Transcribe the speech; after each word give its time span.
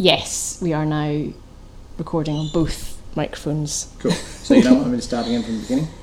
Yes, 0.00 0.60
we 0.62 0.72
are 0.72 0.86
now 0.86 1.32
recording 1.98 2.36
on 2.36 2.50
both 2.52 3.02
microphones. 3.16 3.92
Cool. 3.98 4.12
So 4.12 4.54
you 4.54 4.62
don't 4.62 4.78
want 4.78 4.92
me 4.92 4.96
to 4.96 5.02
start 5.02 5.26
again 5.26 5.42
from 5.42 5.56
the 5.56 5.62
beginning? 5.62 5.88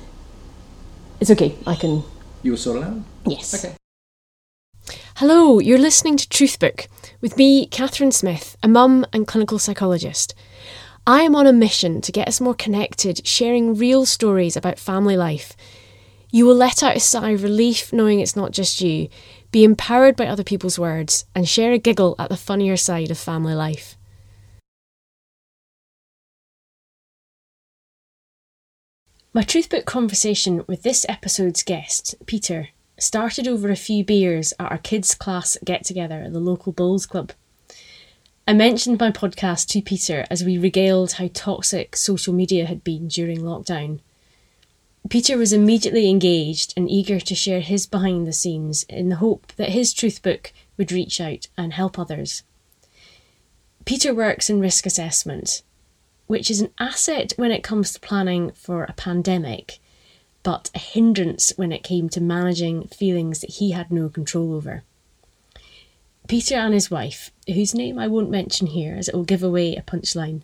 It's 1.18 1.30
okay, 1.30 1.54
I 1.66 1.76
can. 1.76 2.02
You 2.42 2.50
will 2.50 2.58
sort 2.58 2.76
it 2.76 2.84
out? 2.84 2.98
Yes. 3.24 3.54
Okay. 3.54 3.74
Hello, 5.16 5.58
you're 5.58 5.78
listening 5.78 6.18
to 6.18 6.28
Truthbook 6.28 6.88
with 7.22 7.38
me, 7.38 7.64
Catherine 7.64 8.12
Smith, 8.12 8.54
a 8.62 8.68
mum 8.68 9.06
and 9.14 9.26
clinical 9.26 9.58
psychologist. 9.58 10.34
I 11.06 11.22
am 11.22 11.34
on 11.34 11.46
a 11.46 11.54
mission 11.54 12.02
to 12.02 12.12
get 12.12 12.28
us 12.28 12.38
more 12.38 12.54
connected, 12.54 13.26
sharing 13.26 13.74
real 13.74 14.04
stories 14.04 14.58
about 14.58 14.78
family 14.78 15.16
life. 15.16 15.56
You 16.30 16.44
will 16.44 16.56
let 16.56 16.82
out 16.82 16.96
a 16.96 17.00
sigh 17.00 17.30
of 17.30 17.42
relief 17.42 17.92
knowing 17.92 18.20
it's 18.20 18.36
not 18.36 18.52
just 18.52 18.80
you, 18.80 19.08
be 19.52 19.64
empowered 19.64 20.16
by 20.16 20.26
other 20.26 20.44
people's 20.44 20.78
words, 20.78 21.24
and 21.34 21.48
share 21.48 21.72
a 21.72 21.78
giggle 21.78 22.14
at 22.18 22.28
the 22.28 22.36
funnier 22.36 22.76
side 22.76 23.10
of 23.10 23.18
family 23.18 23.54
life. 23.54 23.96
My 29.32 29.42
Truthbook 29.42 29.84
conversation 29.84 30.64
with 30.66 30.82
this 30.82 31.04
episode's 31.08 31.62
guest, 31.62 32.14
Peter, 32.24 32.68
started 32.98 33.46
over 33.46 33.68
a 33.68 33.76
few 33.76 34.02
beers 34.02 34.54
at 34.58 34.70
our 34.70 34.78
kids' 34.78 35.14
class 35.14 35.58
get 35.62 35.84
together 35.84 36.22
at 36.22 36.32
the 36.32 36.40
local 36.40 36.72
bowls 36.72 37.04
club. 37.04 37.32
I 38.48 38.54
mentioned 38.54 38.98
my 38.98 39.10
podcast 39.10 39.68
to 39.68 39.82
Peter 39.82 40.24
as 40.30 40.42
we 40.42 40.56
regaled 40.56 41.12
how 41.12 41.28
toxic 41.34 41.96
social 41.96 42.32
media 42.32 42.64
had 42.64 42.82
been 42.82 43.08
during 43.08 43.40
lockdown. 43.40 44.00
Peter 45.10 45.36
was 45.36 45.52
immediately 45.52 46.08
engaged 46.08 46.72
and 46.76 46.90
eager 46.90 47.20
to 47.20 47.34
share 47.34 47.60
his 47.60 47.86
behind 47.86 48.26
the 48.26 48.32
scenes 48.32 48.82
in 48.84 49.08
the 49.08 49.16
hope 49.16 49.52
that 49.56 49.68
his 49.68 49.92
truth 49.92 50.22
book 50.22 50.52
would 50.76 50.90
reach 50.90 51.20
out 51.20 51.48
and 51.56 51.74
help 51.74 51.98
others. 51.98 52.42
Peter 53.84 54.14
works 54.14 54.50
in 54.50 54.58
risk 54.58 54.86
assessment, 54.86 55.62
which 56.26 56.50
is 56.50 56.60
an 56.60 56.72
asset 56.78 57.32
when 57.36 57.52
it 57.52 57.62
comes 57.62 57.92
to 57.92 58.00
planning 58.00 58.50
for 58.52 58.84
a 58.84 58.94
pandemic, 58.94 59.78
but 60.42 60.70
a 60.74 60.78
hindrance 60.78 61.52
when 61.56 61.72
it 61.72 61.84
came 61.84 62.08
to 62.08 62.20
managing 62.20 62.88
feelings 62.88 63.40
that 63.40 63.50
he 63.50 63.72
had 63.72 63.90
no 63.92 64.08
control 64.08 64.54
over. 64.54 64.82
Peter 66.26 66.56
and 66.56 66.74
his 66.74 66.90
wife, 66.90 67.30
whose 67.46 67.74
name 67.74 67.98
I 67.98 68.08
won't 68.08 68.30
mention 68.30 68.66
here 68.66 68.96
as 68.96 69.08
it 69.08 69.14
will 69.14 69.24
give 69.24 69.42
away 69.42 69.76
a 69.76 69.82
punchline, 69.82 70.42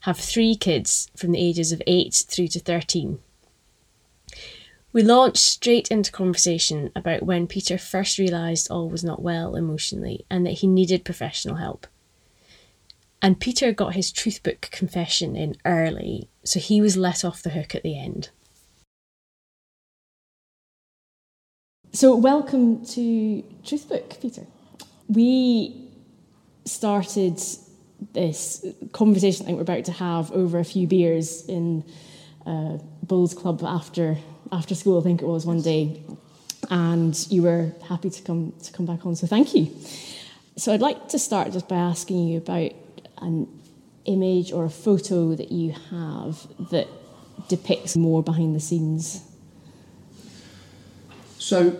have 0.00 0.18
three 0.18 0.56
kids 0.56 1.08
from 1.14 1.30
the 1.30 1.38
ages 1.38 1.70
of 1.70 1.80
8 1.86 2.24
through 2.28 2.48
to 2.48 2.58
13. 2.58 3.20
We 4.94 5.02
launched 5.02 5.38
straight 5.38 5.88
into 5.88 6.12
conversation 6.12 6.92
about 6.94 7.22
when 7.22 7.46
Peter 7.46 7.78
first 7.78 8.18
realised 8.18 8.70
all 8.70 8.90
was 8.90 9.02
not 9.02 9.22
well 9.22 9.56
emotionally 9.56 10.26
and 10.30 10.44
that 10.44 10.58
he 10.58 10.66
needed 10.66 11.02
professional 11.02 11.54
help. 11.54 11.86
And 13.22 13.40
Peter 13.40 13.72
got 13.72 13.94
his 13.94 14.12
truth 14.12 14.42
book 14.42 14.68
confession 14.70 15.34
in 15.34 15.56
early, 15.64 16.28
so 16.44 16.60
he 16.60 16.82
was 16.82 16.96
let 16.98 17.24
off 17.24 17.42
the 17.42 17.50
hook 17.50 17.74
at 17.74 17.82
the 17.82 17.98
end. 17.98 18.28
So, 21.92 22.16
welcome 22.16 22.84
to 22.86 23.44
Truthbook, 23.64 24.20
Peter. 24.20 24.46
We 25.08 25.88
started 26.64 27.40
this 28.12 28.64
conversation 28.92 29.44
I 29.44 29.46
think 29.46 29.56
we're 29.56 29.62
about 29.62 29.84
to 29.84 29.92
have 29.92 30.32
over 30.32 30.58
a 30.58 30.64
few 30.64 30.86
beers 30.86 31.46
in 31.46 31.84
uh, 32.44 32.78
Bowls 33.02 33.34
Club 33.34 33.62
after 33.62 34.16
after 34.52 34.74
school. 34.74 35.00
I 35.00 35.02
think 35.02 35.22
it 35.22 35.26
was 35.26 35.44
one 35.46 35.62
day, 35.62 36.02
and 36.70 37.14
you 37.30 37.42
were 37.42 37.72
happy 37.88 38.10
to 38.10 38.22
come 38.22 38.52
to 38.62 38.72
come 38.72 38.86
back 38.86 39.04
on. 39.06 39.16
So, 39.16 39.26
thank 39.26 39.54
you. 39.54 39.74
So, 40.56 40.72
I'd 40.72 40.80
like 40.82 41.08
to 41.08 41.18
start 41.18 41.52
just 41.52 41.66
by 41.68 41.76
asking 41.76 42.28
you 42.28 42.38
about 42.38 42.70
an 43.18 43.48
image 44.04 44.52
or 44.52 44.64
a 44.64 44.70
photo 44.70 45.34
that 45.34 45.50
you 45.50 45.72
have 45.90 46.46
that 46.70 46.88
depicts 47.48 47.96
more 47.96 48.22
behind 48.22 48.54
the 48.54 48.60
scenes 48.60 49.22
So 51.38 51.70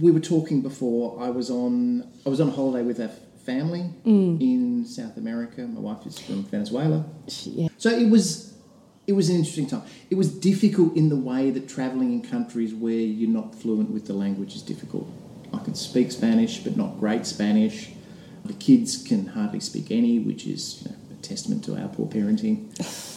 we 0.00 0.10
were 0.10 0.20
talking 0.20 0.60
before. 0.60 1.20
I 1.20 1.30
was 1.30 1.50
on 1.50 2.08
I 2.26 2.28
was 2.28 2.40
on 2.40 2.50
holiday 2.50 2.84
with 2.84 2.98
a 3.00 3.08
family 3.44 3.90
Mm. 4.06 4.40
in 4.40 4.84
South 4.86 5.16
America. 5.16 5.62
My 5.62 5.80
wife 5.80 6.06
is 6.06 6.18
from 6.18 6.44
Venezuela. 6.44 7.04
yeah 7.44 7.68
So 7.78 7.90
it 7.90 8.08
was 8.10 8.53
it 9.06 9.12
was 9.12 9.28
an 9.28 9.36
interesting 9.36 9.66
time. 9.66 9.82
It 10.10 10.16
was 10.16 10.32
difficult 10.32 10.96
in 10.96 11.08
the 11.08 11.16
way 11.16 11.50
that 11.50 11.68
traveling 11.68 12.12
in 12.12 12.22
countries 12.22 12.74
where 12.74 12.92
you're 12.92 13.30
not 13.30 13.54
fluent 13.54 13.90
with 13.90 14.06
the 14.06 14.14
language 14.14 14.54
is 14.54 14.62
difficult. 14.62 15.08
I 15.52 15.58
can 15.58 15.74
speak 15.74 16.10
Spanish, 16.10 16.58
but 16.58 16.76
not 16.76 16.98
great 16.98 17.26
Spanish. 17.26 17.90
The 18.44 18.54
kids 18.54 19.02
can 19.06 19.26
hardly 19.26 19.60
speak 19.60 19.90
any, 19.90 20.18
which 20.18 20.46
is 20.46 20.82
you 20.82 20.90
know, 20.90 20.96
a 21.12 21.22
testament 21.22 21.64
to 21.64 21.76
our 21.76 21.88
poor 21.88 22.06
parenting. 22.06 22.68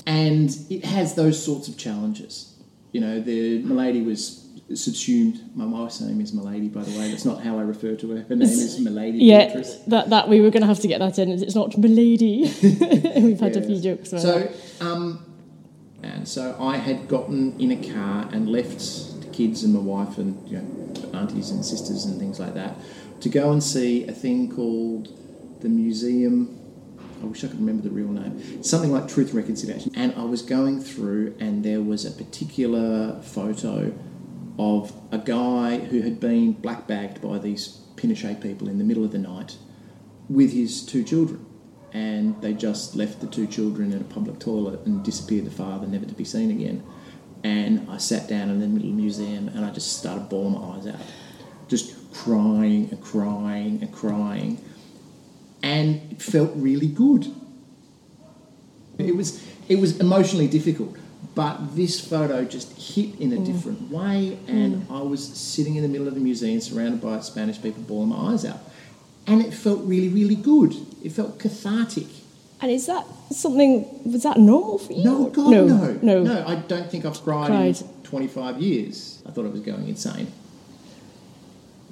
And 0.06 0.56
it 0.70 0.86
has 0.86 1.16
those 1.16 1.44
sorts 1.44 1.68
of 1.68 1.78
challenges. 1.78 2.54
You 2.92 3.02
know, 3.02 3.20
the 3.20 3.62
Milady 3.64 4.02
was 4.02 4.48
subsumed. 4.76 5.40
My 5.56 5.66
wife's 5.66 6.02
name 6.02 6.20
is 6.22 6.34
Milady, 6.34 6.68
by 6.68 6.84
the 6.84 6.98
way. 6.98 7.10
That's 7.10 7.26
not 7.26 7.42
how 7.42 7.58
I 7.58 7.62
refer 7.62 7.96
to 7.96 8.12
her. 8.12 8.18
Her 8.24 8.36
name 8.36 8.42
is 8.42 8.80
Milady 8.88 9.20
yeah 9.20 9.48
Beatrice. 9.48 9.76
that 9.88 10.10
that 10.10 10.28
we 10.30 10.42
were 10.42 10.50
going 10.50 10.62
to 10.62 10.68
have 10.68 10.80
to 10.82 10.88
get 10.88 11.00
that 11.00 11.18
in 11.20 11.30
it's 11.30 11.56
not 11.56 11.78
milady 11.78 12.42
we've 13.22 13.40
had 13.40 13.56
a 13.56 13.62
few 13.62 13.80
jokes 13.80 14.12
about. 14.12 14.22
So, 14.22 14.52
um, 14.82 14.97
so 16.28 16.58
I 16.60 16.78
had 16.78 17.08
gotten 17.08 17.60
in 17.60 17.72
a 17.72 17.94
car 17.94 18.30
and 18.32 18.50
left 18.50 18.80
the 19.22 19.28
kids 19.28 19.64
and 19.64 19.74
my 19.74 19.80
wife 19.80 20.18
and 20.18 20.48
you 20.48 20.58
know 20.58 21.18
aunties 21.18 21.52
and 21.52 21.64
sisters 21.64 22.06
and 22.06 22.20
things 22.20 22.40
like 22.40 22.54
that 22.54 22.76
to 23.22 23.30
go 23.30 23.52
and 23.52 23.64
see 23.64 24.06
a 24.08 24.12
thing 24.12 24.54
called 24.54 25.08
the 25.62 25.70
Museum. 25.70 26.60
I 27.22 27.26
wish 27.26 27.44
I 27.44 27.48
could 27.48 27.60
remember 27.60 27.82
the 27.82 27.90
real 27.90 28.10
name. 28.10 28.64
Something 28.64 28.92
like 28.92 29.08
Truth 29.08 29.30
and 29.30 29.38
Reconciliation. 29.38 29.92
And 29.96 30.14
I 30.16 30.24
was 30.24 30.44
going 30.44 30.82
through, 30.82 31.36
and 31.40 31.66
there 31.66 31.82
was 31.82 32.06
a 32.06 32.12
particular 32.12 33.20
photo 33.24 33.92
of 34.60 34.94
a 35.12 35.18
guy 35.18 35.80
who 35.80 36.02
had 36.02 36.20
been 36.20 36.52
black 36.52 36.86
bagged 36.88 37.22
by 37.22 37.40
these 37.40 37.82
Pinochet 37.96 38.40
people 38.40 38.70
in 38.70 38.78
the 38.78 38.84
middle 38.84 39.04
of 39.04 39.12
the 39.12 39.18
night 39.18 39.58
with 40.30 40.54
his 40.54 40.86
two 40.86 41.04
children. 41.04 41.47
And 41.98 42.40
they 42.44 42.54
just 42.54 42.96
left 42.96 43.22
the 43.22 43.28
two 43.28 43.48
children 43.48 43.92
in 43.92 44.00
a 44.02 44.04
public 44.04 44.38
toilet 44.40 44.82
and 44.86 45.04
disappeared 45.04 45.46
the 45.46 45.52
father, 45.52 45.88
never 45.88 46.06
to 46.06 46.14
be 46.14 46.26
seen 46.26 46.52
again. 46.52 46.84
And 47.44 47.90
I 47.90 47.98
sat 47.98 48.28
down 48.28 48.50
in 48.50 48.60
the 48.60 48.68
middle 48.68 48.90
of 48.90 48.96
the 48.96 49.02
museum 49.02 49.48
and 49.48 49.66
I 49.66 49.72
just 49.72 49.98
started 49.98 50.30
bawling 50.30 50.54
my 50.60 50.78
eyes 50.78 50.86
out. 50.86 51.00
Just 51.68 52.14
crying 52.14 52.90
and 52.92 53.02
crying 53.02 53.80
and 53.82 53.92
crying. 53.92 54.64
And 55.64 56.12
it 56.12 56.22
felt 56.22 56.52
really 56.56 56.88
good. 56.88 57.34
It 59.00 59.16
was 59.16 59.44
it 59.68 59.80
was 59.80 60.00
emotionally 60.00 60.48
difficult, 60.48 60.96
but 61.36 61.76
this 61.76 62.00
photo 62.00 62.46
just 62.46 62.70
hit 62.78 63.20
in 63.20 63.34
a 63.34 63.38
mm. 63.38 63.46
different 63.46 63.92
way, 63.92 64.40
and 64.48 64.88
mm. 64.88 64.92
I 64.92 65.02
was 65.02 65.22
sitting 65.24 65.76
in 65.76 65.84
the 65.84 65.90
middle 65.90 66.08
of 66.08 66.16
the 66.16 66.20
museum, 66.20 66.60
surrounded 66.62 67.02
by 67.02 67.20
Spanish 67.20 67.62
people, 67.62 67.84
bawling 67.84 68.10
my 68.10 68.34
eyes 68.34 68.46
out, 68.46 68.60
and 69.28 69.42
it 69.42 69.54
felt 69.54 69.82
really, 69.84 70.10
really 70.10 70.36
good. 70.36 70.74
It 71.04 71.12
felt 71.12 71.38
cathartic. 71.40 72.08
and 72.62 72.72
is 72.72 72.86
that 72.88 73.06
something 73.32 73.86
was 74.12 74.24
that 74.24 74.38
normal 74.38 74.78
for 74.80 74.94
you 74.94 75.04
No, 75.04 75.30
God, 75.30 75.52
no 75.52 75.66
no, 76.02 76.24
no, 76.24 76.46
I 76.48 76.56
don't 76.56 76.90
think 76.90 77.06
I've 77.06 77.22
cried, 77.24 77.48
Cried. 77.50 77.82
in 77.82 77.88
25 78.04 78.62
years. 78.62 79.22
I 79.28 79.32
thought 79.32 79.46
I 79.46 79.50
was 79.50 79.62
going 79.62 79.88
insane. 79.88 80.28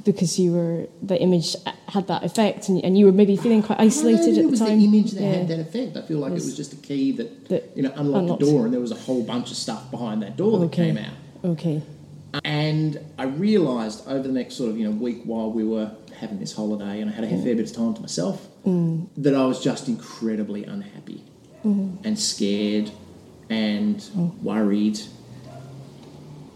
because 0.03 0.38
you 0.40 0.51
were 0.53 0.88
the 1.01 1.19
image 1.19 1.56
had 1.90 2.07
that 2.07 2.24
effect 2.24 2.69
and, 2.69 2.84
and 2.85 2.97
you 2.97 3.06
were 3.06 3.12
maybe 3.12 3.35
feeling 3.35 3.63
quite 3.63 3.79
isolated 3.79 4.34
No, 4.34 4.40
at 4.40 4.45
it 4.45 4.51
was 4.51 4.59
the 4.59 4.66
time 4.68 4.79
the 4.79 4.85
image 4.85 5.12
that 5.12 5.22
Yeah. 5.24 5.31
had 5.34 5.47
that 5.47 5.59
effect. 5.59 5.97
I 5.97 6.01
feel 6.01 6.19
like 6.19 6.31
it 6.31 6.35
Yes. 6.35 6.45
was 6.45 6.57
just 6.57 6.74
a 6.74 6.78
key 6.78 7.12
that, 7.13 7.50
That 7.50 7.72
you 7.75 7.81
know 7.84 7.91
unlocked, 7.95 8.22
unlocked. 8.24 8.40
the 8.41 8.51
door, 8.51 8.66
and 8.66 8.74
there 8.74 8.81
was 8.81 8.91
a 8.91 8.95
whole 9.07 9.24
bunch 9.24 9.50
of 9.51 9.57
stuff 9.57 9.90
behind 9.91 10.22
that 10.24 10.38
door 10.38 10.59
that 10.59 10.72
came 10.72 10.97
out. 10.97 11.13
okay 11.44 11.81
And 12.44 13.00
I 13.18 13.24
realised 13.47 14.07
over 14.07 14.24
the 14.28 14.34
next 14.41 14.56
sort 14.56 14.69
of 14.72 14.78
you 14.78 14.85
know 14.88 14.95
week 15.07 15.19
while 15.25 15.50
we 15.51 15.63
were 15.63 15.90
having 16.19 16.39
this 16.39 16.53
holiday, 16.53 17.01
and 17.01 17.09
I 17.09 17.13
had 17.13 17.23
a 17.23 17.27
mm. 17.27 17.43
fair 17.43 17.55
bit 17.55 17.69
of 17.69 17.75
time 17.75 17.93
to 17.93 18.01
myself, 18.01 18.47
mm. 18.65 19.07
that 19.17 19.35
I 19.35 19.45
was 19.45 19.63
just 19.63 19.87
incredibly 19.87 20.63
unhappy 20.63 21.23
mm-hmm. 21.63 22.06
and 22.06 22.17
scared 22.17 22.91
and 23.50 23.97
mm. 23.97 24.38
worried, 24.41 25.00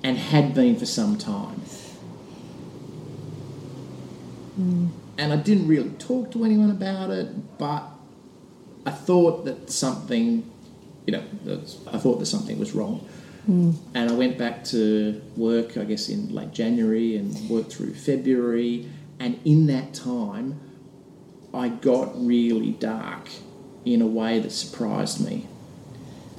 and 0.04 0.18
had 0.18 0.54
been 0.54 0.76
for 0.78 0.86
some 0.86 1.18
time. 1.18 1.62
And 5.18 5.32
I 5.32 5.38
didn't 5.38 5.68
really 5.68 5.92
talk 5.92 6.32
to 6.32 6.44
anyone 6.44 6.70
about 6.70 7.12
it, 7.12 7.58
but 7.58 7.84
I 8.86 8.92
thought 8.92 9.46
that 9.46 9.72
something, 9.72 10.50
you 11.06 11.14
know, 11.14 11.24
I 11.88 11.98
thought 11.98 12.20
that 12.20 12.26
something 12.26 12.60
was 12.60 12.74
wrong. 12.74 13.08
And 13.48 13.80
I 13.96 14.14
went 14.14 14.38
back 14.38 14.64
to 14.66 15.22
work, 15.36 15.76
I 15.78 15.84
guess, 15.84 16.08
in 16.10 16.36
late 16.36 16.52
January 16.52 17.16
and 17.16 17.50
worked 17.50 17.74
through 17.74 17.96
February. 17.96 18.88
And 19.20 19.40
in 19.46 19.68
that 19.68 19.94
time, 19.94 20.60
I 21.54 21.70
got 21.70 22.14
really 22.26 22.72
dark 22.72 23.30
in 23.86 24.02
a 24.02 24.08
way 24.08 24.40
that 24.40 24.52
surprised 24.52 25.24
me. 25.26 25.48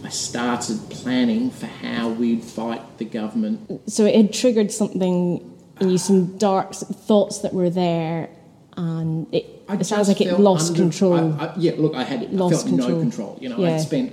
I 0.03 0.09
started 0.09 0.79
planning 0.88 1.50
for 1.50 1.67
how 1.67 2.09
we'd 2.09 2.43
fight 2.43 2.99
the 2.99 3.05
government. 3.05 3.82
so 3.91 4.06
it 4.06 4.15
had 4.15 4.32
triggered 4.32 4.73
something 4.73 5.47
in 5.81 5.91
you 5.91 5.99
some 5.99 6.38
dark 6.38 6.73
thoughts 6.75 7.38
that 7.38 7.53
were 7.53 7.69
there 7.71 8.31
and 8.77 9.26
it 9.33 9.47
it 9.69 9.85
sounds 9.87 10.09
like 10.09 10.21
it 10.21 10.38
lost 10.41 10.71
under- 10.71 10.83
control. 10.83 11.35
I, 11.41 11.47
I, 11.47 11.55
yeah, 11.59 11.73
look, 11.76 11.94
I 11.94 12.03
had 12.05 12.33
Lost 12.33 12.55
I 12.55 12.56
felt 12.56 12.69
control. 12.69 12.88
no 12.91 13.00
control. 13.00 13.38
You 13.41 13.49
know, 13.50 13.59
Yeah. 13.59 13.75
I'd 13.75 13.81
spent 13.83 14.12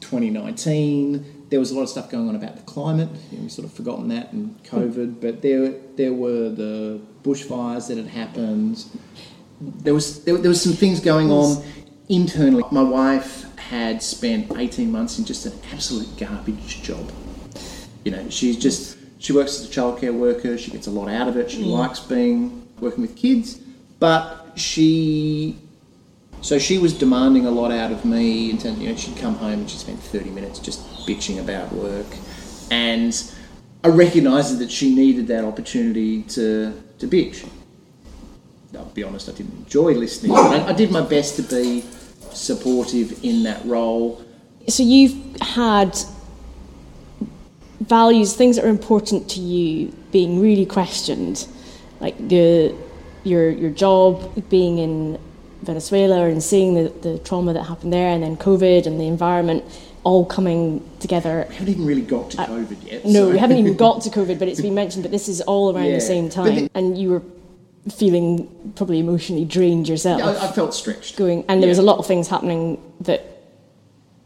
2019. 0.00 1.43
There 1.50 1.60
was 1.60 1.70
a 1.70 1.74
lot 1.74 1.82
of 1.82 1.88
stuff 1.88 2.10
going 2.10 2.28
on 2.28 2.34
about 2.34 2.56
the 2.56 2.62
climate. 2.62 3.08
You 3.30 3.38
know, 3.38 3.44
we 3.44 3.48
sort 3.48 3.66
of 3.66 3.72
forgotten 3.72 4.08
that 4.08 4.32
and 4.32 4.62
COVID, 4.64 5.20
but 5.20 5.42
there 5.42 5.74
there 5.96 6.12
were 6.12 6.48
the 6.48 7.00
bushfires 7.22 7.88
that 7.88 7.96
had 7.96 8.06
happened. 8.06 8.84
There 9.60 9.94
was 9.94 10.24
there, 10.24 10.36
there 10.36 10.48
was 10.48 10.62
some 10.62 10.72
things 10.72 11.00
going 11.00 11.30
on 11.30 11.62
internally. 12.08 12.64
My 12.70 12.82
wife 12.82 13.44
had 13.58 14.02
spent 14.02 14.52
18 14.56 14.90
months 14.90 15.18
in 15.18 15.24
just 15.24 15.46
an 15.46 15.52
absolute 15.72 16.16
garbage 16.18 16.82
job. 16.82 17.10
You 18.04 18.12
know, 18.12 18.28
she's 18.28 18.58
just 18.58 18.98
she 19.18 19.32
works 19.32 19.58
as 19.60 19.68
a 19.68 19.72
childcare 19.72 20.12
worker. 20.12 20.58
She 20.58 20.70
gets 20.70 20.86
a 20.86 20.90
lot 20.90 21.08
out 21.08 21.28
of 21.28 21.36
it. 21.36 21.50
She 21.50 21.62
mm. 21.62 21.68
likes 21.68 22.00
being 22.00 22.68
working 22.80 23.02
with 23.02 23.16
kids, 23.16 23.56
but 23.98 24.52
she 24.56 25.58
so 26.42 26.58
she 26.58 26.76
was 26.76 26.92
demanding 26.92 27.46
a 27.46 27.50
lot 27.50 27.70
out 27.72 27.90
of 27.90 28.04
me. 28.04 28.50
In 28.50 28.58
terms, 28.58 28.78
you 28.78 28.90
know, 28.90 28.96
she'd 28.96 29.16
come 29.16 29.34
home 29.36 29.60
and 29.60 29.70
she'd 29.70 29.80
spend 29.80 29.98
thirty 29.98 30.28
minutes 30.30 30.58
just 30.58 30.80
bitching 31.06 31.40
about 31.40 31.72
work, 31.72 32.06
and 32.70 33.32
I 33.82 33.88
recognised 33.88 34.58
that 34.58 34.70
she 34.70 34.94
needed 34.94 35.26
that 35.28 35.44
opportunity 35.44 36.22
to 36.22 36.72
to 36.98 37.06
bitch. 37.06 37.46
I'll 38.76 38.84
be 38.86 39.04
honest, 39.04 39.28
I 39.28 39.32
didn't 39.32 39.56
enjoy 39.56 39.92
listening, 39.94 40.32
but 40.32 40.60
I, 40.60 40.70
I 40.70 40.72
did 40.72 40.90
my 40.90 41.00
best 41.00 41.36
to 41.36 41.42
be 41.42 41.84
supportive 42.32 43.22
in 43.22 43.44
that 43.44 43.64
role. 43.64 44.24
so 44.68 44.82
you've 44.82 45.40
had 45.40 45.96
values, 47.80 48.34
things 48.34 48.56
that 48.56 48.64
are 48.64 48.68
important 48.68 49.28
to 49.30 49.40
you, 49.40 49.94
being 50.10 50.40
really 50.40 50.66
questioned, 50.66 51.46
like 52.00 52.16
the 52.28 52.74
your 53.24 53.50
your 53.50 53.70
job, 53.70 54.48
being 54.48 54.78
in 54.78 55.18
Venezuela, 55.62 56.26
and 56.26 56.42
seeing 56.42 56.74
the, 56.74 56.88
the 57.02 57.18
trauma 57.20 57.52
that 57.52 57.64
happened 57.64 57.92
there, 57.92 58.08
and 58.08 58.22
then 58.22 58.36
COVID 58.36 58.86
and 58.86 59.00
the 59.00 59.06
environment, 59.06 59.64
all 60.04 60.24
coming 60.26 60.82
together. 61.00 61.46
We 61.48 61.54
haven't 61.56 61.68
even 61.74 61.86
really 61.86 62.02
got 62.02 62.30
to 62.32 62.36
COVID 62.36 62.90
yet. 62.90 63.04
No, 63.04 63.12
so- 63.26 63.30
we 63.30 63.38
haven't 63.38 63.56
even 63.58 63.76
got 63.76 64.02
to 64.02 64.10
COVID, 64.18 64.38
but 64.38 64.48
it's 64.48 64.60
been 64.60 64.74
mentioned. 64.74 65.02
But 65.02 65.10
this 65.12 65.28
is 65.28 65.40
all 65.42 65.74
around 65.74 65.86
Yeah. 65.86 65.94
the 65.94 66.00
same 66.00 66.28
time, 66.28 66.68
and 66.74 66.96
you 66.98 67.10
were 67.10 67.22
feeling 67.96 68.48
probably 68.76 68.98
emotionally 69.00 69.44
drained 69.44 69.88
yourself. 69.88 70.22
I, 70.22 70.48
I 70.48 70.52
felt 70.52 70.74
stretched. 70.74 71.16
going, 71.16 71.44
and 71.48 71.62
there 71.62 71.68
was 71.68 71.78
a 71.78 71.82
lot 71.82 71.98
of 71.98 72.06
things 72.06 72.28
happening 72.28 72.80
that 73.00 73.26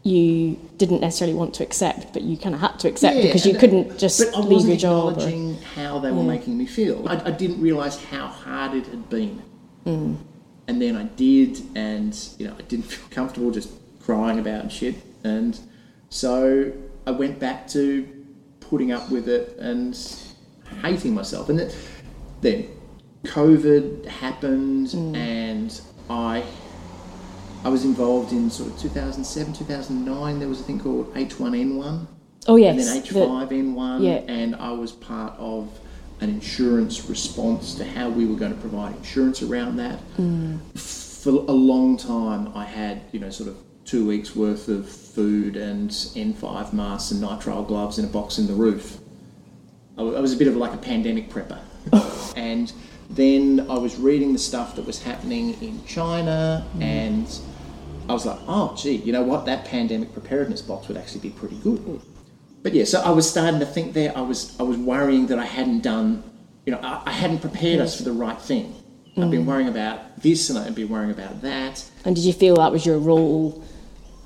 you 0.03 0.57
didn't 0.77 1.01
necessarily 1.01 1.35
want 1.35 1.53
to 1.55 1.63
accept, 1.63 2.13
but 2.13 2.21
you 2.21 2.37
kind 2.37 2.55
of 2.55 2.61
had 2.61 2.79
to 2.79 2.87
accept 2.87 3.17
Yeah, 3.17 3.23
because 3.23 3.45
you 3.45 3.55
couldn't 3.57 3.97
just 3.99 4.19
but 4.19 4.33
I 4.35 4.39
leave 4.39 4.51
wasn't 4.51 4.69
your 4.69 4.77
job. 4.79 5.17
Or, 5.17 5.55
how 5.75 5.99
they 5.99 6.09
were 6.11 6.23
making 6.23 6.57
me 6.57 6.65
feel. 6.65 7.07
I, 7.07 7.15
I 7.25 7.31
didn't 7.31 7.59
realise 7.61 8.01
how 8.05 8.27
hard 8.27 8.75
it 8.75 8.85
had 8.87 9.09
been, 9.09 9.41
Mm. 9.85 10.17
and 10.67 10.81
then 10.81 10.95
I 10.95 11.03
did, 11.03 11.61
and 11.75 12.17
you 12.37 12.47
know 12.47 12.55
I 12.57 12.61
didn't 12.63 12.85
feel 12.85 13.07
comfortable 13.09 13.49
just 13.51 13.69
crying 14.01 14.39
about 14.39 14.71
shit, 14.71 14.95
and 15.23 15.59
so 16.09 16.71
I 17.07 17.11
went 17.11 17.39
back 17.39 17.67
to 17.69 18.07
putting 18.59 18.91
up 18.91 19.09
with 19.09 19.27
it 19.27 19.57
and 19.59 19.97
hating 20.83 21.13
myself, 21.13 21.49
and 21.49 21.59
then, 21.59 21.71
then 22.41 22.67
COVID 23.25 24.05
happened, 24.05 24.87
Mm. 24.89 25.15
and 25.15 25.81
I 26.09 26.43
I 27.63 27.67
was 27.69 27.83
involved 27.83 28.31
in 28.31 28.49
sort 28.49 28.69
of 28.71 28.79
2007, 28.79 29.53
2009. 29.53 30.39
There 30.39 30.47
was 30.47 30.61
a 30.61 30.63
thing 30.63 30.79
called 30.79 31.13
H1N1 31.13 32.07
oh 32.47 32.55
yes, 32.55 32.87
and 32.87 32.87
then 32.87 33.03
H5N1, 33.03 34.01
yeah. 34.01 34.31
and 34.33 34.55
I 34.55 34.71
was 34.71 34.93
part 34.93 35.33
of 35.37 35.67
an 36.21 36.29
insurance 36.29 37.09
response 37.09 37.75
to 37.75 37.85
how 37.85 38.09
we 38.09 38.25
were 38.25 38.35
going 38.35 38.53
to 38.53 38.59
provide 38.59 38.95
insurance 38.95 39.41
around 39.41 39.75
that. 39.77 39.99
Mm. 40.17 40.59
For 40.77 41.31
a 41.31 41.51
long 41.51 41.97
time, 41.97 42.51
I 42.55 42.63
had 42.63 43.01
you 43.11 43.19
know 43.19 43.29
sort 43.29 43.49
of 43.49 43.57
two 43.89 44.05
weeks 44.05 44.35
worth 44.35 44.67
of 44.67 44.87
food 44.87 45.57
and 45.57 45.89
N5 45.89 46.73
masks 46.73 47.09
and 47.09 47.23
nitrile 47.23 47.65
gloves 47.65 47.97
in 47.97 48.05
a 48.05 48.07
box 48.07 48.37
in 48.37 48.45
the 48.45 48.53
roof. 48.53 48.99
I 49.97 50.01
I 50.01 50.19
was 50.19 50.31
a 50.31 50.37
bit 50.37 50.47
of 50.47 50.55
like 50.55 50.73
a 50.73 50.77
pandemic 50.77 51.29
prepper, 51.29 51.59
and 52.37 52.71
then 53.09 53.65
I 53.67 53.79
was 53.79 53.97
reading 53.97 54.31
the 54.33 54.39
stuff 54.39 54.75
that 54.75 54.85
was 54.85 55.01
happening 55.01 55.59
in 55.61 55.83
China 55.85 56.65
mm-hmm. 56.69 56.81
and. 56.83 57.39
I 58.07 58.13
was 58.13 58.25
like, 58.25 58.39
oh, 58.47 58.75
gee, 58.75 58.95
you 58.95 59.13
know 59.13 59.21
what? 59.21 59.45
That 59.45 59.65
pandemic 59.65 60.13
preparedness 60.13 60.63
box 60.63 60.87
would 60.87 60.97
actually 60.97 61.19
be 61.19 61.29
pretty 61.29 61.57
good. 61.57 61.77
Mm. 61.77 62.01
But 62.63 62.73
yeah, 62.73 62.85
so 62.85 63.01
I 63.01 63.11
was 63.11 63.29
starting 63.29 63.59
to 63.59 63.67
think 63.67 63.93
there. 63.93 64.17
I 64.17 64.21
was 64.21 64.59
I 64.59 64.63
was 64.63 64.77
worrying 64.77 65.27
that 65.27 65.37
I 65.37 65.45
hadn't 65.45 65.81
done, 65.81 66.23
you 66.65 66.71
know, 66.71 66.79
I, 66.79 67.03
I 67.05 67.11
hadn't 67.11 67.37
prepared 67.37 67.79
us 67.79 67.95
for 67.97 68.01
the 68.01 68.11
right 68.11 68.41
thing. 68.41 68.73
I've 69.15 69.29
been 69.29 69.43
mm. 69.43 69.51
worrying 69.51 69.69
about 69.69 70.23
this 70.23 70.49
and 70.49 70.57
I've 70.57 70.73
been 70.73 70.89
worrying 70.89 71.11
about 71.11 71.43
that. 71.43 71.85
and 72.03 72.15
did 72.15 72.25
you 72.25 72.33
feel 72.33 72.55
that 72.55 72.71
was 72.71 72.83
your 72.83 72.97
role 72.97 73.63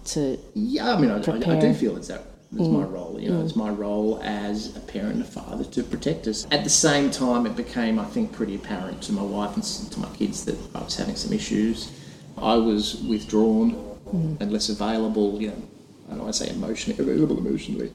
to? 0.05 0.37
Yeah, 0.53 0.93
I 0.93 0.99
mean, 0.99 1.09
I, 1.09 1.15
I, 1.15 1.57
I 1.57 1.59
do 1.59 1.73
feel 1.73 1.97
it's 1.97 2.07
that. 2.07 2.23
It's 2.55 2.67
my 2.67 2.83
mm. 2.83 2.93
role, 2.93 3.19
you 3.19 3.31
know, 3.31 3.41
it's 3.41 3.53
mm. 3.53 3.57
my 3.57 3.69
role 3.71 4.21
as 4.23 4.77
a 4.77 4.79
parent 4.79 5.13
and 5.15 5.23
a 5.23 5.25
father 5.25 5.63
to 5.63 5.81
protect 5.81 6.27
us. 6.27 6.45
At 6.51 6.63
the 6.63 6.69
same 6.69 7.09
time, 7.09 7.47
it 7.47 7.55
became, 7.55 7.97
I 7.97 8.05
think, 8.05 8.31
pretty 8.31 8.53
apparent 8.53 9.01
to 9.03 9.11
my 9.11 9.23
wife 9.23 9.55
and 9.55 9.63
to 9.63 9.99
my 9.99 10.09
kids 10.15 10.45
that 10.45 10.55
I 10.75 10.83
was 10.83 10.95
having 10.95 11.15
some 11.15 11.33
issues. 11.33 11.91
I 12.37 12.53
was 12.53 13.01
withdrawn 13.01 13.73
mm. 14.07 14.39
and 14.39 14.51
less 14.51 14.69
available, 14.69 15.41
you 15.41 15.47
know, 15.47 15.61
I 16.07 16.11
don't 16.11 16.23
want 16.25 16.35
to 16.35 16.45
say 16.45 16.51
emotionally, 16.53 16.99
available 16.99 17.39
emotionally, 17.39 17.91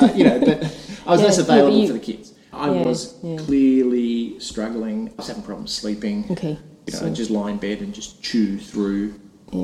uh, 0.00 0.10
you 0.14 0.24
know, 0.24 0.40
but 0.40 0.64
I 1.06 1.10
was 1.10 1.20
Yeah, 1.20 1.26
less 1.26 1.38
available 1.38 1.76
you- 1.78 1.86
for 1.88 1.92
the 1.92 1.98
kids. 1.98 2.32
I 2.50 2.72
Yeah, 2.72 2.82
was 2.82 3.14
yeah. 3.22 3.36
clearly 3.36 4.40
struggling. 4.40 5.10
I 5.10 5.12
was 5.18 5.28
having 5.28 5.42
problems 5.42 5.70
sleeping. 5.70 6.24
Okay, 6.30 6.58
You 6.86 6.92
know, 6.94 6.98
so- 6.98 7.10
just 7.10 7.30
lie 7.30 7.50
in 7.50 7.58
bed 7.58 7.80
and 7.82 7.92
just 7.92 8.22
chew 8.22 8.58
through 8.58 9.14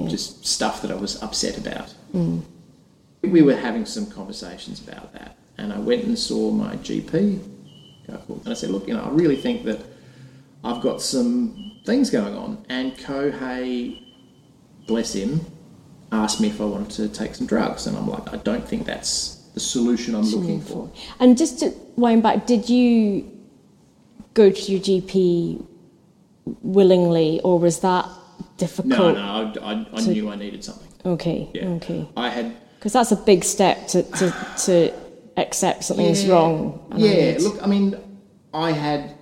just 0.08 0.46
stuff 0.46 0.82
that 0.82 0.90
I 0.90 0.94
was 0.94 1.22
upset 1.22 1.58
about. 1.58 1.94
Mm. 2.14 2.42
We 3.22 3.42
were 3.42 3.56
having 3.56 3.86
some 3.86 4.06
conversations 4.06 4.80
about 4.86 5.12
that, 5.14 5.36
and 5.58 5.72
I 5.72 5.78
went 5.78 6.04
and 6.04 6.18
saw 6.18 6.50
my 6.50 6.76
GP, 6.76 7.40
and 8.06 8.48
I 8.48 8.54
said, 8.54 8.70
"Look, 8.70 8.86
you 8.88 8.94
know, 8.94 9.02
I 9.02 9.08
really 9.10 9.36
think 9.36 9.64
that 9.64 9.80
I've 10.62 10.82
got 10.82 11.00
some 11.00 11.80
things 11.84 12.10
going 12.10 12.34
on." 12.34 12.64
And 12.68 12.96
Kohei, 12.96 14.02
bless 14.86 15.14
him, 15.14 15.40
asked 16.12 16.40
me 16.40 16.48
if 16.48 16.60
I 16.60 16.64
wanted 16.64 16.90
to 16.90 17.08
take 17.08 17.34
some 17.34 17.46
drugs, 17.46 17.86
and 17.86 17.96
I'm 17.96 18.08
like, 18.08 18.32
"I 18.32 18.36
don't 18.38 18.66
think 18.66 18.86
that's 18.86 19.36
the 19.54 19.60
solution 19.60 20.14
I'm 20.14 20.24
looking 20.24 20.60
for." 20.60 20.90
And 21.18 21.38
just 21.38 21.60
to 21.60 21.72
wind 21.96 22.22
back, 22.22 22.46
did 22.46 22.68
you 22.68 23.30
go 24.34 24.50
to 24.50 24.72
your 24.72 24.80
GP 24.80 25.64
willingly, 26.62 27.40
or 27.42 27.58
was 27.58 27.78
that 27.80 28.06
difficult? 28.56 28.88
No, 28.88 29.12
no, 29.12 29.60
I, 29.62 29.72
I, 29.72 29.86
I 29.94 30.00
So- 30.00 30.10
knew 30.12 30.30
I 30.30 30.36
needed 30.36 30.64
something. 30.64 30.88
Okay, 31.06 31.50
Yeah, 31.54 31.66
okay, 31.76 32.08
I 32.16 32.28
had 32.30 32.56
because 32.78 32.92
that's 32.94 33.12
a 33.12 33.16
big 33.16 33.44
step 33.44 33.88
to 33.88 34.02
to, 34.02 34.34
to 34.64 34.92
accept 35.36 35.84
something 35.84 36.14
Yeah. 36.14 36.32
wrong. 36.32 36.86
and 36.90 37.02
I 37.02 37.06
Yeah, 37.06 37.32
need- 37.32 37.42
look, 37.42 37.62
I 37.62 37.66
mean, 37.66 37.96
I 38.52 38.72
had. 38.72 39.14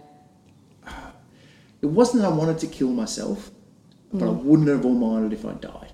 It 1.81 1.87
wasn't 1.87 2.23
that 2.23 2.29
I 2.31 2.35
wanted 2.35 2.59
to 2.61 2.69
kill 2.69 2.91
myself, 2.91 3.51
but 4.13 4.25
I 4.27 4.29
mm. 4.31 4.43
wouldn't 4.45 4.69
have 4.69 4.85
all 4.85 4.95
minded 4.95 5.33
if 5.33 5.45
I 5.45 5.55
died. 5.55 5.93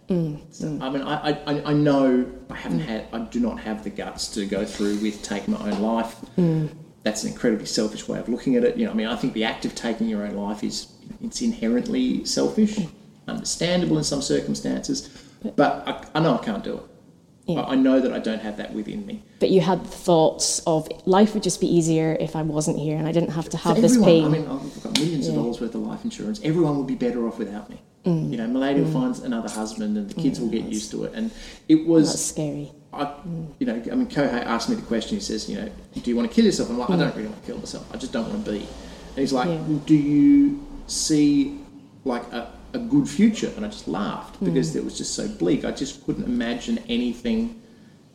So, 0.50 0.78
I 0.80 0.88
mean, 0.90 1.02
I, 1.02 1.30
I, 1.46 1.70
I 1.70 1.72
know 1.72 2.26
I 2.50 2.54
haven't 2.56 2.80
had, 2.80 3.06
I 3.12 3.20
do 3.20 3.40
not 3.40 3.60
have 3.60 3.84
the 3.84 3.90
guts 3.90 4.28
to 4.28 4.46
go 4.46 4.64
through 4.64 4.96
with 4.98 5.22
taking 5.22 5.52
my 5.54 5.70
own 5.70 5.80
life. 5.80 6.16
That's 7.04 7.24
an 7.24 7.30
incredibly 7.32 7.64
selfish 7.66 8.06
way 8.08 8.18
of 8.18 8.28
looking 8.28 8.56
at 8.56 8.64
it. 8.64 8.76
You 8.76 8.84
know, 8.86 8.90
I 8.90 8.94
mean, 8.94 9.06
I 9.06 9.16
think 9.16 9.32
the 9.34 9.44
act 9.44 9.64
of 9.64 9.74
taking 9.74 10.08
your 10.08 10.24
own 10.26 10.34
life 10.34 10.62
is 10.64 10.88
it's 11.22 11.40
inherently 11.42 12.24
selfish, 12.24 12.78
understandable 13.28 13.98
in 13.98 14.04
some 14.04 14.22
circumstances, 14.22 15.08
but 15.56 15.86
I, 15.86 16.18
I 16.18 16.20
know 16.20 16.34
I 16.38 16.44
can't 16.44 16.64
do 16.64 16.76
it. 16.78 16.82
Yeah. 17.46 17.60
I, 17.62 17.72
I 17.72 17.74
know 17.76 17.98
that 18.00 18.12
I 18.12 18.18
don't 18.18 18.40
have 18.40 18.58
that 18.58 18.74
within 18.74 19.06
me. 19.06 19.22
But 19.40 19.48
you 19.50 19.62
had 19.62 19.86
thoughts 19.86 20.60
of 20.66 20.86
life 21.06 21.32
would 21.32 21.42
just 21.42 21.60
be 21.60 21.66
easier 21.66 22.16
if 22.20 22.36
I 22.36 22.42
wasn't 22.42 22.78
here 22.78 22.98
and 22.98 23.08
I 23.08 23.12
didn't 23.12 23.30
have 23.30 23.48
to 23.50 23.56
have 23.56 23.76
For 23.76 23.80
this 23.82 23.96
pain. 23.96 24.26
I 24.26 24.28
mean, 24.28 24.46
I've 24.46 24.82
got 24.82 24.98
millions 24.98 25.28
of 25.28 25.34
dollars 25.34 25.60
worth 25.60 25.74
of 25.74 25.80
life 25.80 26.04
insurance. 26.04 26.40
Everyone 26.44 26.76
would 26.76 26.86
be 26.86 26.94
better 26.94 27.26
off 27.26 27.38
without 27.38 27.70
me. 27.70 27.80
Mm. 28.04 28.30
You 28.30 28.36
know, 28.36 28.46
Milady 28.46 28.80
will 28.82 28.92
find 28.92 29.18
another 29.24 29.48
husband, 29.48 29.96
and 29.96 30.08
the 30.08 30.14
kids 30.14 30.38
will 30.40 30.48
get 30.48 30.64
used 30.64 30.90
to 30.92 31.04
it. 31.04 31.12
And 31.14 31.30
it 31.68 31.86
was, 31.86 32.10
That's 32.10 32.22
scary. 32.22 32.70
I, 32.92 33.12
you 33.58 33.66
know, 33.66 33.74
I 33.74 33.94
mean, 33.94 34.08
Kohei 34.08 34.44
asked 34.44 34.68
me 34.68 34.76
the 34.76 34.82
question. 34.82 35.16
He 35.16 35.22
says, 35.22 35.48
you 35.48 35.56
know, 35.60 35.70
do 35.94 36.10
you 36.10 36.16
want 36.16 36.28
to 36.30 36.34
kill 36.34 36.44
yourself? 36.44 36.70
I'm 36.70 36.78
like, 36.78 36.90
I 36.90 36.96
don't 36.96 37.14
really 37.16 37.28
want 37.28 37.40
to 37.42 37.46
kill 37.46 37.58
myself. 37.58 37.86
I 37.92 37.96
just 37.96 38.12
don't 38.12 38.28
want 38.28 38.44
to 38.44 38.50
be. 38.52 38.58
And 38.58 39.16
he's 39.16 39.32
like, 39.32 39.48
Mm. 39.48 39.54
Yeah. 39.54 39.62
well, 39.62 39.78
do 39.86 39.94
you 39.94 40.66
see 40.86 41.60
like 42.04 42.22
a 42.32 42.47
good 42.98 43.08
future? 43.08 43.50
And 43.56 43.64
I 43.64 43.68
just 43.68 43.88
laughed 43.88 44.40
Mm. 44.40 44.46
because 44.46 44.74
it 44.76 44.84
was 44.84 44.96
just 44.98 45.14
so 45.14 45.26
bleak. 45.28 45.64
I 45.64 45.70
just 45.70 46.04
couldn't 46.04 46.24
imagine 46.24 46.78
anything 46.88 47.54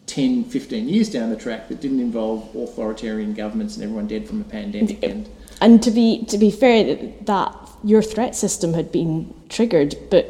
10, 0.05 0.43
15 0.43 0.89
years 0.89 1.09
down 1.09 1.29
the 1.29 1.35
track 1.35 1.69
that 1.69 1.79
didn't 1.81 1.99
involve 1.99 2.53
authoritarian 2.55 3.33
governments 3.33 3.75
and 3.75 3.83
everyone 3.83 4.07
dead 4.07 4.27
from 4.27 4.41
a 4.41 4.43
pandemic. 4.43 5.01
And 5.03 5.27
And 5.61 5.81
to 5.83 5.91
be 5.91 6.25
to 6.25 6.37
be 6.37 6.51
fair, 6.51 6.79
that, 7.25 7.51
your 7.85 8.01
threat 8.01 8.33
system 8.35 8.73
had 8.73 8.91
been 8.91 9.33
triggered, 9.49 9.95
but 10.09 10.25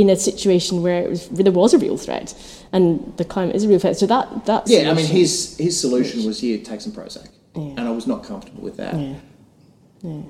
in 0.00 0.08
a 0.10 0.16
situation 0.16 0.82
where 0.82 1.00
it 1.04 1.10
was 1.10 1.28
there 1.28 1.52
was 1.52 1.72
a 1.74 1.78
real 1.78 1.96
threat, 1.96 2.34
and 2.72 2.84
the 3.16 3.24
climate 3.24 3.56
is 3.56 3.64
a 3.64 3.68
real 3.68 3.78
threat. 3.78 3.96
So 3.96 4.06
that 4.06 4.26
that 4.46 4.62
Yeah, 4.68 4.90
I 4.90 4.94
mean, 4.94 5.06
his 5.06 5.56
his 5.58 5.78
solution 5.80 6.24
was 6.26 6.40
here, 6.40 6.58
take 6.58 6.80
some 6.80 6.92
Prozac, 6.92 7.28
and 7.54 7.80
I 7.80 7.90
was 7.90 8.06
not 8.06 8.24
comfortable 8.24 8.62
with 8.62 8.76
that. 8.76 8.94
yeah. 8.94 9.14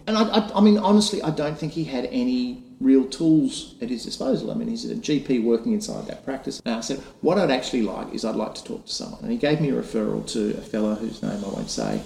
And 0.06 0.16
I, 0.16 0.22
I, 0.38 0.40
I 0.58 0.60
mean, 0.60 0.78
honestly, 0.78 1.20
I 1.22 1.30
don't 1.30 1.58
think 1.58 1.72
he 1.72 1.84
had 1.84 2.04
any 2.12 2.62
real 2.80 3.04
tools 3.06 3.74
at 3.80 3.88
his 3.88 4.04
disposal. 4.04 4.50
I 4.50 4.54
mean, 4.54 4.68
he's 4.68 4.84
a 4.90 4.94
GP 4.94 5.42
working 5.44 5.72
inside 5.72 6.06
that 6.06 6.24
practice. 6.24 6.60
And 6.64 6.74
I 6.74 6.80
said, 6.80 6.98
what 7.20 7.38
I'd 7.38 7.50
actually 7.50 7.82
like 7.82 8.12
is 8.12 8.24
I'd 8.24 8.34
like 8.36 8.54
to 8.54 8.64
talk 8.64 8.86
to 8.86 8.92
someone. 8.92 9.20
And 9.22 9.30
he 9.30 9.38
gave 9.38 9.60
me 9.60 9.70
a 9.70 9.74
referral 9.74 10.26
to 10.32 10.56
a 10.58 10.60
fellow 10.60 10.94
whose 10.94 11.22
name 11.22 11.44
I 11.44 11.48
won't 11.48 11.70
say. 11.70 12.02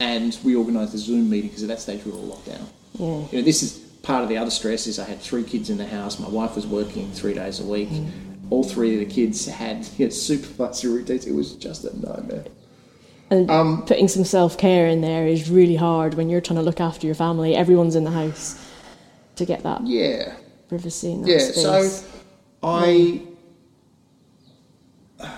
And 0.00 0.38
we 0.44 0.56
organised 0.56 0.94
a 0.94 0.98
Zoom 0.98 1.30
meeting 1.30 1.48
because 1.50 1.62
at 1.62 1.68
that 1.68 1.80
stage 1.80 2.04
we 2.04 2.12
were 2.12 2.18
all 2.18 2.24
locked 2.24 2.46
down. 2.46 2.66
Yeah. 2.94 3.06
You 3.30 3.38
know, 3.38 3.42
this 3.42 3.62
is 3.62 3.78
part 4.02 4.22
of 4.22 4.28
the 4.28 4.36
other 4.36 4.50
stress 4.50 4.86
is 4.86 4.98
I 4.98 5.04
had 5.04 5.20
three 5.20 5.44
kids 5.44 5.70
in 5.70 5.78
the 5.78 5.86
house. 5.86 6.18
My 6.18 6.28
wife 6.28 6.56
was 6.56 6.66
working 6.66 7.10
three 7.12 7.34
days 7.34 7.60
a 7.60 7.64
week. 7.64 7.88
All 8.50 8.62
three 8.62 8.94
of 9.00 9.08
the 9.08 9.12
kids 9.14 9.46
had 9.46 9.88
you 9.98 10.06
know, 10.06 10.10
supervisory 10.10 10.92
routines. 10.92 11.26
It 11.26 11.34
was 11.34 11.54
just 11.54 11.84
a 11.84 11.96
nightmare. 12.06 12.44
And 13.30 13.50
Um, 13.50 13.84
putting 13.86 14.06
some 14.08 14.24
self 14.24 14.58
care 14.58 14.86
in 14.86 15.00
there 15.00 15.26
is 15.26 15.48
really 15.50 15.76
hard 15.76 16.14
when 16.14 16.28
you're 16.28 16.42
trying 16.42 16.58
to 16.58 16.62
look 16.62 16.80
after 16.80 17.06
your 17.06 17.14
family. 17.16 17.56
Everyone's 17.56 17.96
in 17.96 18.04
the 18.04 18.10
house 18.10 18.54
to 19.36 19.44
get 19.44 19.62
that 19.62 19.86
Yeah. 19.86 20.34
privacy 20.68 21.12
and 21.12 21.24
that 21.24 21.30
Yeah, 21.30 21.38
space. 21.38 21.62
so 21.62 22.06
I. 22.62 23.22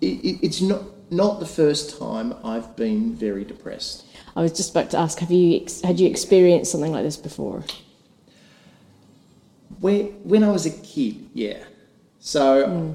It, 0.00 0.24
it, 0.24 0.38
it's 0.42 0.60
not 0.60 0.82
not 1.10 1.40
the 1.40 1.46
first 1.46 1.98
time 1.98 2.32
I've 2.44 2.76
been 2.76 3.14
very 3.16 3.44
depressed. 3.44 4.04
I 4.36 4.42
was 4.42 4.52
just 4.52 4.70
about 4.70 4.90
to 4.90 4.98
ask: 4.98 5.18
Have 5.18 5.32
you 5.32 5.60
ex- 5.60 5.80
had 5.80 5.98
you 5.98 6.06
experienced 6.08 6.70
something 6.70 6.92
like 6.92 7.02
this 7.02 7.16
before? 7.16 7.64
Where, 9.80 10.04
when 10.22 10.44
I 10.44 10.50
was 10.52 10.66
a 10.66 10.70
kid, 10.70 11.28
yeah. 11.34 11.64
So, 12.20 12.66
hmm. 12.68 12.92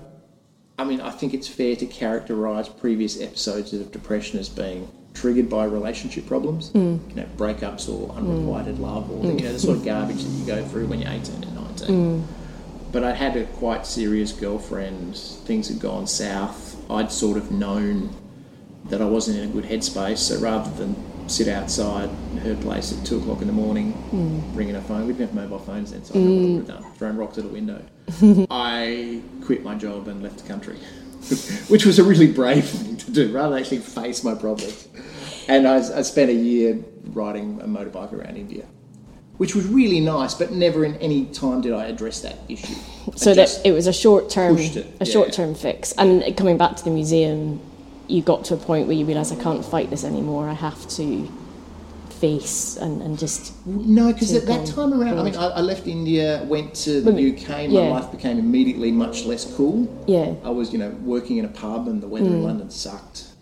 I 0.80 0.86
mean, 0.86 1.02
I 1.02 1.12
think 1.12 1.34
it's 1.34 1.48
fair 1.48 1.76
to 1.76 1.86
characterise 1.86 2.70
previous 2.80 3.20
episodes 3.22 3.74
of 3.74 3.92
depression 3.92 4.40
as 4.40 4.48
being 4.50 4.88
triggered 5.14 5.50
by 5.50 5.66
relationship 5.66 6.26
problems, 6.28 6.70
hmm. 6.70 6.98
you 7.10 7.16
know, 7.16 7.26
breakups 7.38 7.88
or 7.88 8.14
unrequited 8.16 8.76
hmm. 8.76 8.84
love, 8.84 9.12
or 9.12 9.20
hmm. 9.20 9.38
you 9.38 9.46
know, 9.46 9.54
the 9.54 9.60
sort 9.60 9.78
of 9.78 9.86
garbage 9.86 10.24
that 10.24 10.30
you 10.30 10.46
go 10.46 10.66
through 10.68 10.88
when 10.88 11.02
you're 11.02 11.12
18 11.12 11.44
and 11.44 11.56
19. 11.56 12.28
But 12.92 13.04
I 13.04 13.14
had 13.14 13.36
a 13.36 13.46
quite 13.46 13.88
serious 13.88 14.32
girlfriend. 14.32 15.18
Things 15.18 15.68
had 15.68 15.80
gone 15.80 16.06
south. 16.06 16.78
I'd 16.92 17.12
sort 17.12 17.38
of 17.38 17.52
known 17.52 18.16
that 18.90 19.02
I 19.02 19.06
wasn't 19.06 19.40
in 19.40 19.50
a 19.50 19.52
good 19.52 19.64
headspace. 19.64 20.20
So 20.20 20.40
rather 20.40 20.70
than 20.72 20.96
sit 21.28 21.48
outside 21.48 22.10
her 22.44 22.56
place 22.58 22.98
at 22.98 23.06
two 23.06 23.18
o'clock 23.18 23.42
in 23.42 23.48
the 23.48 23.54
morning, 23.54 23.94
ringing 24.54 24.76
her 24.76 24.82
phone, 24.82 25.08
we 25.08 25.14
didn't 25.14 25.30
have 25.30 25.36
mobile 25.36 25.60
phones 25.60 25.92
then, 25.92 26.04
so 26.04 26.16
I 26.16 26.18
know 26.18 26.30
what 26.30 26.38
I 26.38 26.42
would 26.42 26.68
have 26.68 26.82
done. 26.82 26.94
Thrown 26.94 27.18
rocks 27.18 27.38
at 27.38 27.46
a 27.46 27.48
window. 27.48 27.82
I 28.52 29.22
quit 29.44 29.64
my 29.64 29.76
job 29.76 30.08
and 30.08 30.22
left 30.22 30.40
the 30.40 30.48
country, 30.48 30.76
which 31.68 31.86
was 31.86 32.00
a 32.00 32.04
really 32.04 32.32
brave 32.32 32.66
thing 32.66 32.98
to 32.98 33.12
do, 33.12 33.32
rather 33.32 33.52
than 33.52 33.60
actually 33.60 33.80
face 33.80 34.24
my 34.24 34.36
problems. 34.36 34.88
And 35.48 35.68
I, 35.68 35.78
I 35.78 36.02
spent 36.02 36.30
a 36.30 36.34
year 36.34 36.80
riding 37.08 37.62
a 37.62 37.66
motorbike 37.66 38.14
around 38.14 38.38
India. 38.38 38.66
Which 39.38 39.56
was 39.56 39.66
really 39.66 40.00
nice, 40.00 40.36
but 40.36 40.52
never 40.52 40.86
in 40.86 40.96
any 40.98 41.26
time 41.26 41.62
did 41.62 41.74
I 41.74 41.86
address 41.88 42.22
that 42.22 42.38
issue. 42.48 42.76
So 43.16 43.34
that 43.34 43.62
it 43.66 43.72
was 43.72 43.88
a 43.88 43.94
short 43.94 44.30
term, 44.30 44.58
a 44.58 44.62
yeah. 44.62 45.04
short 45.04 45.34
term 45.34 45.56
fix. 45.56 45.92
And 45.94 46.38
coming 46.38 46.58
back 46.58 46.76
to 46.78 46.84
the 46.84 46.92
museum, 46.92 47.60
you 48.08 48.22
got 48.22 48.46
to 48.46 48.54
a 48.54 48.58
point 48.58 48.88
where 48.88 48.96
you 48.96 49.06
realise 49.06 49.32
I 49.32 49.36
can't 49.36 49.66
fight 49.66 49.90
this 49.90 50.04
anymore. 50.04 50.48
I 50.48 50.54
have 50.54 50.88
to 50.90 51.28
face 52.24 52.78
and, 52.78 53.02
and 53.02 53.20
just 53.20 53.54
No, 53.66 54.14
because 54.14 54.34
at 54.34 54.46
that 54.46 54.66
time 54.66 54.94
around, 54.94 55.20
I 55.20 55.24
mean, 55.24 55.36
I, 55.36 55.48
I 55.48 55.60
left 55.60 55.88
India, 55.88 56.46
went 56.48 56.74
to 56.86 57.02
the 57.02 57.12
UK, 57.12 57.50
my 57.50 57.64
yeah. 57.66 57.82
life 57.90 58.12
became 58.12 58.40
immediately 58.40 58.94
much 58.94 59.26
less 59.26 59.44
cool. 59.56 59.90
yeah. 60.08 60.34
I 60.46 60.50
was, 60.50 60.72
you 60.72 60.80
know, 60.80 60.92
working 61.04 61.36
in 61.38 61.44
a 61.44 61.50
pub 61.50 61.90
and 61.90 62.02
the 62.02 62.08
weather 62.08 62.28
in 62.28 62.40
mm. 62.40 62.44
London 62.44 62.70
sucked. 62.70 63.33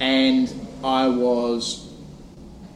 And 0.00 0.52
I 0.84 1.08
was 1.08 1.90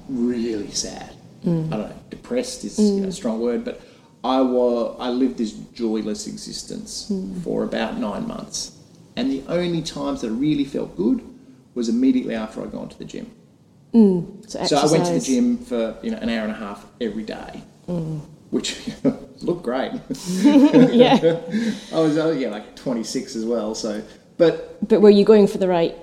really 0.09 0.70
sad. 0.70 1.11
I 1.42 1.47
don't 1.47 1.70
know, 1.70 1.92
depressed 2.11 2.64
is 2.64 2.78
you 2.78 3.00
know, 3.00 3.09
a 3.09 3.12
strong 3.12 3.40
word, 3.40 3.64
but 3.64 3.80
I 4.23 4.40
was 4.42 4.97
I 4.99 5.09
lived 5.09 5.38
this 5.38 5.52
joyless 5.52 6.26
existence 6.26 7.11
for 7.42 7.64
about 7.64 7.97
nine 7.99 8.26
months. 8.28 8.76
And 9.16 9.30
the 9.30 9.42
only 9.49 9.82
times 9.82 10.20
that 10.20 10.28
I 10.28 10.30
really 10.30 10.64
felt 10.64 10.97
good 10.97 11.23
was 11.75 11.88
immediately 11.88 12.35
after 12.35 12.62
I'd 12.62 12.73
gone 12.73 12.88
to 12.90 12.99
the 12.99 13.04
gym. 13.04 13.30
So, 14.47 14.64
So 14.64 14.76
I 14.76 14.87
went 14.90 15.06
to 15.06 15.12
the 15.14 15.20
gym 15.20 15.59
for 15.59 15.97
you 16.02 16.11
know 16.11 16.18
an 16.18 16.28
hour 16.28 16.42
and 16.42 16.52
a 16.52 16.56
half 16.56 16.85
every 17.00 17.23
day, 17.25 17.62
which 18.50 18.76
looked 19.40 19.62
great. 19.62 19.92
yeah. 20.42 21.18
I 21.92 22.00
was 22.00 22.18
uh, 22.18 22.37
yeah 22.38 22.50
like 22.50 22.76
26 22.76 23.35
as 23.37 23.44
well. 23.47 23.75
So, 23.75 24.02
but 24.37 24.87
But 24.88 25.00
were 25.00 25.11
you 25.11 25.25
going 25.25 25.47
for 25.47 25.59
the 25.59 25.68
right? 25.68 25.97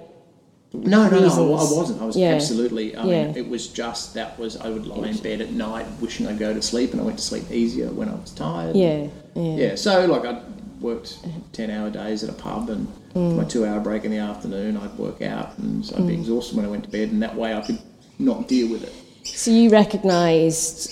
No, 0.84 1.10
no, 1.10 1.20
no, 1.20 1.54
I, 1.56 1.60
I 1.60 1.72
wasn't. 1.72 2.02
I 2.02 2.06
was 2.06 2.16
Yeah. 2.16 2.34
absolutely. 2.34 2.96
I 2.96 3.06
Yeah. 3.06 3.28
mean, 3.28 3.38
it 3.38 3.50
was 3.50 3.68
just 3.68 4.14
that 4.14 4.38
was 4.40 4.58
I 4.58 4.70
would 4.70 4.88
lie 4.88 5.08
in 5.08 5.18
bed 5.18 5.42
at 5.42 5.52
night 5.54 5.86
wishing 6.02 6.28
I'd 6.28 6.40
go 6.40 6.54
to 6.54 6.62
sleep, 6.62 6.92
and 6.92 7.02
I 7.02 7.04
went 7.04 7.18
to 7.18 7.24
sleep 7.24 7.52
easier 7.52 7.88
when 7.88 8.10
I 8.10 8.16
was 8.16 8.32
tired. 8.32 8.76
Yeah. 8.76 9.08
Yeah. 9.36 9.56
Yeah. 9.56 9.76
So 9.76 10.06
like 10.06 10.26
I 10.26 10.42
worked 10.82 11.20
10 11.54 11.72
hour 11.72 11.90
days 11.90 12.24
at 12.24 12.30
a 12.30 12.34
pub 12.34 12.70
and 12.70 12.88
my 13.16 13.44
mm. 13.44 13.50
two 13.50 13.66
hour 13.66 13.80
break 13.80 14.06
in 14.06 14.12
the 14.12 14.18
afternoon 14.20 14.78
I'd 14.78 14.96
work 14.98 15.24
out 15.24 15.58
and 15.58 15.84
I'd 15.96 16.06
be 16.06 16.16
mm. 16.16 16.20
exhausted 16.20 16.56
when 16.56 16.66
I 16.66 16.70
went 16.70 16.84
to 16.84 16.90
bed 16.90 17.10
and 17.10 17.22
that 17.24 17.36
way 17.36 17.56
I 17.56 17.62
could 17.62 17.80
not 18.20 18.48
deal 18.48 18.70
with 18.72 18.84
it. 18.84 18.94
So 19.28 19.52
you 19.52 19.70
recognised 19.70 20.92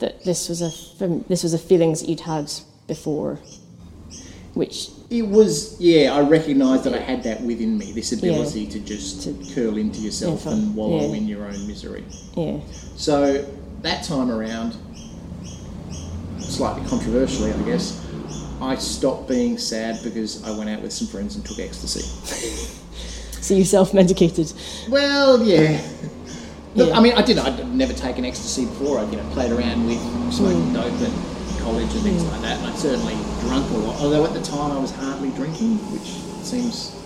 that 0.00 0.24
this 0.24 0.48
was 0.48 0.62
a 0.62 0.70
this 1.28 1.42
was 1.42 1.54
a 1.54 1.58
feelings 1.58 2.00
that 2.00 2.08
you'd 2.08 2.20
had 2.20 2.50
before, 2.86 3.38
which 4.54 4.90
It 5.10 5.26
was, 5.26 5.76
yeah, 5.80 6.12
I 6.14 6.20
recognised 6.20 6.84
that 6.84 6.94
I 6.94 6.98
had 6.98 7.22
that 7.24 7.40
within 7.42 7.76
me, 7.78 7.92
this 7.92 8.12
ability 8.12 8.66
to 8.68 8.78
just 8.80 9.22
To- 9.24 9.34
curl 9.54 9.76
into 9.78 10.00
yourself 10.00 10.42
Yeah, 10.44 10.52
and 10.52 10.74
wallow 10.74 11.08
yeah. 11.10 11.16
in 11.16 11.26
your 11.28 11.44
own 11.46 11.66
misery. 11.66 12.04
yeah. 12.36 12.58
So 12.96 13.44
that 13.82 14.04
time 14.04 14.30
around, 14.30 14.76
slightly 16.40 16.86
controversially, 16.88 17.52
I 17.52 17.62
guess, 17.62 18.00
I 18.60 18.76
stopped 18.76 19.28
being 19.28 19.56
sad 19.58 20.00
because 20.02 20.42
I 20.44 20.50
went 20.56 20.68
out 20.70 20.82
with 20.82 20.92
some 20.92 21.06
friends 21.08 21.34
and 21.36 21.44
took 21.44 21.58
ecstasy. 21.58 22.04
So 23.42 23.54
you 23.54 23.64
self 23.64 23.94
medicated. 23.94 24.52
Well, 24.90 25.42
yeah. 25.42 25.80
Look, 26.74 26.90
Yeah. 26.90 26.98
I 26.98 27.00
mean, 27.00 27.14
I 27.14 27.22
did. 27.22 27.38
I'd 27.38 27.72
never 27.74 27.94
taken 27.94 28.26
ecstasy 28.26 28.66
before. 28.66 28.98
I, 28.98 29.04
you 29.10 29.16
know, 29.16 29.24
played 29.32 29.50
around 29.50 29.86
with 29.86 29.98
smoking 30.30 30.60
Mm. 30.60 30.74
dope 30.74 31.00
at 31.00 31.39
college 31.60 31.92
and 31.92 32.02
things 32.02 32.24
like 32.24 32.40
that, 32.42 32.58
and 32.58 32.66
I'd 32.66 32.78
certainly 32.78 33.14
drunk 33.40 33.70
a 33.70 33.76
lot. 33.78 34.00
Although 34.00 34.24
at 34.24 34.34
the 34.34 34.42
time 34.42 34.72
I 34.72 34.78
was 34.78 34.90
hardly 34.90 35.30
drinking, 35.30 35.78
which 35.92 36.08
seems 36.44 36.96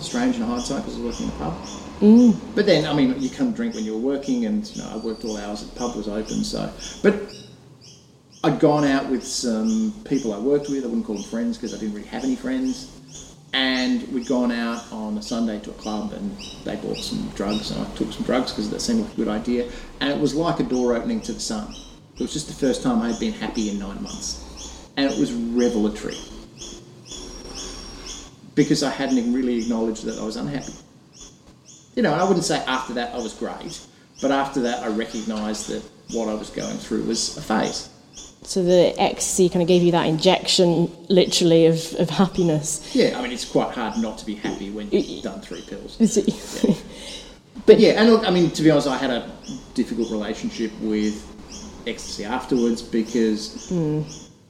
strange 0.00 0.36
in 0.36 0.42
hindsight 0.42 0.84
because 0.84 0.98
I 0.98 1.02
was 1.02 1.12
working 1.12 1.26
in 1.26 1.32
a 1.32 1.38
pub. 1.38 1.54
Mm. 2.00 2.36
But 2.54 2.66
then, 2.66 2.86
I 2.86 2.94
mean, 2.94 3.20
you 3.20 3.28
come 3.28 3.52
drink 3.52 3.74
when 3.74 3.84
you're 3.84 3.98
working, 3.98 4.44
and 4.44 4.66
you 4.74 4.82
know, 4.82 4.90
I 4.92 4.96
worked 4.98 5.24
all 5.24 5.36
hours. 5.36 5.64
The 5.64 5.76
pub 5.76 5.96
was 5.96 6.08
open, 6.08 6.44
so. 6.44 6.72
But 7.02 7.34
I'd 8.44 8.60
gone 8.60 8.84
out 8.84 9.10
with 9.10 9.24
some 9.24 9.92
people 10.04 10.32
I 10.32 10.38
worked 10.38 10.68
with. 10.68 10.84
I 10.84 10.86
wouldn't 10.86 11.06
call 11.06 11.16
them 11.16 11.24
friends 11.24 11.56
because 11.56 11.74
I 11.74 11.78
didn't 11.78 11.94
really 11.94 12.06
have 12.08 12.24
any 12.24 12.36
friends. 12.36 12.94
And 13.52 14.06
we'd 14.12 14.28
gone 14.28 14.52
out 14.52 14.92
on 14.92 15.16
a 15.18 15.22
Sunday 15.22 15.58
to 15.60 15.70
a 15.70 15.74
club, 15.74 16.12
and 16.12 16.36
they 16.64 16.76
bought 16.76 16.98
some 16.98 17.28
drugs, 17.34 17.70
and 17.70 17.84
I 17.84 17.90
took 17.96 18.12
some 18.12 18.24
drugs 18.24 18.52
because 18.52 18.70
that 18.70 18.80
seemed 18.80 19.00
like 19.00 19.12
a 19.14 19.16
good 19.16 19.28
idea. 19.28 19.68
And 20.00 20.10
it 20.10 20.20
was 20.20 20.34
like 20.34 20.60
a 20.60 20.64
door 20.64 20.94
opening 20.94 21.20
to 21.22 21.32
the 21.32 21.40
sun. 21.40 21.74
It 22.18 22.22
was 22.22 22.32
just 22.32 22.48
the 22.48 22.54
first 22.54 22.82
time 22.82 23.00
I 23.00 23.10
had 23.10 23.20
been 23.20 23.32
happy 23.32 23.70
in 23.70 23.78
nine 23.78 24.02
months, 24.02 24.44
and 24.96 25.10
it 25.10 25.18
was 25.18 25.32
revelatory 25.32 26.16
because 28.54 28.82
I 28.82 28.90
hadn't 28.90 29.18
even 29.18 29.32
really 29.32 29.58
acknowledged 29.58 30.04
that 30.04 30.18
I 30.18 30.24
was 30.24 30.36
unhappy. 30.36 30.72
You 31.94 32.02
know, 32.02 32.12
and 32.12 32.20
I 32.20 32.24
wouldn't 32.24 32.44
say 32.44 32.58
after 32.66 32.92
that 32.94 33.14
I 33.14 33.18
was 33.18 33.32
great, 33.34 33.80
but 34.20 34.30
after 34.32 34.60
that 34.62 34.82
I 34.82 34.88
recognised 34.88 35.68
that 35.68 35.82
what 36.12 36.28
I 36.28 36.34
was 36.34 36.50
going 36.50 36.76
through 36.78 37.04
was 37.04 37.36
a 37.36 37.42
phase. 37.42 37.88
So 38.42 38.62
the 38.64 38.94
ecstasy 39.00 39.48
kind 39.48 39.62
of 39.62 39.68
gave 39.68 39.82
you 39.82 39.92
that 39.92 40.06
injection, 40.06 40.90
literally, 41.08 41.66
of, 41.66 41.94
of 41.98 42.08
happiness. 42.10 42.94
Yeah, 42.94 43.18
I 43.18 43.22
mean, 43.22 43.30
it's 43.32 43.44
quite 43.44 43.74
hard 43.74 43.98
not 43.98 44.16
to 44.18 44.26
be 44.26 44.34
happy 44.36 44.70
when 44.70 44.90
you've 44.90 45.22
done 45.22 45.40
three 45.40 45.60
pills. 45.62 46.00
Is 46.00 46.16
it- 46.16 46.84
But 47.66 47.78
yeah, 47.80 48.00
and 48.00 48.08
look, 48.08 48.26
I 48.26 48.30
mean, 48.30 48.50
to 48.52 48.62
be 48.62 48.70
honest, 48.70 48.86
I 48.88 48.96
had 48.96 49.10
a 49.10 49.30
difficult 49.74 50.10
relationship 50.10 50.72
with 50.80 51.22
ecstasy 51.88 52.24
afterwards 52.24 52.82
because 52.82 53.70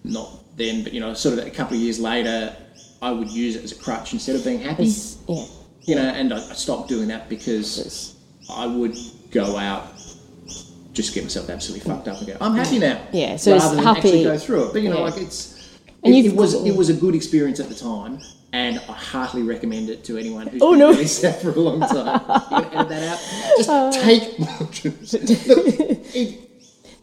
not 0.04 0.30
then, 0.57 0.83
but 0.83 0.92
you 0.92 1.00
know, 1.00 1.14
sort 1.14 1.38
of 1.38 1.47
a 1.47 1.50
couple 1.50 1.76
of 1.76 1.83
years 1.83 1.99
later, 2.00 2.54
I 3.00 3.11
would 3.12 3.30
use 3.30 3.57
it 3.57 3.64
as 3.64 3.73
a 3.73 3.76
crutch 3.76 4.12
instead 4.12 4.37
of 4.37 4.45
being 4.45 4.61
happy. 4.61 4.83
It's- 4.85 5.16
yeah. 5.28 5.45
You 5.83 5.95
know, 5.95 6.02
and 6.02 6.35
I, 6.35 6.37
I 6.37 6.52
stopped 6.52 6.88
doing 6.90 7.09
that 7.09 7.30
because 7.30 8.14
I 8.50 8.66
would 8.66 8.95
go 9.30 9.57
out, 9.57 9.87
just 10.92 11.14
get 11.14 11.23
myself 11.25 11.49
absolutely 11.49 11.88
fucked 11.90 12.09
up 12.09 12.18
and 12.18 12.26
go, 12.26 12.37
I'm 12.42 12.54
happy 12.54 12.78
now. 12.78 13.00
Yeah, 13.11 13.37
so 13.37 13.52
rather 13.57 13.75
than 13.76 13.85
happy- 13.85 13.99
actually 14.00 14.25
go 14.25 14.37
through 14.37 14.64
it. 14.68 14.73
But 14.75 14.83
you 14.83 14.90
know, 14.90 14.99
yeah. 14.99 15.04
like 15.04 15.16
it's 15.23 15.78
And 16.04 16.14
it, 16.14 16.26
it 16.26 16.35
was 16.37 16.52
it 16.66 16.76
was 16.76 16.90
a 16.90 16.95
good 16.95 17.14
experience 17.14 17.59
at 17.59 17.71
the 17.71 17.75
time, 17.75 18.21
and 18.52 18.78
I 18.80 18.92
heartily 18.92 19.45
recommend 19.45 19.88
it 19.88 20.04
to 20.04 20.18
anyone 20.18 20.47
who's 20.49 20.61
Oh, 20.61 20.73
been 20.73 20.80
no. 20.80 20.90
really 20.90 21.07
sad 21.07 21.40
for 21.40 21.50
a 21.52 21.59
long 21.59 21.80
time. 21.80 22.21
you 22.50 22.57
edit 22.78 22.88
that 22.90 23.02
out. 23.09 23.21
Just 23.57 23.68
Uh. 23.71 23.90
take 23.92 24.38
Look, 24.38 24.85
it, 24.85 26.48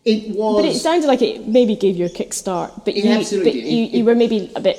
it 0.05 0.35
was. 0.35 0.61
But 0.61 0.69
it 0.69 0.75
sounded 0.75 1.07
like 1.07 1.21
it 1.21 1.47
maybe 1.47 1.75
gave 1.75 1.95
you 1.97 2.05
a 2.05 2.09
kickstart. 2.09 2.85
But 2.85 2.95
you, 2.95 3.09
absolutely 3.11 3.51
but 3.51 3.57
did. 3.57 3.67
you, 3.67 3.85
you 3.99 4.05
were 4.05 4.15
maybe 4.15 4.51
a 4.55 4.61
bit 4.61 4.77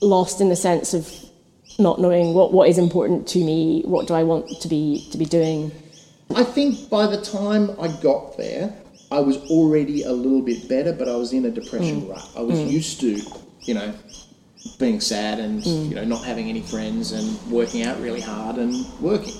lost 0.00 0.40
in 0.40 0.48
the 0.48 0.56
sense 0.56 0.94
of 0.94 1.12
not 1.78 2.00
knowing 2.00 2.34
what, 2.34 2.52
what 2.52 2.68
is 2.68 2.78
important 2.78 3.26
to 3.28 3.38
me. 3.38 3.82
What 3.84 4.06
do 4.06 4.14
I 4.14 4.22
want 4.22 4.48
to 4.60 4.68
be 4.68 5.08
to 5.12 5.18
be 5.18 5.24
doing? 5.24 5.72
I 6.34 6.44
think 6.44 6.90
by 6.90 7.06
the 7.06 7.20
time 7.20 7.70
I 7.80 7.88
got 8.02 8.36
there, 8.36 8.74
I 9.10 9.20
was 9.20 9.38
already 9.50 10.02
a 10.02 10.12
little 10.12 10.42
bit 10.42 10.68
better, 10.68 10.92
but 10.92 11.08
I 11.08 11.16
was 11.16 11.32
in 11.32 11.46
a 11.46 11.50
depression 11.50 12.02
mm. 12.02 12.10
rut. 12.10 12.28
I 12.36 12.42
was 12.42 12.58
mm. 12.58 12.70
used 12.70 13.00
to, 13.00 13.18
you 13.62 13.74
know, 13.74 13.94
being 14.78 15.00
sad 15.00 15.38
and 15.38 15.62
mm. 15.62 15.88
you 15.88 15.94
know 15.94 16.04
not 16.04 16.24
having 16.24 16.48
any 16.48 16.60
friends 16.60 17.12
and 17.12 17.40
working 17.50 17.84
out 17.84 17.98
really 18.00 18.20
hard 18.20 18.56
and 18.56 18.86
working. 19.00 19.34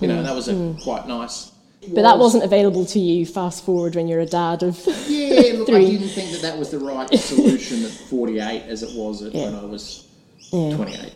You 0.00 0.08
know, 0.08 0.18
and 0.18 0.26
that 0.26 0.34
was 0.34 0.48
a 0.48 0.76
quite 0.82 1.06
nice. 1.06 1.51
But 1.88 2.02
that 2.02 2.18
wasn't 2.18 2.44
available 2.44 2.86
to 2.86 2.98
you 3.00 3.26
fast 3.26 3.64
forward 3.64 3.96
when 3.96 4.06
you're 4.06 4.20
a 4.20 4.26
dad 4.26 4.62
of. 4.62 4.80
Yeah, 5.08 5.58
look, 5.58 5.68
I 5.68 5.80
didn't 5.84 6.08
think 6.08 6.30
that 6.30 6.42
that 6.42 6.56
was 6.56 6.70
the 6.70 6.78
right 6.78 7.12
solution 7.18 7.84
at 7.84 7.90
48 7.90 8.62
as 8.68 8.82
it 8.82 8.96
was 8.96 9.22
at 9.22 9.32
when 9.32 9.54
I 9.54 9.64
was 9.64 10.06
28. 10.50 11.14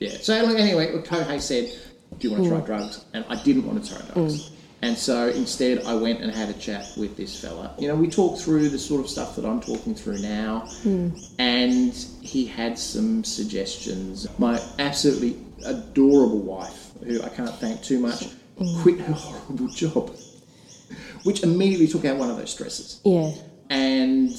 Yeah. 0.00 0.10
So 0.20 0.42
look, 0.42 0.58
anyway, 0.58 0.88
Kohei 1.02 1.40
said, 1.40 1.70
"Do 2.18 2.28
you 2.28 2.34
want 2.34 2.44
to 2.44 2.50
try 2.50 2.60
mm. 2.60 2.66
drugs?" 2.66 3.04
And 3.14 3.24
I 3.28 3.40
didn't 3.42 3.64
want 3.64 3.84
to 3.84 3.94
try 3.94 4.00
drugs. 4.12 4.50
Mm. 4.50 4.52
And 4.84 4.98
so 4.98 5.28
instead, 5.28 5.84
I 5.84 5.94
went 5.94 6.20
and 6.20 6.32
had 6.32 6.48
a 6.48 6.54
chat 6.54 6.90
with 6.96 7.16
this 7.16 7.40
fella. 7.40 7.72
You 7.78 7.86
know, 7.86 7.94
we 7.94 8.10
talked 8.10 8.40
through 8.40 8.68
the 8.68 8.78
sort 8.80 9.00
of 9.00 9.08
stuff 9.08 9.36
that 9.36 9.44
I'm 9.44 9.60
talking 9.60 9.94
through 9.94 10.18
now, 10.18 10.64
mm. 10.82 11.32
and 11.38 11.94
he 12.20 12.44
had 12.44 12.76
some 12.76 13.22
suggestions. 13.22 14.26
My 14.40 14.60
absolutely 14.80 15.36
adorable 15.64 16.40
wife, 16.40 16.90
who 17.04 17.22
I 17.22 17.28
can't 17.28 17.54
thank 17.54 17.84
too 17.84 18.00
much, 18.00 18.26
Mm. 18.62 18.82
quit 18.82 19.00
her 19.00 19.12
horrible 19.12 19.68
job, 19.68 20.16
which 21.24 21.42
immediately 21.42 21.88
took 21.88 22.04
out 22.04 22.16
one 22.16 22.30
of 22.30 22.36
those 22.36 22.50
stresses 22.50 23.00
Yeah. 23.04 23.32
and 23.70 24.34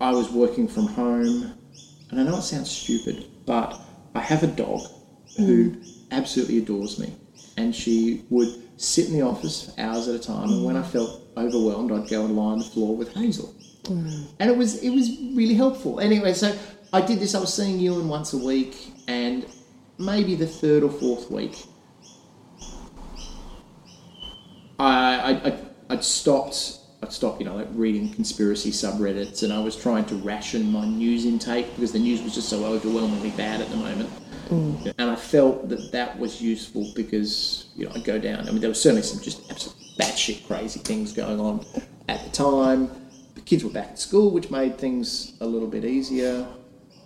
I 0.00 0.12
was 0.12 0.30
working 0.30 0.68
from 0.68 0.86
home. 0.86 1.54
And 2.10 2.20
I 2.20 2.24
know 2.24 2.38
it 2.38 2.42
sounds 2.42 2.70
stupid, 2.70 3.26
but 3.44 3.80
I 4.14 4.20
have 4.20 4.42
a 4.42 4.46
dog 4.46 4.82
who 5.36 5.70
mm. 5.70 6.02
absolutely 6.10 6.58
adores 6.58 6.98
me. 6.98 7.14
And 7.56 7.74
she 7.74 8.24
would 8.30 8.62
sit 8.76 9.08
in 9.08 9.12
the 9.12 9.22
office 9.22 9.64
for 9.64 9.80
hours 9.80 10.08
at 10.08 10.14
a 10.14 10.18
time. 10.18 10.50
And 10.50 10.64
when 10.64 10.76
I 10.76 10.82
mm. 10.82 10.90
felt 10.90 11.22
overwhelmed, 11.36 11.92
I'd 11.92 12.08
go 12.08 12.24
and 12.24 12.36
lie 12.36 12.52
on 12.52 12.58
the 12.60 12.64
floor 12.64 12.96
with 12.96 13.12
Hazel. 13.12 13.54
And 14.38 14.50
it 14.50 14.56
was 14.56 14.82
it 14.82 14.90
was 14.90 15.10
really 15.34 15.54
helpful. 15.54 15.98
Anyway, 15.98 16.34
so 16.34 16.56
I 16.92 17.00
did 17.00 17.20
this. 17.20 17.34
I 17.34 17.40
was 17.40 17.52
seeing 17.54 17.78
Ewan 17.78 18.08
once 18.08 18.34
a 18.34 18.36
week, 18.36 18.92
and 19.08 19.46
maybe 19.98 20.34
the 20.34 20.46
third 20.46 20.82
or 20.82 20.90
fourth 20.90 21.30
week, 21.30 21.64
I, 24.78 25.16
I, 25.16 25.48
I 25.48 25.58
I'd 25.90 26.04
stopped. 26.04 26.78
I'd 27.02 27.12
stopped, 27.12 27.40
you 27.40 27.46
know, 27.46 27.54
like 27.54 27.68
reading 27.72 28.12
conspiracy 28.12 28.70
subreddits, 28.70 29.42
and 29.42 29.52
I 29.52 29.60
was 29.60 29.76
trying 29.76 30.04
to 30.06 30.16
ration 30.16 30.70
my 30.72 30.84
news 30.84 31.24
intake 31.24 31.72
because 31.76 31.92
the 31.92 31.98
news 31.98 32.22
was 32.22 32.34
just 32.34 32.48
so 32.48 32.64
overwhelmingly 32.64 33.30
bad 33.30 33.60
at 33.60 33.70
the 33.70 33.76
moment. 33.76 34.10
Mm. 34.48 34.94
And 34.98 35.10
I 35.10 35.16
felt 35.16 35.68
that 35.68 35.92
that 35.92 36.18
was 36.18 36.40
useful 36.40 36.90
because 36.96 37.66
you 37.76 37.86
know 37.86 37.92
I'd 37.94 38.04
go 38.04 38.18
down. 38.18 38.48
I 38.48 38.50
mean, 38.50 38.60
there 38.60 38.70
was 38.70 38.80
certainly 38.80 39.02
some 39.02 39.22
just 39.22 39.50
absolute 39.50 39.76
batshit 39.98 40.46
crazy 40.46 40.80
things 40.80 41.12
going 41.12 41.38
on 41.38 41.64
at 42.08 42.24
the 42.24 42.30
time. 42.30 42.90
The 43.34 43.42
kids 43.42 43.62
were 43.62 43.70
back 43.70 43.90
at 43.90 43.98
school, 43.98 44.30
which 44.30 44.50
made 44.50 44.78
things 44.78 45.34
a 45.40 45.46
little 45.46 45.68
bit 45.68 45.84
easier. 45.84 46.46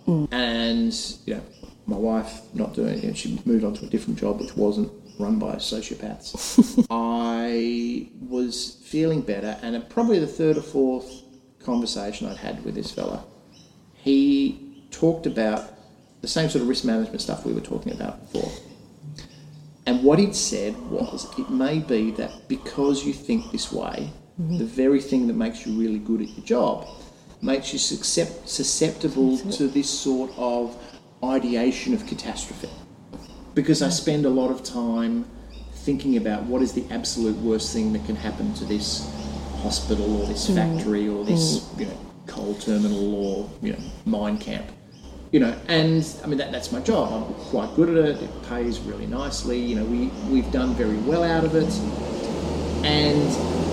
Mm. 0.07 0.27
And 0.31 1.17
you 1.25 1.35
know, 1.35 1.43
my 1.85 1.97
wife 1.97 2.41
not 2.53 2.73
doing 2.73 3.03
it. 3.03 3.17
She 3.17 3.39
moved 3.45 3.63
on 3.63 3.73
to 3.75 3.85
a 3.85 3.89
different 3.89 4.19
job, 4.19 4.39
which 4.39 4.55
wasn't 4.55 4.91
run 5.19 5.39
by 5.39 5.55
sociopaths. 5.55 6.85
I 6.89 8.09
was 8.21 8.81
feeling 8.83 9.21
better, 9.21 9.57
and 9.61 9.75
at 9.75 9.89
probably 9.89 10.19
the 10.19 10.27
third 10.27 10.57
or 10.57 10.61
fourth 10.61 11.23
conversation 11.59 12.27
I'd 12.27 12.37
had 12.37 12.63
with 12.65 12.75
this 12.75 12.91
fella, 12.91 13.25
he 13.93 14.87
talked 14.91 15.25
about 15.25 15.73
the 16.21 16.27
same 16.27 16.49
sort 16.49 16.61
of 16.61 16.67
risk 16.67 16.85
management 16.85 17.21
stuff 17.21 17.45
we 17.45 17.53
were 17.53 17.61
talking 17.61 17.93
about 17.93 18.19
before. 18.21 18.51
And 19.85 20.03
what 20.03 20.19
he'd 20.19 20.35
said 20.35 20.77
was, 20.89 21.27
it 21.37 21.49
may 21.49 21.79
be 21.79 22.11
that 22.11 22.47
because 22.47 23.05
you 23.05 23.11
think 23.13 23.51
this 23.51 23.71
way, 23.71 24.09
mm-hmm. 24.39 24.57
the 24.57 24.65
very 24.65 25.01
thing 25.01 25.27
that 25.27 25.33
makes 25.33 25.65
you 25.65 25.73
really 25.73 25.99
good 25.99 26.21
at 26.21 26.29
your 26.29 26.45
job 26.45 26.87
makes 27.41 27.73
you 27.73 27.79
susceptible 27.79 29.37
to 29.37 29.67
this 29.67 29.89
sort 29.89 30.31
of 30.37 30.81
ideation 31.23 31.93
of 31.93 32.05
catastrophe. 32.07 32.69
Because 33.55 33.81
I 33.81 33.89
spend 33.89 34.25
a 34.25 34.29
lot 34.29 34.49
of 34.51 34.63
time 34.63 35.25
thinking 35.73 36.17
about 36.17 36.43
what 36.43 36.61
is 36.61 36.73
the 36.73 36.85
absolute 36.91 37.35
worst 37.37 37.73
thing 37.73 37.93
that 37.93 38.05
can 38.05 38.15
happen 38.15 38.53
to 38.55 38.65
this 38.65 39.09
hospital 39.57 40.21
or 40.21 40.27
this 40.27 40.49
mm. 40.49 40.55
factory 40.55 41.07
or 41.07 41.23
this 41.25 41.59
mm. 41.59 41.81
you 41.81 41.85
know 41.87 41.97
coal 42.25 42.55
terminal 42.55 43.15
or 43.15 43.49
you 43.61 43.73
know 43.73 43.79
mine 44.05 44.37
camp 44.37 44.65
you 45.33 45.39
know, 45.39 45.59
and 45.67 46.05
I 46.23 46.27
mean 46.27 46.37
that, 46.37 46.51
that's 46.51 46.71
my 46.71 46.79
job. 46.79 47.11
I'm 47.11 47.33
quite 47.45 47.75
good 47.75 47.89
at 47.89 48.05
it. 48.05 48.21
It 48.21 48.43
pays 48.43 48.79
really 48.81 49.07
nicely. 49.07 49.59
You 49.59 49.77
know, 49.77 49.83
we 49.83 50.11
we've 50.31 50.49
done 50.51 50.75
very 50.75 50.97
well 50.97 51.23
out 51.23 51.43
of 51.43 51.55
it. 51.55 51.73
And 52.85 53.72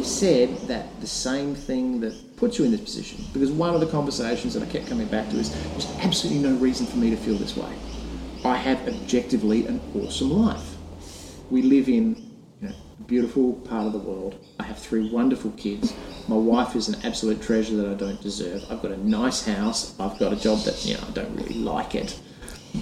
he 0.00 0.06
said 0.06 0.56
that 0.60 0.98
the 1.02 1.06
same 1.06 1.54
thing 1.54 2.00
that 2.00 2.34
puts 2.36 2.58
you 2.58 2.64
in 2.64 2.70
this 2.70 2.80
position, 2.80 3.22
because 3.34 3.50
one 3.50 3.74
of 3.74 3.80
the 3.80 3.86
conversations 3.86 4.54
that 4.54 4.62
I 4.62 4.66
kept 4.66 4.86
coming 4.86 5.06
back 5.08 5.28
to 5.28 5.36
is 5.36 5.52
there's 5.72 5.90
absolutely 5.98 6.42
no 6.42 6.56
reason 6.56 6.86
for 6.86 6.96
me 6.96 7.10
to 7.10 7.18
feel 7.18 7.34
this 7.34 7.54
way. 7.54 7.70
I 8.42 8.56
have 8.56 8.88
objectively 8.88 9.66
an 9.66 9.78
awesome 9.94 10.30
life. 10.30 10.74
We 11.50 11.60
live 11.60 11.86
in 11.90 12.16
you 12.62 12.68
know, 12.68 12.74
a 12.98 13.02
beautiful 13.02 13.52
part 13.52 13.84
of 13.84 13.92
the 13.92 13.98
world. 13.98 14.42
I 14.58 14.62
have 14.62 14.78
three 14.78 15.10
wonderful 15.10 15.50
kids. 15.58 15.92
My 16.28 16.36
wife 16.36 16.74
is 16.76 16.88
an 16.88 16.96
absolute 17.04 17.42
treasure 17.42 17.76
that 17.76 17.90
I 17.90 17.94
don't 17.94 18.22
deserve. 18.22 18.64
I've 18.70 18.80
got 18.80 18.92
a 18.92 19.06
nice 19.06 19.44
house. 19.44 20.00
I've 20.00 20.18
got 20.18 20.32
a 20.32 20.36
job 20.36 20.60
that 20.60 20.82
you 20.86 20.94
know 20.94 21.04
I 21.06 21.10
don't 21.10 21.36
really 21.36 21.56
like 21.56 21.94
it, 21.94 22.18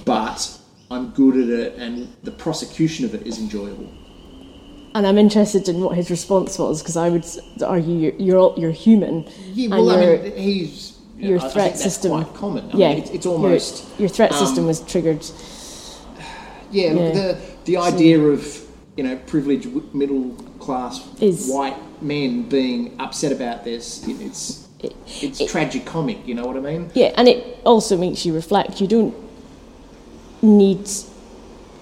but 0.04 0.56
I'm 0.88 1.10
good 1.10 1.36
at 1.36 1.48
it, 1.48 1.78
and 1.80 2.14
the 2.22 2.30
prosecution 2.30 3.04
of 3.04 3.12
it 3.12 3.26
is 3.26 3.40
enjoyable. 3.40 3.92
And 4.94 5.06
I'm 5.06 5.18
interested 5.18 5.68
in 5.68 5.80
what 5.80 5.96
his 5.96 6.10
response 6.10 6.58
was 6.58 6.82
because 6.82 6.96
I 6.96 7.08
would 7.10 7.24
argue 7.64 7.94
you're 7.94 8.14
you're, 8.14 8.54
you're 8.56 8.70
human. 8.70 9.28
Yeah, 9.54 9.68
well, 9.70 9.90
I 9.90 10.02
your- 10.02 10.18
mean, 10.22 10.36
he's 10.36 10.98
you 11.18 11.28
your 11.30 11.38
know, 11.38 11.44
I- 11.44 11.48
I 11.48 11.50
threat 11.52 11.64
think 11.72 11.82
that's 11.82 11.94
system. 11.94 12.10
quite 12.12 12.34
common. 12.34 12.70
I 12.72 12.76
yeah, 12.76 12.88
mean, 12.90 12.98
it's, 12.98 13.10
it's 13.10 13.26
almost 13.26 13.84
your, 13.98 14.08
threat 14.08 14.32
um, 14.32 14.38
system 14.38 14.66
was 14.66 14.80
triggered. 14.80 15.24
Yeah, 16.70 16.92
Yeah. 16.92 17.12
the 17.12 17.38
the 17.64 17.76
idea 17.76 18.18
of 18.20 18.60
you 18.96 19.04
know 19.04 19.16
privileged 19.26 19.68
middle 19.94 20.30
class 20.58 21.06
Is- 21.20 21.48
white 21.48 21.76
men 22.02 22.48
being 22.48 22.94
upset 22.98 23.32
about 23.32 23.64
this, 23.64 24.06
it- 24.08 24.20
it's 24.20 24.68
it's 25.22 25.44
tragic 25.50 25.84
comic. 25.84 26.18
You 26.26 26.34
know 26.34 26.44
what 26.46 26.56
I 26.56 26.60
mean? 26.60 26.90
Yeah, 26.94 27.12
and 27.16 27.28
it 27.28 27.58
also 27.64 27.96
makes 27.96 28.24
you 28.26 28.34
reflect. 28.34 28.80
You 28.80 28.86
don't 28.86 29.14
need 30.42 30.88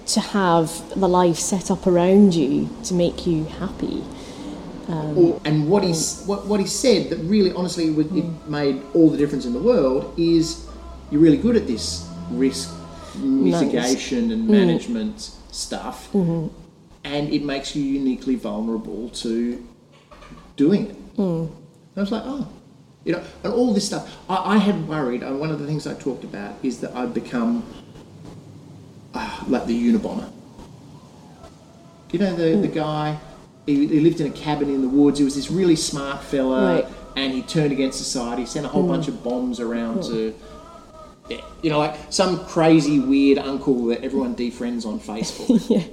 to 0.07 0.19
have 0.19 0.71
the 0.99 1.07
life 1.07 1.37
set 1.37 1.69
up 1.69 1.85
around 1.85 2.33
you 2.33 2.69
to 2.83 2.93
make 2.93 3.27
you 3.27 3.43
happy. 3.45 4.03
Um, 4.87 5.17
or, 5.17 5.41
and 5.43 5.69
what 5.69 5.83
he 5.83 5.93
what, 6.25 6.45
what 6.47 6.59
he 6.61 6.65
said 6.65 7.09
that 7.09 7.17
really, 7.17 7.51
honestly, 7.51 7.89
would, 7.89 8.07
it 8.07 8.23
mm. 8.23 8.47
made 8.47 8.81
all 8.93 9.09
the 9.09 9.17
difference 9.17 9.45
in 9.45 9.51
the 9.51 9.59
world 9.59 10.13
is 10.17 10.65
you're 11.11 11.19
really 11.19 11.37
good 11.37 11.57
at 11.57 11.67
this 11.67 12.09
risk 12.31 12.73
mitigation 13.15 14.31
and 14.31 14.47
mm. 14.47 14.51
management 14.51 15.31
stuff, 15.51 16.11
mm-hmm. 16.13 16.47
and 17.03 17.33
it 17.33 17.43
makes 17.43 17.75
you 17.75 17.83
uniquely 17.83 18.35
vulnerable 18.35 19.09
to 19.09 19.65
doing 20.55 20.87
it. 20.87 20.95
And 21.17 21.51
I 21.97 21.99
was 21.99 22.11
like, 22.11 22.23
oh, 22.25 22.47
you 23.03 23.13
know, 23.13 23.23
and 23.43 23.53
all 23.53 23.73
this 23.73 23.85
stuff. 23.85 24.17
I, 24.29 24.55
I 24.55 24.57
had 24.57 24.87
worried, 24.87 25.21
and 25.23 25.39
one 25.39 25.49
of 25.49 25.59
the 25.59 25.65
things 25.65 25.85
I 25.85 25.95
talked 25.95 26.23
about 26.23 26.55
is 26.63 26.79
that 26.79 26.95
I'd 26.95 27.13
become 27.13 27.65
uh, 29.13 29.43
like 29.47 29.65
the 29.65 29.91
Unabomber. 29.91 30.31
You 32.11 32.19
know, 32.19 32.35
the, 32.35 32.55
the 32.55 32.67
hmm. 32.67 32.73
guy, 32.73 33.19
he, 33.65 33.87
he 33.87 33.99
lived 33.99 34.21
in 34.21 34.27
a 34.27 34.35
cabin 34.35 34.69
in 34.69 34.81
the 34.81 34.87
woods. 34.87 35.19
He 35.19 35.25
was 35.25 35.35
this 35.35 35.51
really 35.51 35.75
smart 35.75 36.23
fella, 36.23 36.75
Right. 36.75 36.87
and 37.15 37.33
he 37.33 37.41
turned 37.41 37.71
against 37.71 37.97
society, 37.97 38.45
sent 38.45 38.65
a 38.65 38.69
whole 38.69 38.83
hmm. 38.83 38.89
bunch 38.89 39.07
of 39.07 39.23
bombs 39.23 39.59
around 39.59 40.05
hmm. 40.05 40.11
to. 40.11 40.35
Yeah, 41.29 41.41
you 41.61 41.69
know, 41.69 41.79
like 41.79 41.97
some 42.09 42.45
crazy 42.45 42.99
weird 42.99 43.37
uncle 43.37 43.87
that 43.87 44.01
everyone 44.01 44.33
defriends 44.33 44.85
on 44.85 44.99
Facebook. 44.99 45.69
yeah. 45.69 45.83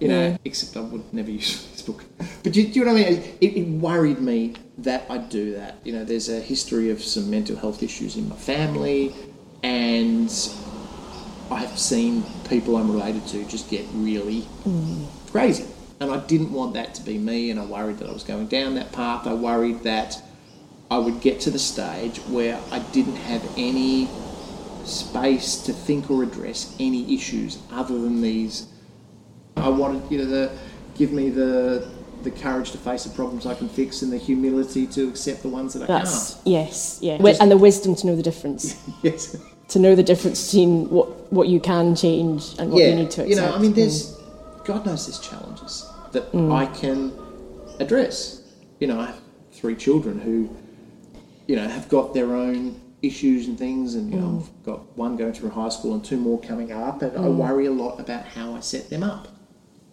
You 0.00 0.08
know, 0.08 0.38
except 0.44 0.76
I 0.76 0.80
would 0.80 1.12
never 1.12 1.30
use 1.30 1.64
Facebook. 1.76 2.04
But 2.42 2.52
do, 2.52 2.66
do 2.66 2.78
you 2.78 2.84
know 2.84 2.94
what 2.94 3.06
I 3.06 3.10
mean? 3.10 3.22
It, 3.40 3.56
it 3.56 3.68
worried 3.68 4.18
me 4.18 4.54
that 4.78 5.04
I'd 5.10 5.28
do 5.28 5.54
that. 5.54 5.76
You 5.84 5.92
know, 5.92 6.04
there's 6.04 6.28
a 6.28 6.40
history 6.40 6.90
of 6.90 7.02
some 7.02 7.30
mental 7.30 7.56
health 7.56 7.82
issues 7.82 8.16
in 8.16 8.28
my 8.28 8.36
family, 8.36 9.14
and 9.62 10.32
I've 11.52 11.78
seen 11.78 12.24
people 12.48 12.76
I'm 12.76 12.90
related 12.90 13.26
to 13.28 13.44
just 13.44 13.68
get 13.70 13.84
really 13.94 14.46
crazy. 15.30 15.66
And 16.00 16.10
I 16.10 16.18
didn't 16.26 16.52
want 16.52 16.74
that 16.74 16.94
to 16.96 17.02
be 17.02 17.16
me, 17.18 17.50
and 17.50 17.60
I 17.60 17.64
worried 17.64 17.98
that 17.98 18.08
I 18.08 18.12
was 18.12 18.24
going 18.24 18.48
down 18.48 18.74
that 18.74 18.90
path. 18.92 19.26
I 19.26 19.34
worried 19.34 19.82
that 19.84 20.20
I 20.90 20.98
would 20.98 21.20
get 21.20 21.40
to 21.42 21.50
the 21.50 21.58
stage 21.60 22.18
where 22.28 22.58
I 22.72 22.80
didn't 22.80 23.16
have 23.16 23.42
any 23.56 24.08
space 24.84 25.56
to 25.62 25.72
think 25.72 26.10
or 26.10 26.22
address 26.22 26.74
any 26.80 27.14
issues 27.14 27.58
other 27.70 27.94
than 27.98 28.20
these. 28.20 28.66
I 29.56 29.68
wanted 29.68 30.10
you 30.10 30.18
know 30.18 30.24
the 30.26 30.58
give 30.96 31.12
me 31.12 31.30
the 31.30 31.88
the 32.24 32.30
courage 32.30 32.70
to 32.72 32.78
face 32.78 33.04
the 33.04 33.10
problems 33.10 33.46
I 33.46 33.54
can 33.54 33.68
fix 33.68 34.02
and 34.02 34.12
the 34.12 34.16
humility 34.18 34.86
to 34.88 35.08
accept 35.08 35.42
the 35.42 35.48
ones 35.48 35.74
that 35.74 35.84
I 35.84 35.86
That's 35.86 36.34
can't. 36.34 36.46
yes, 36.46 36.98
yeah, 37.02 37.16
Wi- 37.18 37.36
and 37.40 37.50
the 37.50 37.56
wisdom 37.56 37.94
to 37.96 38.06
know 38.06 38.16
the 38.16 38.22
difference, 38.22 38.76
Yes. 39.02 39.36
to 39.68 39.78
know 39.78 39.94
the 39.96 40.02
difference 40.04 40.46
between 40.46 40.88
what 40.90 41.08
what 41.32 41.48
you 41.48 41.58
can 41.58 41.96
change 41.96 42.54
and 42.58 42.70
what 42.70 42.82
yeah. 42.82 42.90
you 42.90 42.96
need 42.96 43.10
to 43.10 43.22
accept. 43.22 43.28
You 43.30 43.36
know, 43.36 43.54
I 43.54 43.58
mean, 43.58 43.72
Mm. 43.72 43.76
there's 43.76 44.18
God 44.64 44.84
knows 44.86 45.06
there's 45.06 45.18
challenges 45.18 45.90
that 46.12 46.30
mm. 46.32 46.54
I 46.54 46.66
can 46.66 47.10
address. 47.80 48.42
You 48.80 48.86
know, 48.88 49.00
I 49.00 49.06
have 49.06 49.20
three 49.50 49.74
children 49.74 50.20
who, 50.20 50.54
you 51.46 51.56
know, 51.56 51.66
have 51.66 51.88
got 51.88 52.12
their 52.12 52.34
own 52.36 52.78
issues 53.00 53.48
and 53.48 53.58
things, 53.58 53.94
and 53.94 54.12
you 54.12 54.20
know, 54.20 54.26
mm. 54.26 54.42
I've 54.42 54.64
got 54.64 54.96
one 54.96 55.16
going 55.16 55.32
through 55.32 55.50
high 55.50 55.70
school 55.70 55.94
and 55.94 56.04
two 56.04 56.18
more 56.18 56.38
coming 56.38 56.70
up, 56.70 57.00
and 57.00 57.16
I 57.16 57.22
mm. 57.22 57.34
worry 57.34 57.64
a 57.66 57.72
lot 57.72 57.98
about 57.98 58.24
how 58.26 58.54
I 58.54 58.60
set 58.60 58.90
them 58.90 59.02
up. 59.02 59.28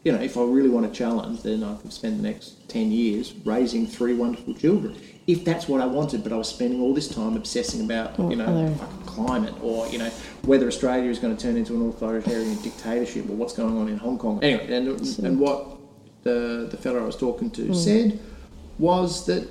You 0.10 0.16
know, 0.16 0.24
if 0.24 0.38
I 0.38 0.42
really 0.42 0.70
want 0.70 0.92
to 0.92 0.98
challenge, 0.98 1.44
then 1.44 1.64
I 1.64 1.76
could 1.76 1.94
spend 1.94 2.18
the 2.18 2.24
next 2.24 2.68
10 2.68 2.92
years 2.92 3.32
raising 3.46 3.86
three 3.86 4.16
wonderful 4.16 4.56
children. 4.56 4.96
If 5.28 5.46
that's 5.46 5.68
what 5.68 5.82
I 5.82 5.86
wanted, 5.86 6.24
but 6.24 6.34
I 6.34 6.36
was 6.36 6.50
spending 6.50 6.82
all 6.82 6.96
this 6.96 7.08
time 7.08 7.38
obsessing 7.38 7.86
about, 7.86 8.18
you 8.18 8.36
know, 8.36 8.76
climate 9.06 9.54
or, 9.62 9.88
you 9.90 10.00
know, 10.00 10.10
whether 10.46 10.66
Australia 10.66 11.12
is 11.12 11.20
going 11.20 11.38
to 11.38 11.40
turn 11.40 11.58
into 11.58 11.76
an 11.76 11.88
authoritarian 11.90 12.60
dictatorship 12.64 13.30
or 13.30 13.34
what's 13.34 13.54
going 13.54 13.78
on 13.78 13.88
in 13.88 13.98
Hong 14.00 14.18
Kong. 14.18 14.44
Anyway, 14.44 14.74
and, 14.74 14.88
and 15.24 15.40
what 15.40 15.78
the, 16.24 16.68
the 16.72 16.78
fellow 16.78 17.04
I 17.04 17.06
was 17.06 17.16
talking 17.16 17.52
to 17.52 17.72
said 17.76 18.20
was 18.80 19.28
that, 19.28 19.48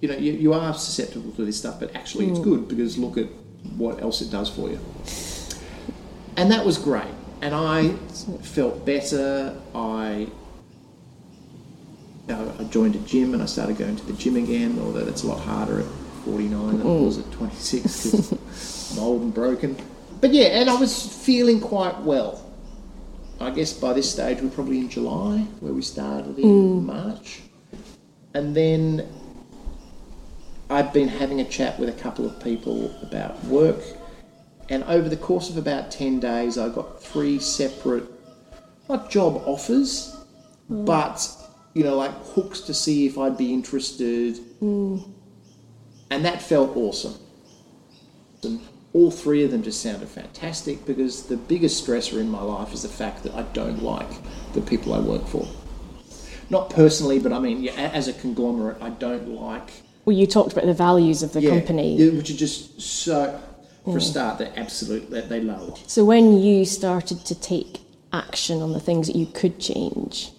you 0.00 0.08
know, 0.08 0.16
you, 0.16 0.34
you 0.34 0.52
are 0.52 0.72
susceptible 0.72 1.32
to 1.32 1.44
this 1.44 1.58
stuff, 1.58 1.80
but 1.80 1.96
actually 1.96 2.28
it's 2.28 2.38
good 2.38 2.68
because 2.68 2.96
look 2.96 3.18
at 3.18 3.26
what 3.76 4.00
else 4.00 4.20
it 4.20 4.30
does 4.30 4.48
for 4.48 4.70
you. 4.70 4.78
And 6.36 6.48
that 6.52 6.64
was 6.64 6.78
great. 6.78 7.10
And 7.42 7.54
I 7.54 7.90
felt 8.42 8.84
better. 8.84 9.56
I 9.74 10.28
I 12.28 12.64
joined 12.64 12.94
a 12.94 12.98
gym 13.00 13.34
and 13.34 13.42
I 13.42 13.46
started 13.46 13.78
going 13.78 13.96
to 13.96 14.06
the 14.06 14.12
gym 14.12 14.36
again, 14.36 14.78
although 14.80 15.04
that's 15.04 15.24
a 15.24 15.26
lot 15.26 15.40
harder 15.40 15.80
at 15.80 15.86
49 16.24 16.78
than 16.78 16.80
it 16.80 16.84
was 16.84 17.18
at 17.18 17.30
26 17.32 17.82
because 17.82 18.30
mm. 18.30 18.92
I'm 18.92 18.98
old 19.02 19.22
and 19.22 19.34
broken. 19.34 19.76
But 20.20 20.32
yeah, 20.32 20.60
and 20.60 20.68
I 20.68 20.74
was 20.74 21.06
feeling 21.24 21.60
quite 21.60 21.98
well. 22.00 22.44
I 23.40 23.50
guess 23.50 23.72
by 23.72 23.94
this 23.94 24.10
stage 24.10 24.42
we're 24.42 24.50
probably 24.50 24.78
in 24.78 24.90
July, 24.90 25.38
where 25.60 25.72
we 25.72 25.82
started 25.82 26.38
in 26.38 26.44
mm. 26.44 26.82
March. 26.84 27.40
And 28.34 28.54
then 28.54 29.08
I've 30.68 30.92
been 30.92 31.08
having 31.08 31.40
a 31.40 31.44
chat 31.44 31.78
with 31.80 31.88
a 31.88 32.00
couple 32.00 32.26
of 32.26 32.42
people 32.42 32.94
about 33.02 33.42
work. 33.44 33.80
And 34.70 34.84
over 34.84 35.08
the 35.08 35.16
course 35.16 35.50
of 35.50 35.56
about 35.56 35.90
10 35.90 36.20
days, 36.20 36.56
I 36.56 36.68
got 36.68 37.02
three 37.02 37.40
separate, 37.40 38.04
not 38.88 39.10
job 39.10 39.42
offers, 39.44 40.16
mm. 40.70 40.86
but, 40.86 41.28
you 41.74 41.82
know, 41.82 41.96
like 41.96 42.12
hooks 42.34 42.60
to 42.62 42.72
see 42.72 43.04
if 43.06 43.18
I'd 43.18 43.36
be 43.36 43.52
interested. 43.52 44.36
Mm. 44.62 45.12
And 46.10 46.24
that 46.24 46.40
felt 46.40 46.76
awesome. 46.76 47.14
And 48.44 48.60
all 48.92 49.10
three 49.10 49.44
of 49.44 49.50
them 49.50 49.62
just 49.62 49.82
sounded 49.82 50.08
fantastic 50.08 50.86
because 50.86 51.26
the 51.26 51.36
biggest 51.36 51.84
stressor 51.84 52.20
in 52.20 52.28
my 52.28 52.40
life 52.40 52.72
is 52.72 52.82
the 52.82 52.88
fact 52.88 53.24
that 53.24 53.34
I 53.34 53.42
don't 53.42 53.82
like 53.82 54.08
the 54.52 54.60
people 54.60 54.94
I 54.94 55.00
work 55.00 55.26
for. 55.26 55.48
Not 56.48 56.70
personally, 56.70 57.18
but 57.18 57.32
I 57.32 57.38
mean, 57.38 57.62
yeah, 57.62 57.72
as 57.72 58.08
a 58.08 58.12
conglomerate, 58.12 58.78
I 58.80 58.90
don't 58.90 59.28
like 59.28 59.70
Well, 60.04 60.16
you 60.16 60.26
talked 60.26 60.52
about 60.52 60.66
the 60.66 60.74
values 60.74 61.22
of 61.22 61.32
the 61.32 61.40
yeah, 61.40 61.50
company. 61.50 61.96
yeah, 61.96 62.16
which 62.16 62.30
are 62.30 62.36
just 62.36 62.80
so. 62.80 63.40
For 63.92 63.98
a 63.98 64.00
mm. 64.00 64.10
start, 64.10 64.38
they're 64.38 64.52
absolute. 64.56 65.10
They, 65.10 65.20
they 65.22 65.40
low. 65.40 65.74
So 65.86 66.04
when 66.04 66.40
you 66.40 66.64
started 66.64 67.24
to 67.26 67.34
take 67.34 67.80
action 68.12 68.62
on 68.62 68.72
the 68.72 68.80
things 68.80 69.06
that 69.06 69.16
you 69.16 69.26
could 69.26 69.60
change, 69.60 70.30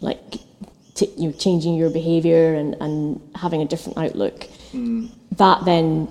like 0.00 0.18
t- 0.94 1.12
you 1.16 1.28
know, 1.28 1.32
changing 1.32 1.74
your 1.74 1.90
behaviour 1.90 2.54
and, 2.54 2.74
and 2.80 3.20
having 3.34 3.62
a 3.62 3.66
different 3.66 3.98
outlook, 3.98 4.48
mm. 4.72 5.08
that 5.36 5.64
then 5.64 6.08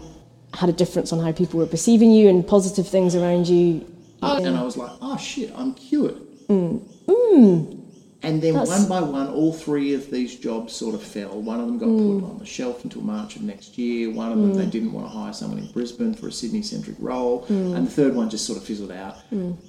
had 0.54 0.70
a 0.70 0.74
difference 0.74 1.14
on 1.14 1.20
how 1.20 1.32
people 1.32 1.60
were 1.60 1.68
perceiving 1.68 2.12
you 2.12 2.28
and 2.28 2.48
positive 2.48 2.88
things 2.88 3.16
around 3.16 3.48
you. 3.48 3.86
Oh, 4.22 4.44
and 4.44 4.58
I 4.58 4.64
was 4.64 4.76
like, 4.76 4.92
oh 5.02 5.18
shit, 5.18 5.52
I'm 5.56 5.74
cured. 5.74 6.16
Mm. 6.48 7.79
And 8.22 8.42
then 8.42 8.54
That's- 8.54 8.68
one 8.68 8.90
by 8.90 9.02
one, 9.02 9.28
all 9.30 9.54
three 9.54 9.94
of 9.94 10.12
these 10.12 10.36
jobs 10.36 10.74
sort 10.74 10.94
of 10.94 11.02
fell. 11.02 11.42
One 11.42 11.60
of 11.60 11.68
them 11.68 11.78
got 11.78 11.86
put 11.86 12.20
hmm. 12.20 12.26
on 12.26 12.40
the 12.40 12.46
shelf 12.46 12.84
until 12.84 13.02
March 13.02 13.38
of 13.38 13.44
next 13.44 13.78
year. 13.78 14.12
One 14.12 14.32
of 14.32 14.38
them, 14.38 14.56
they 14.56 14.66
hmm. 14.66 14.70
didn't 14.70 14.92
want 14.92 15.06
to 15.08 15.18
hire 15.18 15.32
someone 15.32 15.60
in 15.60 15.72
Brisbane 15.72 16.14
for 16.14 16.28
a 16.28 16.32
Sydney 16.32 16.62
centric 16.62 16.98
role. 17.00 17.46
Hmm. 17.46 17.76
And 17.76 17.88
the 17.88 17.92
third 17.92 18.16
one 18.16 18.30
just 18.30 18.46
sort 18.46 18.58
of 18.58 18.66
fizzled 18.66 18.92
out. 18.92 19.18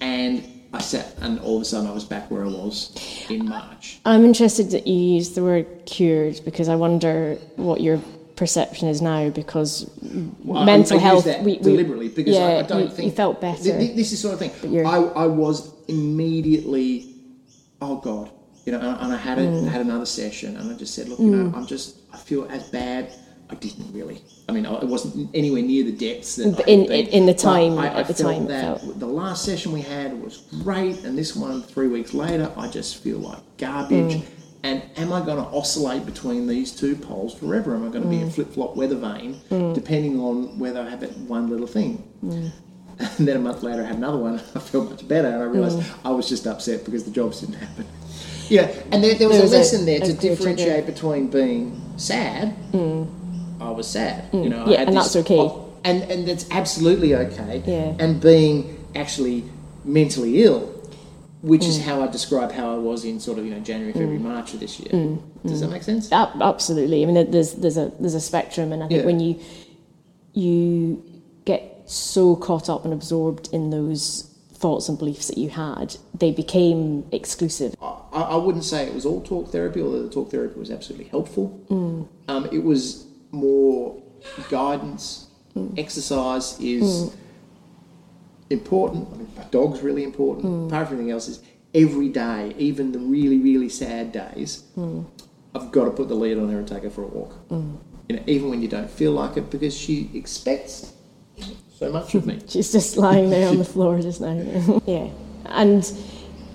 And 0.01 0.45
I 0.73 0.81
sat, 0.81 1.17
and 1.21 1.41
all 1.41 1.57
of 1.57 1.63
a 1.63 1.65
sudden 1.65 1.89
I 1.89 1.93
was 1.93 2.05
back 2.05 2.31
where 2.31 2.45
I 2.45 2.49
was 2.49 2.97
in 3.29 3.49
March. 3.49 4.01
I'm 4.05 4.25
interested 4.25 4.71
that 4.71 4.87
you 4.87 4.95
used 4.95 5.35
the 5.35 5.43
word 5.43 5.67
cured 5.87 6.41
because 6.45 6.69
I 6.69 6.77
wonder 6.77 7.37
what 7.57 7.81
your 7.81 8.01
perception 8.37 8.89
is 8.89 9.03
now 9.03 9.31
because 9.31 9.91
Well, 10.45 10.65
mental 10.65 10.99
I, 10.99 11.13
use 11.13 11.25
health 11.25 11.45
we, 11.45 11.57
we- 11.57 11.59
deliberately 11.59 12.09
because 12.09 12.37
I, 12.37 12.59
I 12.59 12.63
don't 12.63 12.83
you, 12.83 12.89
think 12.89 13.07
you 13.07 13.13
felt 13.13 13.41
better. 13.41 13.63
Th- 13.63 13.79
th- 13.79 13.97
This 13.97 14.13
is 14.13 14.21
sort 14.21 14.35
of 14.35 14.41
thing. 14.41 14.87
I, 14.87 14.97
I 14.97 15.27
was 15.27 15.75
immediately, 15.89 17.17
oh 17.83 17.97
god, 17.97 18.31
you 18.67 18.73
know, 18.73 18.79
and, 18.81 19.01
and 19.01 19.13
I 19.13 19.17
had 19.17 19.39
a, 19.39 19.47
Mm. 19.47 19.69
had 19.69 19.81
another 19.81 20.07
session, 20.07 20.57
and 20.57 20.71
I 20.71 20.75
just 20.77 20.95
said, 20.95 21.09
look, 21.09 21.19
you 21.19 21.27
know, 21.31 21.57
I'm 21.57 21.67
just, 21.67 21.97
I 22.13 22.17
feel 22.19 22.47
as 22.51 22.65
bad. 22.71 23.13
I 23.53 23.57
didn't 23.57 23.93
really. 23.93 24.23
I 24.49 24.53
mean, 24.53 24.65
I 24.65 24.75
it 24.79 24.87
wasn't 24.87 25.29
anywhere 25.35 25.61
near 25.63 25.83
the 25.83 25.91
depths 25.91 26.37
that 26.37 26.61
in- 26.69 26.87
been. 26.87 27.07
in 27.09 27.27
the 27.27 27.35
time- 27.35 27.79
I, 27.79 27.89
I 27.93 28.01
at 28.01 28.07
the 28.07 28.15
felt 28.15 28.35
time, 28.37 28.47
that 28.47 28.81
felt- 28.81 29.01
the 29.01 29.07
last 29.09 29.45
session 29.45 29.73
we 29.73 29.81
had 29.81 30.23
was 30.23 30.43
great, 30.63 31.03
and 31.05 31.19
this 31.19 31.35
one 31.35 31.63
three 31.63 31.89
weeks 31.89 32.15
later, 32.15 32.49
I 32.57 32.69
just 32.69 32.99
feel 33.03 33.19
like 33.19 33.39
garbage. 33.59 34.15
Mm. 34.19 34.23
And 34.63 34.83
am 34.99 35.11
I 35.13 35.21
going 35.25 35.39
to 35.39 35.51
oscillate 35.51 36.05
between 36.07 36.47
these 36.47 36.71
two 36.71 36.95
poles 36.95 37.33
forever? 37.35 37.75
Am 37.75 37.83
I 37.83 37.89
going 37.89 38.05
to 38.05 38.09
be 38.11 38.21
a 38.23 38.27
Mm. 38.27 38.33
flip 38.33 38.53
flop 38.53 38.77
weather 38.77 38.95
vane, 38.97 39.41
depending 39.75 40.21
on 40.21 40.59
whether 40.59 40.81
I 40.83 40.89
have 40.91 41.01
that 41.01 41.17
one 41.19 41.49
little 41.51 41.67
thing? 41.67 42.05
Mm. 42.25 42.51
And 43.19 43.27
then 43.27 43.37
a 43.37 43.41
month 43.41 43.63
later, 43.63 43.83
I 43.83 43.87
had 43.87 43.97
another 43.97 44.19
one. 44.19 44.35
I 44.55 44.59
felt 44.61 44.91
much 44.91 45.09
better, 45.09 45.27
and 45.29 45.43
I 45.43 45.47
realised 45.47 45.79
Mm. 45.79 45.91
I 46.05 46.11
was 46.11 46.29
just 46.29 46.47
upset 46.47 46.85
because 46.85 47.03
the 47.05 47.11
jobs 47.11 47.41
didn't 47.41 47.55
happen. 47.57 47.87
Yeah, 48.51 48.69
and 48.93 49.03
there, 49.03 49.15
there 49.15 49.29
was 49.29 49.37
There 49.39 49.47
a 49.47 49.49
was 49.49 49.53
a- 49.53 49.57
lesson 49.59 49.87
there 49.87 50.01
to 50.01 50.13
differentiate 50.13 50.85
between 50.87 51.29
being 51.29 51.81
sad. 51.97 52.55
I 53.61 53.71
was 53.71 53.87
sad, 53.87 54.25
you 54.33 54.49
know. 54.49 54.63
I 54.63 54.67
Mm. 54.67 54.71
Yeah, 54.73 54.79
had 54.79 54.89
and 54.89 54.97
this- 54.97 55.13
that's 55.13 55.17
okay. 55.25 55.39
oh, 55.39 55.67
and 55.85 56.03
and 56.13 56.27
that's 56.29 56.47
absolutely 56.51 57.15
okay. 57.15 57.63
Yeah. 57.67 57.95
And 58.05 58.21
being 58.21 58.77
actually 58.95 59.45
mentally 59.85 60.43
ill, 60.43 60.69
which 61.43 61.63
Mm. 61.63 61.69
is 61.69 61.81
how 61.83 62.03
I 62.03 62.07
describe 62.09 62.51
how 62.53 62.75
I 62.75 62.79
was 62.79 63.05
in 63.05 63.21
sort 63.21 63.39
of 63.39 63.45
you 63.47 63.53
know 63.55 63.61
January, 63.61 63.93
February, 63.93 64.19
March 64.19 64.53
of 64.55 64.61
this 64.61 64.81
year. 64.81 64.91
Mm. 64.93 65.19
Does 65.47 65.61
that 65.61 65.71
make 65.71 65.83
sense? 65.85 66.11
Ab- 66.13 66.41
absolutely. 66.43 67.03
I 67.03 67.07
mean, 67.07 67.31
there's 67.31 67.53
there's 67.53 67.77
a 67.79 67.93
there's 68.01 68.15
a 68.15 68.21
spectrum, 68.21 68.73
and 68.73 68.83
I 68.83 68.89
think 68.89 69.01
Yeah. 69.01 69.07
when 69.07 69.21
you 69.21 69.37
you 70.33 71.03
get 71.45 71.83
so 71.87 72.37
caught 72.37 72.69
up 72.69 72.85
and 72.85 72.93
absorbed 72.95 73.49
in 73.53 73.71
those 73.71 74.25
thoughts 74.55 74.89
and 74.89 74.99
beliefs 74.99 75.27
that 75.29 75.39
you 75.39 75.49
had, 75.51 75.97
they 76.19 76.31
became 76.31 77.05
exclusive. 77.13 77.75
I, 78.13 78.23
I 78.23 78.37
wouldn't 78.37 78.65
say 78.65 78.87
it 78.87 78.95
was 78.95 79.07
all 79.07 79.23
talk 79.23 79.51
therapy, 79.51 79.81
although 79.81 80.03
the 80.03 80.11
talk 80.11 80.31
therapy 80.31 80.59
was 80.59 80.71
absolutely 80.71 81.07
helpful. 81.07 81.65
Mm. 81.69 82.09
Um, 82.29 82.49
it 82.53 82.63
was 82.63 83.07
more 83.31 84.03
guidance. 84.49 85.29
Mm. 85.55 85.79
Exercise 85.79 86.59
is 86.61 86.85
mm. 86.85 87.17
important. 88.51 89.09
I 89.13 89.17
mean, 89.17 89.33
my 89.37 89.45
dog's 89.45 89.81
really 89.81 90.05
important. 90.05 90.69
Apart 90.69 90.89
from 90.89 90.97
everything 90.97 91.11
else, 91.11 91.29
is 91.29 91.43
every 91.75 92.09
day, 92.09 92.55
even 92.59 92.93
the 92.93 92.99
really, 92.99 93.39
really 93.39 93.69
sad 93.69 94.13
days, 94.13 94.65
I've 95.55 95.73
got 95.73 95.85
to 95.85 95.91
put 95.91 96.09
the 96.09 96.15
lead 96.15 96.39
on 96.39 96.49
her 96.51 96.59
and 96.59 96.69
take 96.69 96.85
her 96.85 96.91
for 96.91 97.03
a 97.03 97.09
walk. 97.09 97.35
You 97.51 98.17
know, 98.17 98.23
even 98.27 98.51
when 98.51 98.61
you 98.61 98.69
don't 98.69 98.91
feel 98.91 99.13
like 99.13 99.37
it, 99.37 99.51
because 99.51 99.77
she 99.77 100.11
expects 100.15 100.93
so 101.81 101.91
much 101.91 102.15
of 102.15 102.27
me. 102.27 102.39
She's 102.49 102.73
just 102.73 102.97
lying 102.97 103.31
there 103.31 103.49
on 103.49 103.59
the 103.59 103.65
floor 103.75 104.01
just 104.01 104.21
now. 104.21 104.81
yeah. 104.87 105.09
And 105.47 105.91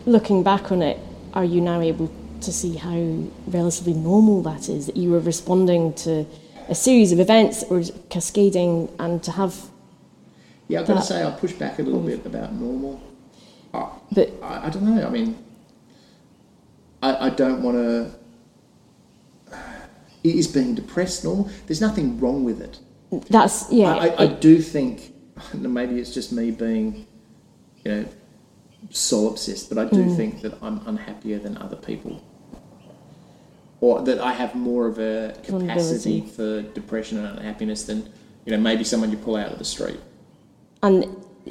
looking 0.05 0.43
back 0.43 0.71
on 0.71 0.81
it, 0.81 0.99
are 1.35 1.43
you 1.43 1.61
now 1.61 1.81
able 1.81 2.11
to 2.41 2.51
see 2.51 2.75
how 2.77 2.95
relatively 3.47 3.93
normal 3.93 4.41
that 4.43 4.69
is? 4.69 4.85
That 4.85 4.97
you 4.97 5.11
were 5.11 5.19
responding 5.19 5.93
to 5.95 6.25
a 6.69 6.75
series 6.75 7.11
of 7.11 7.19
events 7.19 7.63
or 7.63 7.83
cascading 8.09 8.89
and 8.99 9.21
to 9.23 9.31
have. 9.31 9.55
Yeah, 10.67 10.81
I've 10.81 10.87
got 10.87 10.95
to 10.95 11.01
say, 11.01 11.23
I 11.23 11.31
push 11.31 11.53
back 11.53 11.77
a 11.79 11.83
little 11.83 12.01
bit 12.01 12.25
about 12.25 12.53
normal. 12.53 13.01
I, 13.73 13.89
But 14.11 14.33
I, 14.41 14.67
I 14.67 14.69
don't 14.69 14.83
know. 14.83 15.05
I 15.05 15.09
mean, 15.09 15.37
I, 17.03 17.27
I 17.27 17.29
don't 17.29 17.61
want 17.61 17.77
to. 17.77 18.11
Is 20.23 20.47
being 20.47 20.73
depressed 20.73 21.23
normal? 21.23 21.51
There's 21.67 21.81
nothing 21.81 22.19
wrong 22.19 22.43
with 22.43 22.59
it. 22.59 22.79
that's, 23.29 23.71
yeah. 23.71 23.93
I, 23.93 24.07
I, 24.07 24.23
I 24.23 24.27
do 24.27 24.59
think, 24.59 25.13
maybe 25.53 25.99
it's 25.99 26.11
just 26.11 26.31
me 26.31 26.49
being, 26.49 27.05
you 27.83 27.91
know, 27.91 28.05
soul 28.91 29.29
obsessed, 29.29 29.69
but 29.69 29.77
I 29.77 29.85
do 29.85 30.03
Mm. 30.05 30.15
think 30.15 30.41
that 30.41 30.53
I'm 30.61 30.81
unhappier 30.85 31.39
than 31.39 31.57
other 31.57 31.75
people. 31.75 32.21
Or 33.81 34.01
that 34.01 34.19
I 34.19 34.31
have 34.33 34.55
more 34.55 34.87
of 34.87 34.99
a 34.99 35.35
capacity 35.43 36.21
for 36.21 36.61
depression 36.61 37.17
and 37.17 37.37
unhappiness 37.37 37.83
than, 37.83 38.09
you 38.45 38.51
know, 38.51 38.57
maybe 38.57 38.83
someone 38.83 39.11
you 39.11 39.17
pull 39.17 39.35
out 39.35 39.51
of 39.51 39.59
the 39.59 39.65
street. 39.65 39.99
and 40.83 41.07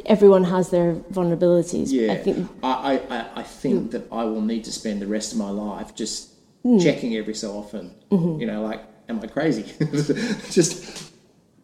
everyone 0.06 0.44
has 0.44 0.70
their 0.70 0.94
vulnerabilities. 1.12 1.90
Yeah, 1.90 2.12
I 2.12 2.16
think 2.18 2.48
I, 2.62 3.00
I, 3.10 3.26
I, 3.40 3.42
think 3.42 3.90
that 3.92 4.06
I 4.12 4.22
will 4.24 4.40
need 4.42 4.62
to 4.64 4.72
spend 4.72 5.00
the 5.02 5.06
rest 5.06 5.32
of 5.32 5.38
my 5.38 5.50
life 5.50 5.94
just 5.94 6.28
Hmm. 6.62 6.78
checking 6.78 7.16
every 7.16 7.34
so 7.34 7.52
often. 7.58 7.90
Mm-hmm. 8.10 8.40
You 8.40 8.46
know, 8.46 8.62
like, 8.62 8.80
am 9.08 9.20
I 9.22 9.26
crazy? 9.26 9.64
just 10.50 11.12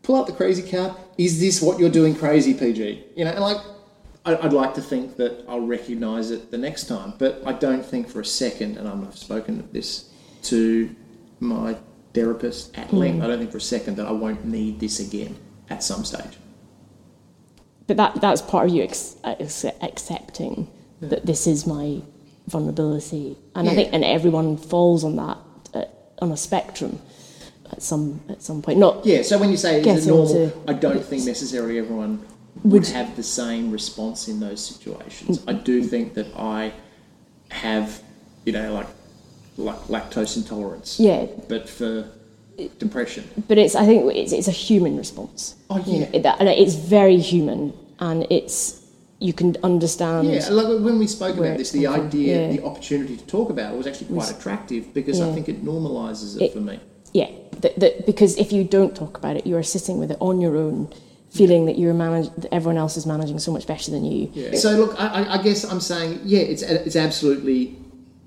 pull 0.03 0.17
out 0.17 0.27
the 0.27 0.33
crazy 0.33 0.63
card. 0.69 0.93
Is 1.17 1.39
this 1.41 1.63
what 1.63 1.79
you're 1.79 1.91
doing 2.01 2.15
crazy, 2.15 2.55
PG? 2.55 3.05
You 3.17 3.25
know, 3.25 3.31
and 3.31 3.41
like, 3.41 3.59
I'd 4.25 4.53
like 4.53 4.75
to 4.75 4.83
think 4.83 5.17
that 5.17 5.45
I'll 5.49 5.61
recognise 5.61 6.31
it 6.31 6.51
the 6.51 6.59
next 6.59 6.85
time, 6.85 7.15
but 7.19 7.43
I 7.47 7.53
don't 7.53 7.85
think 7.85 8.09
for 8.09 8.21
a 8.21 8.25
second, 8.25 8.77
and 8.77 8.87
I've 8.87 9.17
spoken 9.17 9.59
of 9.61 9.73
this 9.73 10.11
to 10.45 10.95
my 11.41 11.77
therapist 12.13 12.77
at 12.77 12.93
length. 12.93 13.23
I 13.25 13.29
don't 13.29 13.39
think 13.39 13.51
for 13.51 13.57
a 13.59 13.63
second 13.63 13.97
that 13.97 14.07
I 14.07 14.13
won't 14.13 14.45
need 14.45 14.79
this 14.79 15.01
again 15.01 15.37
at 15.71 15.83
some 15.83 16.05
stage. 16.05 16.37
But 17.87 17.97
that 17.97 18.21
that's 18.21 18.43
part 18.43 18.69
of 18.69 18.75
you 18.75 18.83
ex- 18.83 19.17
accepting 19.25 20.71
that 21.01 21.25
this 21.25 21.47
is 21.47 21.67
my 21.67 22.03
vulnerability, 22.47 23.39
and 23.55 23.69
I 23.69 23.75
think 23.75 23.89
and 23.93 24.05
everyone 24.05 24.57
falls 24.59 25.03
on 25.03 25.17
that 25.17 25.39
uh, 25.73 25.85
on 26.21 26.31
a 26.31 26.37
spectrum 26.37 27.01
at 27.73 27.81
some 27.83 28.21
at 28.29 28.43
some 28.43 28.61
point. 28.61 28.79
Not 28.79 29.07
Yeah, 29.07 29.23
so 29.23 29.39
when 29.39 29.51
you 29.51 29.57
say 29.57 29.81
it's 29.83 30.07
normal, 30.07 30.29
to- 30.29 30.53
I 30.69 30.75
don't 30.75 31.03
think 31.05 31.25
necessarily 31.25 31.79
everyone 31.79 32.25
would 32.65 32.73
Would- 32.73 32.89
have 32.89 33.17
the 33.17 33.23
same 33.23 33.71
response 33.71 34.29
in 34.29 34.41
those 34.41 34.61
situations. 34.61 35.41
I 35.47 35.53
do 35.55 35.83
think 35.83 36.15
that 36.15 36.27
I 36.37 36.73
have, 37.49 38.03
you 38.45 38.53
know, 38.53 38.73
like 38.75 38.87
like 39.57 39.81
lactose 39.89 40.37
intolerance. 40.37 40.99
yeah, 40.99 41.27
But 41.49 41.69
for 41.69 42.07
depression, 42.79 43.25
but 43.49 43.59
it's 43.59 43.75
I 43.75 43.85
think 43.87 44.15
it's 44.15 44.33
it's 44.33 44.49
a 44.49 44.53
human 44.69 44.97
response. 44.97 45.55
Oh, 45.69 45.79
You 45.87 46.01
know, 46.01 46.09
yeah. 46.13 46.19
it- 46.33 46.41
and 46.41 46.49
it's 46.49 46.75
very 46.75 47.19
human, 47.19 47.73
and 47.99 48.27
it's 48.31 48.81
you 49.19 49.33
can 49.35 49.57
understand. 49.63 50.29
yeah, 50.33 50.49
like 50.51 50.67
when 50.83 50.99
we 50.99 51.07
spoke 51.07 51.37
about 51.37 51.59
this, 51.59 51.71
the 51.73 51.87
idea, 51.87 52.47
yeah. 52.47 52.57
the 52.57 52.65
opportunity 52.65 53.17
to 53.17 53.27
talk 53.27 53.51
about 53.51 53.75
it 53.75 53.77
was 53.77 53.87
actually 53.87 54.07
quite 54.15 54.31
attractive 54.31 54.95
because 54.95 55.21
I 55.21 55.31
think 55.33 55.49
it 55.49 55.65
normalises 55.65 56.37
it, 56.37 56.43
It- 56.43 56.53
for 56.55 56.61
me. 56.61 56.79
Yeah, 57.13 57.29
that, 57.63 57.79
that, 57.81 58.07
because 58.07 58.37
if 58.39 58.53
you 58.53 58.63
don't 58.63 58.95
talk 58.95 59.19
about 59.19 59.37
it, 59.37 59.45
you 59.47 59.57
are 59.57 59.65
sitting 59.65 59.99
with 59.99 60.11
it 60.13 60.17
on 60.21 60.41
your 60.41 60.57
own, 60.57 60.89
feeling 61.31 61.67
that 61.67 61.79
you're 61.79 61.95
manage, 61.95 62.29
that 62.37 62.53
everyone 62.53 62.77
else 62.77 62.97
is 62.97 63.07
managing 63.07 63.39
so 63.39 63.53
much 63.53 63.67
better 63.67 63.91
than 63.91 64.05
you. 64.05 64.31
Yeah. 64.35 64.57
So 64.57 64.73
look, 64.73 65.01
I, 65.01 65.39
I- 65.39 65.43
guess 65.43 65.65
I'm 65.65 65.81
saying, 65.81 66.21
yeah, 66.25 66.41
it's 66.41 66.63
it's 66.63 66.97
absolutely 66.97 67.77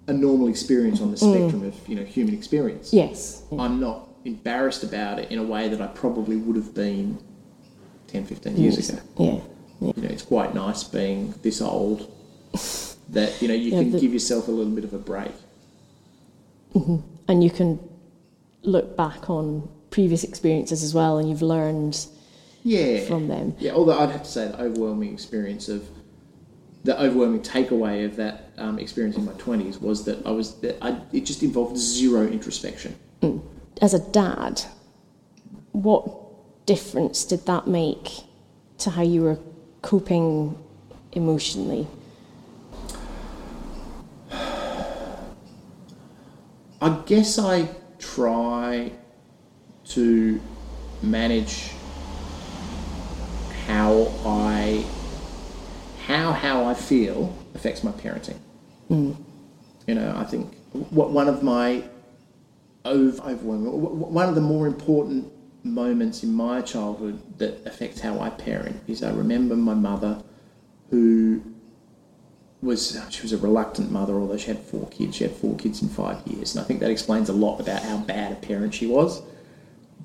a 0.07 0.13
normal 0.13 0.47
experience 0.47 1.01
on 1.01 1.11
the 1.11 1.17
Mm. 1.17 1.31
spectrum 1.35 1.65
of 1.65 1.75
you 1.89 1.95
know 1.95 2.03
human 2.03 2.33
experience. 2.33 2.93
Yes. 2.93 3.43
I'm 3.57 3.79
not 3.79 4.07
embarrassed 4.25 4.83
about 4.83 5.19
it 5.19 5.29
in 5.31 5.37
a 5.39 5.43
way 5.43 5.67
that 5.69 5.81
I 5.81 5.87
probably 5.87 6.37
would 6.37 6.55
have 6.55 6.73
been 6.73 7.17
10, 8.07 8.25
15 8.25 8.55
years 8.57 8.89
ago. 8.89 8.99
Yeah. 9.17 9.39
You 9.81 9.93
know, 10.01 10.09
it's 10.09 10.21
quite 10.23 10.53
nice 10.55 10.83
being 10.83 11.33
this 11.41 11.59
old 11.61 12.09
that, 13.09 13.41
you 13.41 13.49
know, 13.49 13.53
you 13.53 13.71
Yeah, 13.71 13.79
can 13.79 13.91
the- 13.91 13.99
give 13.99 14.13
yourself 14.13 14.47
a 14.47 14.51
little 14.51 14.71
bit 14.71 14.85
of 14.85 14.93
a 14.93 14.97
break. 14.97 15.31
And 17.27 17.43
you 17.43 17.49
can 17.51 17.79
look 18.63 18.97
back 18.97 19.29
on 19.29 19.69
previous 19.91 20.23
experiences 20.23 20.83
as 20.83 20.93
well, 20.93 21.17
and 21.17 21.29
you've 21.29 21.41
learned 21.43 22.07
Yeah. 22.63 23.01
from 23.05 23.27
them. 23.27 23.55
Yeah, 23.59 23.73
although 23.73 23.99
I'd 23.99 24.09
have 24.09 24.23
to 24.23 24.29
say 24.29 24.47
the 24.47 24.59
overwhelming 24.59 25.13
experience 25.13 25.69
of 25.69 25.87
the 26.83 26.99
overwhelming 26.99 27.41
takeaway 27.41 28.05
of 28.05 28.15
that 28.17 28.51
um, 28.57 28.79
experience 28.79 29.15
in 29.15 29.25
my 29.25 29.31
20s 29.33 29.81
was 29.81 30.05
that 30.05 30.25
I 30.25 30.31
was, 30.31 30.55
that 30.61 30.77
I, 30.81 30.99
it 31.11 31.21
just 31.21 31.43
involved 31.43 31.77
zero 31.77 32.27
introspection. 32.27 32.95
As 33.81 33.93
a 33.93 33.99
dad, 33.99 34.61
what 35.71 36.09
difference 36.65 37.25
did 37.25 37.45
that 37.45 37.67
make 37.67 38.09
to 38.79 38.89
how 38.89 39.01
you 39.01 39.21
were 39.21 39.39
coping 39.81 40.57
emotionally? 41.13 41.87
I 46.81 47.01
guess 47.05 47.39
I 47.39 47.69
try 47.97 48.91
to 49.85 50.41
manage 51.01 51.71
how 53.73 54.11
I 54.23 54.85
how 56.05 56.31
how 56.31 56.65
I 56.65 56.75
feel 56.75 57.35
affects 57.55 57.83
my 57.83 57.91
parenting. 57.91 58.37
Mm. 58.89 59.15
You 59.87 59.95
know, 59.95 60.13
I 60.15 60.25
think 60.25 60.53
what 60.91 61.09
one 61.11 61.27
of 61.27 61.41
my 61.41 61.83
overwhelming 62.85 63.71
one 64.19 64.29
of 64.29 64.35
the 64.35 64.41
more 64.41 64.67
important 64.67 65.31
moments 65.63 66.23
in 66.23 66.33
my 66.33 66.61
childhood 66.61 67.19
that 67.39 67.65
affects 67.65 67.99
how 67.99 68.19
I 68.19 68.29
parent 68.29 68.81
is 68.87 69.01
I 69.01 69.11
remember 69.11 69.55
my 69.55 69.73
mother 69.73 70.21
who 70.91 71.41
was 72.61 73.01
she 73.09 73.21
was 73.23 73.33
a 73.33 73.37
reluctant 73.37 73.89
mother, 73.91 74.13
although 74.19 74.37
she 74.37 74.47
had 74.47 74.59
four 74.59 74.87
kids. 74.89 75.15
She 75.17 75.23
had 75.23 75.35
four 75.35 75.55
kids 75.55 75.81
in 75.81 75.89
five 75.89 76.25
years, 76.27 76.55
and 76.55 76.63
I 76.63 76.67
think 76.67 76.79
that 76.81 76.91
explains 76.91 77.27
a 77.29 77.33
lot 77.33 77.59
about 77.59 77.81
how 77.81 77.97
bad 77.97 78.33
a 78.33 78.35
parent 78.35 78.75
she 78.75 78.85
was. 78.85 79.21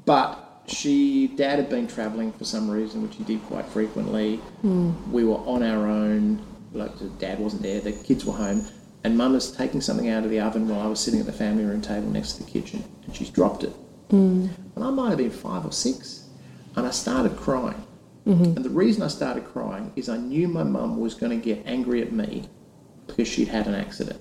But 0.06 0.47
she, 0.70 1.28
dad 1.28 1.58
had 1.58 1.68
been 1.68 1.86
travelling 1.86 2.32
for 2.32 2.44
some 2.44 2.70
reason, 2.70 3.02
which 3.02 3.16
he 3.16 3.24
did 3.24 3.42
quite 3.46 3.66
frequently. 3.66 4.36
Hmm. 4.62 4.92
We 5.12 5.24
were 5.24 5.36
on 5.38 5.62
our 5.62 5.86
own. 5.86 6.44
Like 6.72 6.98
the 6.98 7.06
dad 7.06 7.38
wasn't 7.38 7.62
there, 7.62 7.80
the 7.80 7.92
kids 7.92 8.26
were 8.26 8.34
home, 8.34 8.66
and 9.02 9.16
mum 9.16 9.32
was 9.32 9.50
taking 9.50 9.80
something 9.80 10.10
out 10.10 10.24
of 10.24 10.30
the 10.30 10.40
oven 10.40 10.68
while 10.68 10.80
I 10.80 10.86
was 10.86 11.00
sitting 11.00 11.18
at 11.18 11.24
the 11.24 11.32
family 11.32 11.64
room 11.64 11.80
table 11.80 12.10
next 12.10 12.34
to 12.34 12.44
the 12.44 12.50
kitchen, 12.50 12.84
and 13.06 13.16
she's 13.16 13.30
dropped 13.30 13.64
it. 13.64 13.72
Hmm. 14.10 14.48
And 14.74 14.84
I 14.84 14.90
might 14.90 15.08
have 15.08 15.18
been 15.18 15.30
five 15.30 15.64
or 15.64 15.72
six, 15.72 16.28
and 16.76 16.86
I 16.86 16.90
started 16.90 17.36
crying. 17.36 17.82
Mm-hmm. 18.26 18.56
And 18.56 18.64
the 18.64 18.70
reason 18.70 19.02
I 19.02 19.08
started 19.08 19.46
crying 19.46 19.90
is 19.96 20.08
I 20.10 20.18
knew 20.18 20.48
my 20.48 20.62
mum 20.62 21.00
was 21.00 21.14
going 21.14 21.38
to 21.38 21.42
get 21.42 21.66
angry 21.66 22.02
at 22.02 22.12
me 22.12 22.48
because 23.06 23.26
she'd 23.26 23.48
had 23.48 23.66
an 23.66 23.74
accident. 23.74 24.20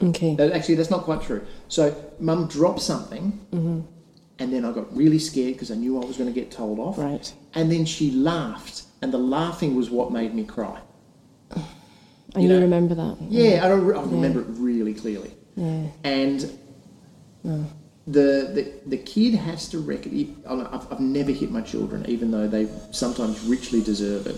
Okay. 0.00 0.36
That- 0.36 0.52
Actually, 0.52 0.76
that's 0.76 0.90
not 0.90 1.02
quite 1.02 1.22
true. 1.22 1.44
So, 1.68 1.94
mum 2.20 2.46
dropped 2.46 2.80
something, 2.80 3.44
mm-hmm. 3.52 3.80
And 4.38 4.52
then 4.52 4.64
I 4.64 4.72
got 4.72 4.94
really 4.94 5.18
scared 5.18 5.54
because 5.54 5.70
I 5.70 5.74
knew 5.74 6.00
I 6.00 6.04
was 6.04 6.16
going 6.16 6.32
to 6.32 6.38
get 6.38 6.50
told 6.50 6.78
off. 6.78 6.98
Right. 6.98 7.32
And 7.54 7.70
then 7.70 7.84
she 7.84 8.10
laughed, 8.10 8.84
and 9.00 9.12
the 9.12 9.18
laughing 9.18 9.74
was 9.76 9.90
what 9.90 10.12
made 10.12 10.34
me 10.34 10.44
cry. 10.44 10.80
And 12.34 12.44
You 12.44 12.54
you, 12.54 12.60
remember 12.60 12.94
that? 12.94 13.18
Yeah, 13.28 13.62
I, 13.62 13.70
re- 13.72 13.94
I 13.94 14.00
remember 14.00 14.40
it 14.40 14.46
really 14.48 14.94
clearly. 14.94 15.34
Yeah. 15.54 15.88
And 16.02 16.40
the, 18.06 18.50
the 18.54 18.72
the 18.86 18.96
kid 18.96 19.34
has 19.34 19.68
to 19.68 19.78
reckon. 19.78 20.42
I've, 20.46 20.90
I've 20.90 21.00
never 21.00 21.30
hit 21.30 21.50
my 21.50 21.60
children, 21.60 22.06
even 22.08 22.30
though 22.30 22.48
they 22.48 22.68
sometimes 22.90 23.42
richly 23.44 23.82
deserve 23.82 24.26
it. 24.26 24.36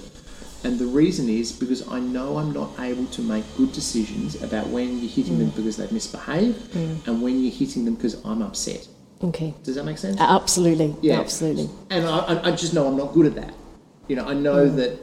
And 0.65 0.79
the 0.79 0.87
reason 0.87 1.29
is 1.29 1.53
because 1.53 1.87
I 1.89 2.01
know 2.01 2.39
I'm 2.39 2.53
not 2.53 2.71
able 2.81 3.07
to 3.07 3.23
make 3.23 3.45
good 3.57 3.73
decisions 3.73 4.43
about 4.43 4.67
when 4.69 4.99
you're 4.99 5.11
hitting 5.11 5.39
them 5.39 5.51
mm. 5.51 5.57
because 5.57 5.77
they've 5.77 5.93
misbehaved 5.93 6.73
mm. 6.73 7.07
and 7.07 7.21
when 7.23 7.43
you're 7.43 7.53
hitting 7.53 7.85
them 7.85 7.95
because 7.95 8.25
I'm 8.25 8.41
upset. 8.41 8.89
Okay. 9.25 9.55
Does 9.63 9.77
that 9.77 9.85
make 9.85 9.99
sense? 9.99 10.21
Absolutely. 10.21 10.95
Yeah. 11.01 11.21
Absolutely. 11.21 11.71
And 11.91 12.07
I, 12.07 12.51
I- 12.51 12.51
just 12.51 12.75
know 12.75 12.87
I'm 12.87 12.97
not 12.97 13.13
good 13.15 13.27
at 13.27 13.35
that. 13.37 13.55
You 14.07 14.17
know, 14.17 14.27
I 14.27 14.35
know 14.35 14.69
hmm. 14.69 14.77
that 14.77 15.01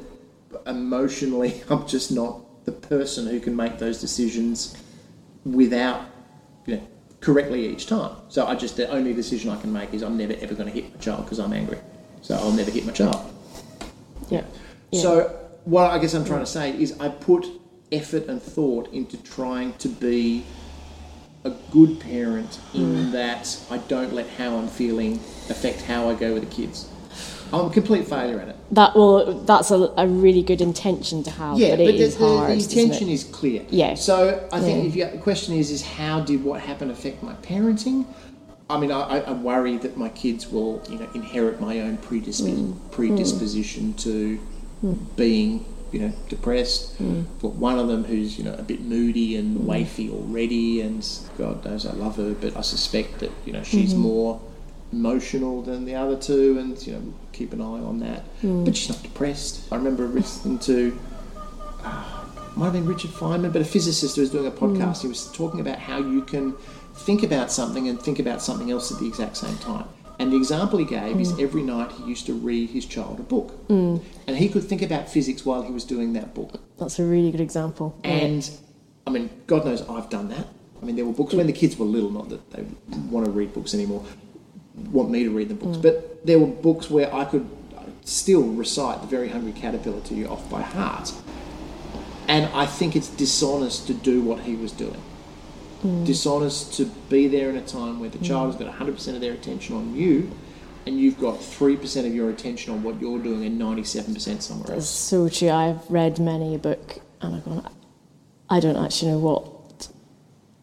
emotionally 0.67 1.63
I'm 1.69 1.88
just 1.88 2.12
not 2.12 2.65
the 2.65 2.71
person 2.71 3.25
who 3.25 3.39
can 3.39 3.55
make 3.55 3.79
those 3.79 3.99
decisions 3.99 4.77
without, 5.43 6.05
you 6.67 6.75
know, 6.75 6.88
correctly 7.19 7.67
each 7.67 7.88
time. 7.88 8.15
So 8.29 8.45
I 8.45 8.53
just, 8.53 8.77
the 8.77 8.88
only 8.89 9.13
decision 9.13 9.49
I 9.49 9.60
can 9.60 9.73
make 9.73 9.93
is 9.93 10.03
I'm 10.03 10.17
never 10.17 10.34
ever 10.34 10.53
going 10.53 10.71
to 10.71 10.73
hit 10.73 10.93
my 10.93 10.99
child 10.99 11.25
because 11.25 11.39
I'm 11.39 11.53
angry. 11.53 11.79
So 12.21 12.36
I'll 12.36 12.51
never 12.51 12.69
hit 12.69 12.86
my 12.86 12.91
child. 12.91 13.34
Yeah. 14.29 14.43
Yeah. 14.91 15.01
So 15.01 15.39
what 15.65 15.89
I 15.89 15.97
guess 15.97 16.13
I'm 16.13 16.25
trying 16.25 16.41
to 16.41 16.45
say 16.45 16.79
is 16.79 16.99
I 16.99 17.10
put 17.10 17.47
effort 17.91 18.27
and 18.27 18.41
thought 18.41 18.93
into 18.93 19.17
trying 19.23 19.73
to 19.73 19.89
be 19.89 20.45
a 21.43 21.49
good 21.71 21.99
parent 21.99 22.60
in 22.73 22.95
mm. 22.95 23.12
that 23.12 23.60
I 23.69 23.77
don't 23.80 24.13
let 24.13 24.30
how 24.30 24.58
I'm 24.58 24.67
feeling 24.67 25.15
affect 25.49 25.82
how 25.82 26.10
I 26.10 26.15
go 26.15 26.34
with 26.34 26.47
the 26.47 26.56
kids. 26.56 26.88
I'm 27.54 27.65
a 27.65 27.69
complete 27.69 28.08
failure 28.08 28.39
at 28.39 28.47
it. 28.47 28.56
That 28.71 28.95
will. 28.95 29.41
That's 29.41 29.71
a, 29.71 29.93
a 29.97 30.08
really 30.08 30.41
good 30.41 30.62
intention 30.62 31.21
to 31.23 31.32
have. 31.32 31.58
Yeah, 31.60 31.75
but 31.75 31.86
but, 31.86 31.97
the, 31.97 32.15
hard. 32.17 32.49
the 32.49 32.54
intention 32.54 33.10
is 33.10 33.25
clear. 33.25 33.65
Yeah. 33.69 33.95
So 33.95 34.47
I 34.54 34.62
think 34.62 34.84
Yeah. 34.84 34.89
if 34.89 34.95
you, 34.95 35.17
the 35.17 35.23
question 35.23 35.56
is, 35.56 35.69
is 35.69 35.82
how 35.82 36.21
did 36.21 36.43
what 36.43 36.62
happened 36.62 36.91
affect 36.91 37.21
my 37.21 37.34
parenting? 37.34 38.06
I 38.69 38.80
mean, 38.80 38.91
I, 38.91 39.19
I, 39.19 39.32
worry 39.34 39.75
that 39.80 39.97
my 39.97 40.08
kids 40.08 40.49
will, 40.49 40.82
you 40.89 40.97
know, 40.97 41.10
inherit 41.13 41.60
my 41.60 41.82
own 41.82 41.97
predisp- 41.97 42.47
mm. 42.47 42.71
mm. 42.71 42.91
predisposition 42.91 43.93
to 43.95 44.39
mm. 44.82 45.15
being, 45.17 45.65
you 45.91 45.99
know, 45.99 46.13
depressed. 46.30 46.97
Mm. 47.01 47.25
But 47.41 47.49
one 47.49 47.77
of 47.80 47.88
them 47.88 48.04
who's, 48.06 48.38
you 48.38 48.43
know, 48.45 48.54
a 48.54 48.63
bit 48.63 48.82
moody 48.82 49.36
and 49.36 49.60
wafy 49.67 50.10
already, 50.12 50.82
and 50.82 51.08
God 51.38 51.63
knows 51.65 51.86
I 51.86 51.93
love 51.93 52.15
her, 52.17 52.34
but 52.34 52.56
I 52.56 52.62
suspect 52.62 53.19
that, 53.19 53.32
you 53.45 53.54
know, 53.54 53.63
she's 53.63 53.91
Mm-hmm. 53.93 54.01
more 54.01 54.41
emotional 54.93 55.62
than 55.62 55.86
the 55.86 55.95
other 55.95 56.17
two, 56.17 56.58
and 56.60 56.86
you 56.86 56.93
know, 56.93 57.13
keep 57.32 57.54
an 57.54 57.62
eye 57.62 57.63
on 57.63 57.99
that. 57.99 58.23
Mm. 58.41 58.65
But 58.65 58.75
she's 58.75 58.89
not 58.89 59.01
depressed. 59.01 59.71
I 59.71 59.75
remember 59.77 60.06
listening 60.08 60.60
to 60.60 60.97
might 62.56 62.65
have 62.65 62.73
been 62.73 62.86
Richard 62.86 63.12
Feynman, 63.12 63.54
but 63.54 63.62
a 63.62 63.65
physicist 63.65 64.15
who 64.15 64.21
was 64.21 64.30
doing 64.30 64.45
a 64.45 64.51
podcast. 64.51 65.01
He 65.01 65.08
was 65.08 65.32
talking 65.32 65.62
about 65.62 65.80
how 65.80 65.97
you 65.99 66.21
can 66.23 66.54
think 66.93 67.23
about 67.23 67.51
something 67.51 67.88
and 67.88 67.99
think 68.01 68.19
about 68.19 68.41
something 68.41 68.69
else 68.69 68.91
at 68.91 68.99
the 68.99 69.08
exact 69.08 69.38
same 69.38 69.58
time. 69.60 69.86
And 70.21 70.31
the 70.31 70.38
example 70.38 70.77
he 70.77 70.86
gave 70.86 71.19
is 71.19 71.31
hmm. 71.31 71.41
every 71.41 71.63
night 71.63 71.91
he 71.93 72.03
used 72.03 72.27
to 72.27 72.34
read 72.34 72.69
his 72.69 72.86
child 72.86 73.19
a 73.19 73.23
book. 73.23 73.53
Hmm. 73.67 73.97
And 74.27 74.38
he 74.38 74.49
could 74.49 74.63
think 74.63 74.84
about 74.84 75.10
physics 75.10 75.43
while 75.43 75.63
he 75.63 75.71
was 75.71 75.84
doing 75.84 76.13
that 76.13 76.36
book. 76.36 76.62
That's 76.77 76.99
a 76.99 77.03
really 77.03 77.31
good 77.31 77.41
example. 77.41 77.97
And 78.03 78.47
I 79.07 79.10
mean, 79.10 79.31
God 79.47 79.65
knows 79.65 79.81
I've 79.89 80.12
done 80.12 80.29
that. 80.29 80.45
I 80.79 80.86
mean, 80.86 80.95
there 80.95 81.05
were 81.05 81.13
books 81.13 81.34
when 81.34 81.47
the 81.47 81.53
kids 81.53 81.75
were 81.75 81.88
little, 81.88 82.12
not 82.12 82.29
that 82.29 82.51
they 82.51 82.63
want 83.10 83.25
to 83.25 83.31
read 83.31 83.51
books 83.51 83.73
anymore, 83.73 84.05
want 84.91 85.10
me 85.10 85.23
to 85.23 85.31
read 85.31 85.49
the 85.49 85.55
books, 85.55 85.77
hmm. 85.77 85.81
but 85.81 86.23
there 86.23 86.38
were 86.38 86.45
books 86.45 86.88
where 86.88 87.12
I 87.13 87.25
could 87.25 87.49
still 88.03 88.43
recite 88.43 89.01
The 89.01 89.07
Very 89.07 89.29
Hungry 89.29 89.53
Caterpillar 89.53 90.01
to 90.01 90.13
you 90.13 90.27
off 90.27 90.47
by 90.51 90.62
heart. 90.62 91.13
And 92.27 92.45
I 92.53 92.67
think 92.67 92.95
it's 92.95 93.10
dishonest 93.10 93.88
to 93.88 93.95
do 93.95 94.21
what 94.21 94.41
he 94.41 94.55
was 94.55 94.71
doing. 94.71 95.01
Mm. 95.84 96.06
dishonest 96.06 96.76
to 96.76 96.86
be 97.10 97.28
there 97.28 97.50
in 97.50 97.58
a 97.58 97.65
time 97.65 98.00
where 98.00 98.10
the 98.10 98.20
mm. 98.20 98.28
child 98.28 98.54
has 98.54 98.56
got 98.56 98.72
100% 98.72 99.15
of 99.15 99.22
their 99.22 99.34
attention 99.34 99.76
on 99.76 99.96
you 99.96 100.32
and 100.86 101.00
you've 101.00 101.20
got 101.20 101.39
3% 101.39 102.06
of 102.06 102.13
your 102.13 102.30
attention 102.30 102.74
on 102.74 102.84
what 102.84 103.02
you're 103.02 103.17
doing 103.17 103.46
and 103.46 103.60
97% 103.60 104.41
somewhere 104.41 104.76
else. 104.76 104.88
so 104.88 105.28
true. 105.28 105.50
I've 105.50 105.89
read 105.89 106.20
many 106.20 106.54
a 106.54 106.60
book 106.60 107.02
and 107.22 107.36
I've 107.36 107.46
gone, 107.46 107.67
I 108.50 108.60
don't 108.60 108.78
actually 108.78 109.12
know 109.12 109.20
what 109.20 109.89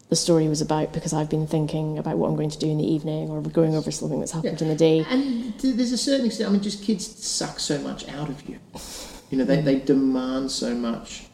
the 0.07 0.15
story 0.15 0.47
was 0.47 0.61
about 0.61 0.93
because 0.93 1.11
I've 1.11 1.29
been 1.29 1.47
thinking 1.47 1.97
about 1.97 2.17
what 2.17 2.29
I'm 2.29 2.35
going 2.35 2.49
to 2.49 2.57
do 2.57 2.67
in 2.67 2.77
the 2.77 2.89
evening 2.89 3.29
or 3.29 3.41
going 3.41 3.75
over 3.75 3.91
something 3.91 4.19
that's 4.19 4.31
happened 4.31 4.61
in 4.61 4.69
the 4.69 4.75
day. 4.75 5.05
And 5.09 5.53
there's 5.59 5.91
a 5.91 5.97
certain 5.97 6.25
extent, 6.25 6.49
I 6.49 6.53
mean, 6.53 6.61
just 6.61 6.83
kids 6.83 7.05
suck 7.05 7.59
so 7.59 7.77
much 7.79 8.07
out 8.09 8.29
of 8.29 8.47
you. 8.49 8.57
You 9.29 9.37
know, 9.37 9.43
they, 9.43 9.57
mm. 9.57 9.65
they 9.65 9.79
demand 9.79 10.49
so 10.49 10.73
much 10.73 11.25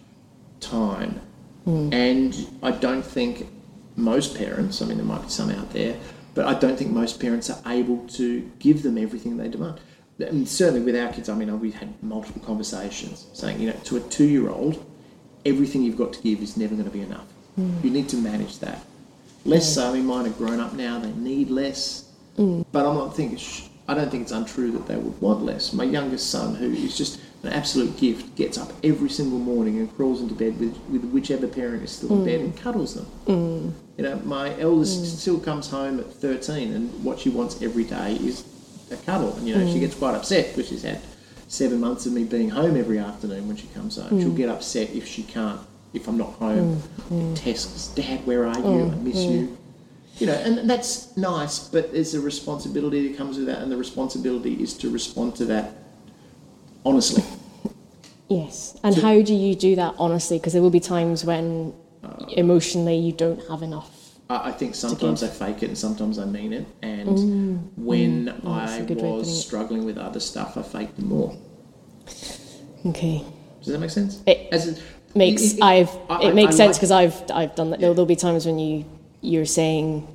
time. 0.60 1.22
And 1.66 2.48
I 2.62 2.70
don't 2.72 3.04
think 3.04 3.48
most 3.96 4.36
parents, 4.36 4.82
I 4.82 4.86
mean, 4.86 4.98
there 4.98 5.06
might 5.06 5.22
be 5.24 5.30
some 5.30 5.50
out 5.50 5.72
there, 5.72 5.98
but 6.34 6.46
I 6.46 6.54
don't 6.54 6.78
think 6.78 6.92
most 6.92 7.20
parents 7.20 7.50
are 7.50 7.62
able 7.72 8.06
to 8.10 8.42
give 8.60 8.84
them 8.84 8.98
everything 8.98 9.38
they 9.38 9.48
demand. 9.48 9.80
I 10.20 10.32
mean, 10.32 10.46
certainly 10.46 10.82
with 10.82 10.96
our 10.96 11.12
kids, 11.12 11.28
I 11.28 11.36
mean, 11.36 11.60
we've 11.60 11.76
had 11.76 12.02
multiple 12.04 12.42
conversations 12.42 13.28
saying, 13.34 13.60
you 13.60 13.68
know, 13.68 13.76
to 13.86 13.98
a 13.98 14.00
two 14.02 14.26
year 14.26 14.50
old, 14.50 14.86
everything 15.46 15.84
you've 15.84 15.98
got 15.98 16.14
to 16.14 16.22
give 16.22 16.42
is 16.42 16.58
never 16.58 16.74
going 16.74 16.88
to 16.88 16.92
be 16.92 17.02
enough. 17.02 17.28
Hmm. 17.56 17.78
You 17.84 17.92
need 17.92 18.10
to 18.10 18.18
manage 18.18 18.60
that. 18.60 18.86
Less 19.46 19.76
so, 19.76 19.90
I 19.90 19.94
mean, 19.94 20.06
mine 20.06 20.26
are 20.26 20.30
grown 20.30 20.60
up 20.60 20.74
now, 20.74 21.00
they 21.00 21.12
need 21.12 21.50
less. 21.50 22.12
Hmm. 22.36 22.64
But 22.72 22.86
I'm 22.86 22.96
not 22.96 23.16
thinking, 23.16 23.40
I 23.88 23.94
don't 23.94 24.10
think 24.10 24.24
it's 24.24 24.32
untrue 24.32 24.72
that 24.72 24.88
they 24.88 24.96
would 24.96 25.22
want 25.22 25.44
less. 25.44 25.74
My 25.74 25.84
youngest 25.84 26.32
son, 26.32 26.56
who 26.56 26.72
is 26.72 26.98
just 26.98 27.20
an 27.46 27.54
absolute 27.54 27.98
gift, 27.98 28.36
gets 28.36 28.58
up 28.58 28.72
every 28.84 29.10
single 29.10 29.40
morning 29.40 29.78
and 29.78 29.96
crawls 29.96 30.22
into 30.22 30.34
bed 30.34 30.60
with, 30.60 30.78
with 30.90 31.04
whichever 31.12 31.48
parent 31.48 31.84
is 31.84 31.92
still 31.92 32.12
in 32.14 32.26
bed 32.26 32.40
and 32.40 32.54
mm. 32.54 32.62
cuddles 32.62 32.96
them. 32.96 33.06
Mm. 33.26 33.74
You 33.98 34.04
know, 34.04 34.16
my 34.24 34.60
eldest 34.60 35.04
mm. 35.04 35.06
still 35.06 35.40
comes 35.40 35.70
home 35.70 36.00
at 36.00 36.12
13 36.12 36.74
and 36.74 37.04
what 37.04 37.20
she 37.20 37.30
wants 37.30 37.62
every 37.62 37.84
day 37.84 38.16
is 38.16 38.46
a 38.92 38.98
cuddle. 38.98 39.36
And, 39.38 39.48
you 39.48 39.56
know, 39.56 39.72
she 39.72 39.80
gets 39.80 39.96
quite 39.96 40.16
upset 40.16 40.56
because 40.56 40.70
she's 40.70 40.84
had 40.84 41.02
seven 41.48 41.80
months 41.80 42.06
of 42.06 42.14
me 42.14 42.24
being 42.24 42.50
home 42.50 42.76
every 42.76 43.00
afternoon 43.00 43.48
when 43.48 43.58
she 43.58 43.68
comes 43.68 43.98
home. 43.98 44.20
She'll 44.20 44.32
get 44.32 44.50
upset 44.50 44.90
if 44.92 45.08
she 45.08 45.24
can't, 45.24 45.62
if 45.94 46.08
I'm 46.08 46.18
not 46.18 46.34
home. 46.34 46.82
Tess 47.36 47.66
goes, 47.66 47.88
Dad, 47.90 48.26
where 48.26 48.46
are 48.46 48.58
you? 48.58 48.92
I 48.92 48.96
miss 48.96 49.18
you. 49.18 49.58
You 50.18 50.28
know, 50.28 50.34
and 50.34 50.70
that's 50.70 51.16
nice, 51.18 51.68
but 51.68 51.92
there's 51.92 52.14
a 52.14 52.22
responsibility 52.22 53.10
that 53.10 53.18
comes 53.18 53.38
with 53.38 53.48
that, 53.48 53.62
and 53.62 53.70
the 53.70 53.76
responsibility 53.76 54.54
is 54.64 54.74
to 54.76 54.90
respond 54.90 55.36
to 55.36 55.46
that 55.46 55.74
honestly. 56.86 57.24
Yes. 58.28 58.78
And 58.84 58.96
how 58.96 59.22
do 59.22 59.34
you 59.34 59.56
do 59.56 59.76
that 59.76 59.96
honestly? 60.00 60.38
Because 60.40 60.54
there 60.54 60.62
will 60.62 60.72
be 60.72 60.80
times 60.80 61.24
when 61.24 61.74
uh, 62.04 62.26
emotionally 62.30 62.98
you 62.98 63.12
don't 63.12 63.42
have 63.50 63.62
enough. 63.62 63.92
I 64.30 64.50
I 64.50 64.52
think 64.52 64.74
sometimes 64.76 65.22
I 65.24 65.28
fake 65.28 65.62
it 65.64 65.68
and 65.70 65.78
sometimes 65.78 66.18
I 66.18 66.26
mean 66.26 66.54
it. 66.54 66.66
And 66.82 67.10
mm. 67.10 67.60
when 67.76 68.26
mm. 68.26 68.44
that's 68.44 68.74
I 68.74 68.78
a 68.78 68.86
good 68.86 69.02
way 69.02 69.12
was 69.12 69.46
struggling 69.46 69.86
with 69.86 69.98
other 69.98 70.20
stuff, 70.20 70.58
I 70.58 70.64
faked 70.64 70.98
more. 71.00 71.38
Okay. 72.88 73.24
Does 73.60 73.74
that 73.74 73.80
make 73.80 73.90
sense? 73.90 74.22
It 74.26 74.48
As 74.52 74.68
in- 74.68 74.84
makes 75.16 75.42
it- 75.44 75.58
it- 75.58 75.64
I've 75.64 75.92
I- 76.10 76.24
it 76.24 76.36
makes 76.36 76.56
I 76.56 76.58
sense 76.58 76.76
like- 76.76 76.76
because 76.78 76.92
I've 76.92 77.32
I've 77.32 77.56
done 77.56 77.70
that. 77.72 77.80
There'll, 77.80 77.96
there'll 77.96 78.06
be 78.08 78.16
times 78.16 78.46
when 78.46 78.60
you 78.60 78.86
you're 79.22 79.46
saying 79.46 80.08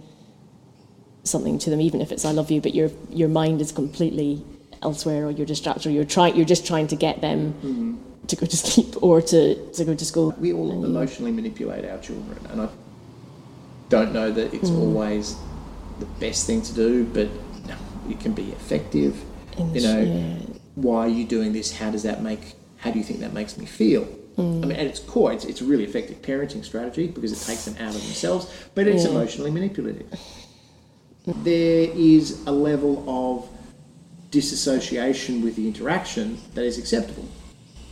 something 1.24 1.58
to 1.60 1.70
them, 1.70 1.80
even 1.80 2.00
if 2.00 2.10
it's 2.12 2.24
"I 2.24 2.32
love 2.32 2.50
you," 2.50 2.60
but 2.60 2.74
your 2.74 2.90
your 3.10 3.28
mind 3.28 3.60
is 3.60 3.70
completely 3.72 4.44
elsewhere, 4.82 5.26
or 5.26 5.30
you're 5.30 5.46
distracted, 5.46 5.86
or 5.86 5.90
you're 5.90 6.04
trying 6.04 6.36
you're 6.36 6.44
just 6.44 6.66
trying 6.66 6.86
to 6.88 6.96
get 6.96 7.20
them 7.20 7.52
Mm-hmm. 7.62 7.94
to 8.28 8.36
go 8.36 8.46
to 8.46 8.56
sleep 8.56 9.02
or 9.02 9.20
to, 9.22 9.54
to 9.72 9.84
go 9.84 9.94
to 9.94 10.04
school. 10.04 10.34
we 10.38 10.52
all 10.52 10.84
emotionally 10.84 11.32
manipulate 11.32 11.84
our 11.84 11.98
children, 11.98 12.38
and 12.50 12.62
I 12.62 12.68
don't 13.88 14.12
know 14.12 14.30
that 14.30 14.54
it's 14.54 14.70
always 14.70 15.36
the 15.98 16.06
best 16.20 16.46
thing 16.46 16.62
to 16.62 16.72
do, 16.74 17.04
but 17.04 17.28
it 18.08 18.18
can 18.20 18.32
be 18.32 18.50
effective. 18.52 19.20
And 19.58 19.74
You 19.74 19.82
know, 19.82 20.00
yeah. 20.00 20.36
why 20.76 21.00
are 21.06 21.08
you 21.08 21.24
doing 21.26 21.52
this? 21.52 21.76
How 21.76 21.90
does 21.90 22.02
that 22.04 22.22
make? 22.22 22.54
How 22.78 22.90
do 22.92 22.98
you 22.98 23.04
think 23.04 23.20
that 23.20 23.32
makes 23.34 23.58
me 23.58 23.66
feel? 23.66 24.06
I 24.38 24.42
mean, 24.42 24.72
at 24.72 24.86
its 24.86 25.00
core, 25.00 25.34
it's, 25.34 25.44
it's 25.44 25.60
a 25.60 25.64
really 25.64 25.84
effective 25.84 26.22
parenting 26.22 26.64
strategy 26.64 27.06
because 27.08 27.30
it 27.30 27.44
takes 27.46 27.66
them 27.66 27.74
out 27.86 27.94
of 27.94 28.00
themselves, 28.00 28.46
but 28.74 28.86
it's 28.86 29.04
Yeah. 29.04 29.10
emotionally 29.10 29.50
manipulative. 29.50 30.06
There 31.26 31.90
is 31.94 32.40
a 32.46 32.52
level 32.52 33.04
of 33.06 33.48
disassociation 34.30 35.42
with 35.42 35.56
the 35.56 35.66
interaction 35.66 36.38
that 36.54 36.64
is 36.64 36.78
acceptable. 36.78 37.28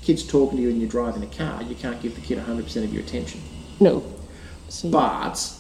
Kids 0.02 0.26
talking 0.26 0.56
to 0.58 0.62
you 0.62 0.70
and 0.70 0.80
you're 0.80 0.88
driving 0.88 1.22
a 1.22 1.26
car, 1.26 1.62
you 1.62 1.74
can't 1.74 2.00
give 2.00 2.14
the 2.14 2.20
kid 2.20 2.38
100% 2.38 2.84
of 2.84 2.92
your 2.92 3.02
attention. 3.02 3.40
No. 3.80 4.02
So 4.68 4.90
But 4.90 5.52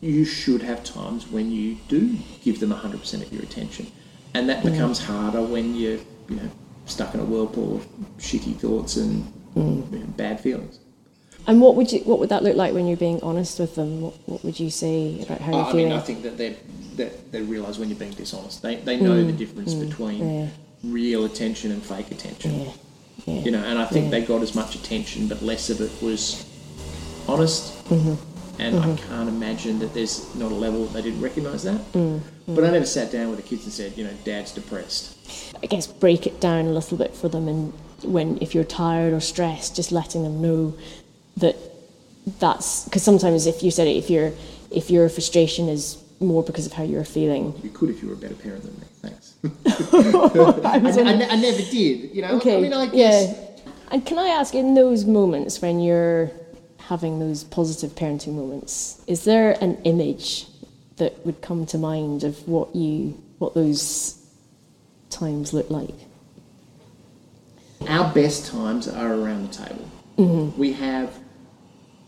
you 0.00 0.24
should 0.24 0.62
have 0.62 0.84
times 0.84 1.26
when 1.28 1.50
you 1.50 1.76
do 1.88 2.16
give 2.42 2.60
them 2.60 2.70
100% 2.70 3.22
of 3.22 3.32
your 3.32 3.42
attention. 3.42 3.90
And 4.34 4.48
that 4.48 4.62
becomes 4.64 4.98
harder 5.00 5.42
when 5.42 5.74
you're, 5.74 5.98
you 6.28 6.36
know, 6.36 6.50
stuck 6.86 7.14
in 7.14 7.20
a 7.20 7.24
whirlpool 7.24 7.76
of 7.76 7.86
shitty 8.18 8.56
thoughts 8.56 8.96
and 8.96 9.24
mm. 9.56 9.92
you 9.92 9.98
know, 9.98 10.06
bad 10.16 10.40
feelings. 10.40 10.78
And 11.46 11.60
what 11.60 11.74
would 11.76 11.90
you 11.92 12.00
what 12.00 12.18
would 12.18 12.28
that 12.28 12.42
look 12.42 12.56
like 12.56 12.72
when 12.74 12.86
you're 12.86 12.96
being 12.96 13.20
honest 13.22 13.58
with 13.58 13.74
them? 13.74 14.00
What, 14.00 14.14
what 14.26 14.44
would 14.44 14.60
you 14.60 14.70
say 14.70 15.20
about 15.22 15.40
how 15.40 15.52
you're 15.52 15.64
I 15.64 15.70
feeling? 15.70 15.88
mean, 15.90 15.98
I 15.98 16.00
think 16.00 16.22
that 16.22 16.36
they 16.36 16.56
that 16.96 17.32
they 17.32 17.42
realise 17.42 17.78
when 17.78 17.88
you're 17.88 17.98
being 17.98 18.12
dishonest. 18.12 18.62
They, 18.62 18.76
they 18.76 19.00
know 19.00 19.24
the 19.24 19.32
difference 19.32 19.74
between 19.74 20.28
yeah. 20.42 20.48
real 20.84 21.24
attention 21.24 21.72
and 21.72 21.82
fake 21.82 22.10
attention. 22.10 22.60
yeah. 22.60 22.72
Yeah. 23.26 23.40
You 23.40 23.50
know, 23.50 23.62
and 23.62 23.78
I 23.78 23.84
think 23.84 24.10
they 24.10 24.22
got 24.22 24.40
as 24.42 24.54
much 24.54 24.74
attention, 24.74 25.28
but 25.28 25.42
less 25.42 25.68
of 25.68 25.80
it 25.80 25.90
was 26.02 26.46
honest. 27.28 27.84
Mm-hmm. 27.88 28.14
And 28.60 28.78
I 28.78 28.96
can't 28.96 29.28
imagine 29.28 29.78
that 29.78 29.94
there's 29.94 30.34
not 30.34 30.52
a 30.52 30.54
level 30.54 30.84
that 30.86 30.92
they 30.94 31.02
didn't 31.02 31.20
recognise 31.22 31.62
that. 31.64 31.80
Mm, 31.92 32.20
But 32.46 32.64
I 32.64 32.70
never 32.70 32.84
sat 32.86 33.10
down 33.10 33.28
with 33.30 33.36
the 33.36 33.42
kids 33.42 33.64
and 33.64 33.72
said, 33.72 33.96
you 33.96 34.04
know, 34.04 34.10
Dad's 34.24 34.52
depressed. 34.52 35.16
I 35.62 35.66
guess 35.66 35.86
break 35.86 36.26
it 36.26 36.40
down 36.40 36.66
a 36.66 36.70
little 36.70 36.98
bit 36.98 37.14
for 37.14 37.28
them 37.28 37.48
and 37.48 37.72
when 38.02 38.38
if 38.40 38.54
you're 38.54 38.64
tired 38.64 39.12
or 39.12 39.20
stressed 39.20 39.76
just 39.76 39.92
letting 39.92 40.22
them 40.22 40.40
know 40.40 40.74
that 41.40 41.56
that's 42.38 42.84
because 42.84 43.02
sometimes 43.02 43.46
if 43.46 43.62
you 43.62 43.70
said 43.70 43.86
it 43.88 43.96
if 43.96 44.08
your 44.10 44.32
if 44.70 44.90
your 44.90 45.08
frustration 45.08 45.68
is 45.68 46.02
more 46.20 46.42
because 46.42 46.66
of 46.66 46.72
how 46.72 46.82
you're 46.82 47.04
feeling 47.04 47.54
You 47.62 47.70
could 47.70 47.90
if 47.90 48.02
you 48.02 48.08
were 48.08 48.14
a 48.14 48.18
better 48.18 48.34
parent 48.34 48.62
than 48.62 48.74
me. 48.78 48.86
Thanks. 49.02 49.34
I 50.64 50.74
I, 50.74 51.10
I 51.12 51.16
ne- 51.16 51.28
I 51.28 51.36
never 51.36 51.62
did. 51.62 52.14
You 52.14 52.22
know. 52.22 52.36
okay 52.36 52.58
I 52.58 52.60
mean, 52.60 52.72
I 52.74 52.86
guess. 52.86 53.28
yeah 53.28 53.46
and 53.92 54.06
can 54.06 54.18
I 54.18 54.28
ask 54.28 54.54
in 54.54 54.74
those 54.74 55.04
moments 55.04 55.60
when 55.60 55.80
you're 55.80 56.30
having 56.78 57.18
those 57.18 57.42
positive 57.44 57.90
parenting 57.96 58.34
moments 58.34 59.02
is 59.06 59.24
there 59.24 59.56
an 59.62 59.76
image 59.84 60.46
that 60.96 61.24
would 61.24 61.40
come 61.40 61.64
to 61.66 61.78
mind 61.78 62.22
of 62.24 62.46
what 62.46 62.74
you 62.76 63.16
what 63.38 63.54
those 63.54 64.18
times 65.08 65.52
look 65.52 65.70
like 65.70 65.94
Our 67.88 68.12
best 68.12 68.46
times 68.52 68.86
are 68.88 69.14
around 69.14 69.48
the 69.48 69.54
table. 69.64 69.88
Mm-hmm. 70.18 70.58
We 70.60 70.72
have 70.74 71.18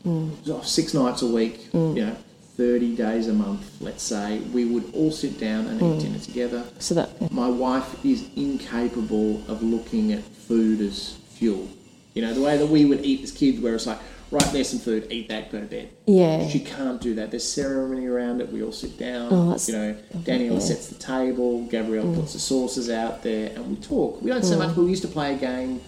Mm. 0.06 0.64
six 0.64 0.94
nights 0.94 1.22
a 1.22 1.26
week. 1.26 1.68
You 1.72 1.94
know, 1.94 2.16
thirty 2.56 2.94
days 2.94 3.28
a 3.28 3.32
month. 3.32 3.64
Let's 3.80 4.02
say 4.02 4.38
we 4.52 4.64
would 4.64 4.92
all 4.94 5.10
sit 5.10 5.38
down 5.40 5.66
and 5.66 5.80
Mm. 5.80 5.96
eat 5.96 6.02
dinner 6.02 6.18
together. 6.18 6.64
so 6.78 6.94
that 6.94 7.32
My 7.32 7.48
wife 7.48 8.04
is 8.04 8.24
incapable 8.36 9.40
of 9.48 9.62
looking 9.62 10.12
at 10.12 10.22
food 10.24 10.80
as 10.80 11.14
fuel. 11.34 11.66
You 12.14 12.22
know, 12.22 12.34
the 12.34 12.42
way 12.42 12.56
that 12.58 12.66
we 12.66 12.84
would 12.84 13.04
eat 13.04 13.22
as 13.22 13.30
kids, 13.32 13.58
where 13.60 13.74
it's 13.74 13.86
like, 13.86 13.98
right, 14.30 14.44
there's 14.52 14.68
some 14.68 14.78
food, 14.80 15.06
eat 15.10 15.28
that, 15.30 15.50
go 15.50 15.60
to 15.60 15.66
bed. 15.66 15.88
yeah 16.06 16.46
She 16.48 16.60
can't 16.60 17.00
do 17.00 17.14
that. 17.14 17.30
There's 17.30 17.44
ceremony 17.48 18.06
around 18.06 18.40
it. 18.42 18.52
We 18.52 18.62
all 18.62 18.72
sit 18.72 18.98
down. 18.98 19.28
Oh, 19.32 19.44
that's- 19.46 19.68
you 19.68 19.74
know, 19.76 19.94
Daniela 20.18 20.54
yeah. 20.54 20.58
sets 20.58 20.88
the 20.88 20.96
table. 20.96 21.62
Gabrielle 21.70 22.12
puts 22.14 22.34
the 22.34 22.38
sauces 22.38 22.90
out 22.90 23.22
there, 23.22 23.52
and 23.54 23.66
we 23.70 23.76
talk. 23.76 24.20
We 24.20 24.30
don't 24.30 24.44
so 24.44 24.58
much. 24.58 24.74
But 24.76 24.82
we 24.84 24.90
used 24.90 25.02
to 25.02 25.08
play 25.08 25.34
a 25.34 25.38
game 25.38 25.80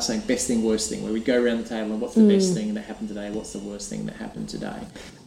saying 0.00 0.20
best 0.22 0.46
thing, 0.46 0.64
worst 0.64 0.88
thing, 0.88 1.02
where 1.02 1.12
we 1.12 1.20
go 1.20 1.42
around 1.42 1.58
the 1.58 1.68
table 1.68 1.92
and 1.92 2.00
what's 2.00 2.14
the 2.14 2.28
best 2.28 2.52
mm. 2.52 2.54
thing 2.54 2.74
that 2.74 2.82
happened 2.82 3.08
today? 3.08 3.30
What's 3.30 3.52
the 3.52 3.58
worst 3.58 3.90
thing 3.90 4.06
that 4.06 4.16
happened 4.16 4.48
today? 4.48 4.80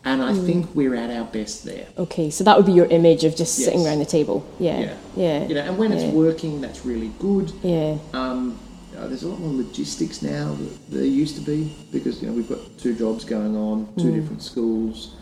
And 0.06 0.22
I 0.22 0.32
mm. 0.32 0.46
think 0.46 0.74
we're 0.74 0.96
at 0.96 1.12
our 1.12 1.26
best 1.26 1.64
there. 1.64 1.88
okay 1.98 2.30
so 2.32 2.44
that 2.44 2.58
would 2.58 2.66
be 2.66 2.72
your 2.72 2.88
image 2.88 3.24
of 3.24 3.36
just 3.36 3.56
sitting 3.56 3.86
around 3.86 4.00
the 4.00 4.06
table 4.06 4.44
yeah 4.60 4.80
Yeah. 4.80 4.96
yeah 5.16 5.48
You 5.48 5.56
know, 5.56 5.62
and 5.62 5.78
when 5.78 5.92
yeah. 5.92 6.00
it's 6.00 6.14
working, 6.14 6.60
that's 6.62 6.86
really 6.86 7.12
good. 7.20 7.52
yeah 7.62 7.98
Um, 8.14 8.58
know, 9.02 9.08
there's 9.08 9.24
a 9.24 9.28
lot 9.28 9.40
more 9.40 9.54
logistics 9.54 10.22
now 10.22 10.54
than 10.54 10.80
there 10.90 11.04
used 11.04 11.36
to 11.36 11.42
be 11.42 11.76
because 11.92 12.22
you 12.22 12.28
know 12.28 12.34
we've 12.34 12.50
got 12.50 12.60
two 12.78 12.96
jobs 12.96 13.26
going 13.26 13.56
on, 13.56 13.88
two 13.96 14.12
mm. 14.12 14.16
different 14.16 14.44
schools. 14.44 15.16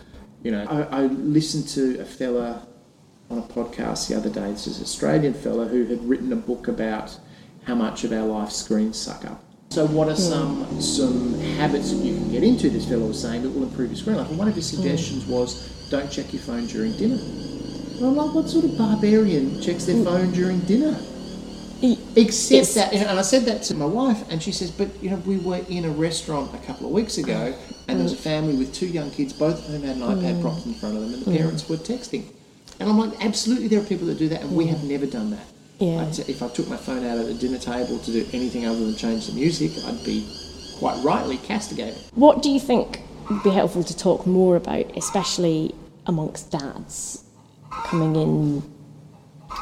You 0.44 0.52
know, 0.52 0.66
I, 0.66 1.04
I 1.04 1.06
listened 1.08 1.68
to 1.70 2.00
a 2.00 2.06
fella 2.06 2.66
on 3.30 3.40
a 3.40 3.42
podcast 3.42 4.08
the 4.08 4.16
other 4.16 4.30
day. 4.30 4.52
This 4.52 4.68
is 4.68 4.78
an 4.78 4.84
Australian 4.84 5.34
fella 5.34 5.66
who 5.66 5.86
had 5.86 6.04
written 6.04 6.32
a 6.34 6.36
book 6.36 6.68
about 6.68 7.18
how 7.70 7.76
much 7.76 8.04
of 8.04 8.12
our 8.12 8.26
life 8.26 8.52
screens 8.52 8.98
suck 8.98 9.24
up. 9.26 9.40
So, 9.70 9.86
what 9.86 10.10
are 10.10 10.16
some 10.16 10.82
some 10.82 11.40
habits 11.60 11.92
that 11.92 12.04
you 12.04 12.16
can 12.16 12.32
get 12.32 12.44
into? 12.44 12.70
This 12.72 12.90
fellow 12.90 13.06
was 13.06 13.22
saying 13.22 13.44
that 13.44 13.50
will 13.52 13.64
improve 13.64 13.92
your 13.92 13.98
screen 13.98 14.18
life. 14.18 14.28
And 14.30 14.40
one 14.40 14.48
of 14.48 14.56
his 14.56 14.68
suggestions 14.68 15.28
was 15.28 15.70
don't 15.92 16.12
check 16.12 16.34
your 16.34 16.42
phone 16.42 16.66
during 16.66 16.98
dinner. 16.98 17.20
And 17.98 18.06
I'm 18.08 18.16
like, 18.16 18.34
what 18.34 18.50
sort 18.50 18.66
of 18.66 18.76
barbarian 18.76 19.62
checks 19.62 19.86
their 19.86 20.04
phone 20.04 20.32
during 20.32 20.60
dinner? 20.62 20.98
Except 22.16 22.52
It's- 22.52 22.74
that, 22.74 22.94
and 22.94 23.20
I 23.20 23.22
said 23.22 23.46
that 23.46 23.62
to 23.64 23.76
my 23.76 23.86
wife, 23.86 24.24
and 24.30 24.42
she 24.42 24.52
says, 24.52 24.72
"But 24.72 24.90
you 25.02 25.12
know, 25.12 25.22
we 25.26 25.38
were 25.38 25.62
in 25.70 25.86
a 25.86 25.92
restaurant 25.92 26.50
a 26.56 26.58
couple 26.66 26.88
of 26.88 26.92
weeks 26.92 27.20
ago, 27.20 27.54
and 27.88 28.00
there 28.00 28.04
was 28.04 28.14
a 28.14 28.18
mm. 28.18 28.30
family 28.32 28.56
with 28.56 28.74
two 28.74 28.88
young 28.88 29.12
kids, 29.12 29.32
both 29.32 29.60
of 29.60 29.66
whom 29.66 29.84
had 29.84 29.96
an 29.98 30.02
iPad 30.02 30.36
mm. 30.38 30.42
propped 30.42 30.66
in 30.66 30.74
front 30.74 30.96
of 30.96 31.02
them, 31.04 31.14
and 31.14 31.24
the 31.24 31.32
mm. 31.32 31.38
parents 31.38 31.70
were 31.70 31.78
texting." 31.78 32.24
And 32.80 32.90
I'm 32.90 32.98
like, 32.98 33.24
"Absolutely, 33.24 33.68
there 33.68 33.80
are 33.80 33.90
people 33.94 34.08
that 34.08 34.18
do 34.18 34.28
that, 34.30 34.42
and 34.42 34.52
we 34.56 34.66
have 34.68 34.84
never 34.84 35.06
done 35.06 35.30
that. 35.32 35.46
Yeah. 35.80 36.02
I'd 36.02 36.14
say 36.16 36.26
if 36.28 36.44
I 36.44 36.50
took 36.50 36.68
my 36.70 36.78
phone 36.78 37.06
out 37.06 37.18
at 37.18 37.26
the 37.26 37.34
dinner 37.34 37.58
table 37.58 38.00
to 38.00 38.12
do 38.12 38.26
anything 38.34 38.66
other 38.66 38.80
than 38.80 38.96
change 38.96 39.28
the 39.28 39.34
music, 39.34 39.72
I'd 39.86 40.04
be 40.04 40.28
quite 40.78 41.02
rightly 41.04 41.38
castigated." 41.38 41.98
What 42.16 42.42
do 42.42 42.50
you 42.50 42.60
think 42.60 43.02
would 43.30 43.44
be 43.44 43.50
helpful 43.50 43.84
to 43.84 43.96
talk 43.96 44.26
more 44.28 44.56
about, 44.56 44.86
especially 44.98 45.74
amongst 46.06 46.52
dads 46.52 47.24
coming 47.72 48.16
in? 48.16 48.64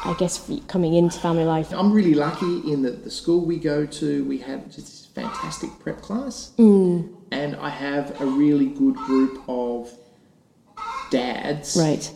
I 0.04 0.14
guess 0.18 0.50
coming 0.66 0.94
into 0.94 1.18
family 1.18 1.44
life. 1.44 1.72
I'm 1.72 1.92
really 1.92 2.14
lucky 2.14 2.60
in 2.70 2.82
that 2.82 3.04
the 3.04 3.10
school 3.10 3.40
we 3.40 3.56
go 3.56 3.86
to, 3.86 4.24
we 4.24 4.38
have 4.38 4.66
just 4.66 4.76
this 4.76 5.06
fantastic 5.14 5.70
prep 5.78 6.02
class, 6.02 6.52
Mm. 6.58 7.08
and 7.30 7.56
I 7.56 7.70
have 7.70 8.20
a 8.20 8.26
really 8.26 8.66
good 8.66 8.96
group 8.96 9.40
of 9.48 9.90
dads. 11.10 11.76
Right. 11.76 12.12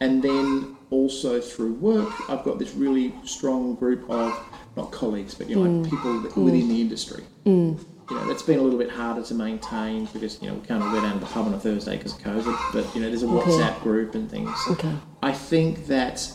And 0.00 0.22
then 0.22 0.76
also 0.90 1.40
through 1.40 1.74
work, 1.74 2.12
I've 2.28 2.44
got 2.44 2.58
this 2.58 2.74
really 2.74 3.14
strong 3.24 3.74
group 3.76 4.08
of 4.10 4.32
not 4.76 4.90
colleagues, 4.92 5.34
but 5.34 5.48
you 5.48 5.56
know, 5.56 5.62
Mm. 5.62 5.82
like 5.82 5.90
people 5.90 6.20
that, 6.20 6.32
mm. 6.32 6.44
within 6.44 6.68
the 6.68 6.80
industry. 6.80 7.24
Mm. 7.46 7.78
You 8.10 8.16
know, 8.16 8.26
that's 8.26 8.42
been 8.42 8.58
a 8.58 8.62
little 8.62 8.78
bit 8.78 8.90
harder 8.90 9.22
to 9.22 9.34
maintain 9.34 10.06
because 10.12 10.42
you 10.42 10.48
know 10.48 10.54
we 10.54 10.66
can't 10.66 10.82
all 10.82 10.90
go 10.90 11.00
down 11.00 11.14
to 11.14 11.20
the 11.20 11.26
pub 11.26 11.46
on 11.46 11.54
a 11.54 11.60
Thursday 11.60 11.96
because 11.96 12.12
of 12.14 12.20
COVID. 12.20 12.72
But 12.72 12.92
you 12.94 13.00
know, 13.00 13.08
there's 13.08 13.22
a 13.22 13.28
Okay. 13.28 13.50
WhatsApp 13.50 13.80
group 13.82 14.14
and 14.16 14.28
things. 14.28 14.50
Okay. 14.70 14.92
I 15.22 15.32
think 15.32 15.86
that 15.86 16.32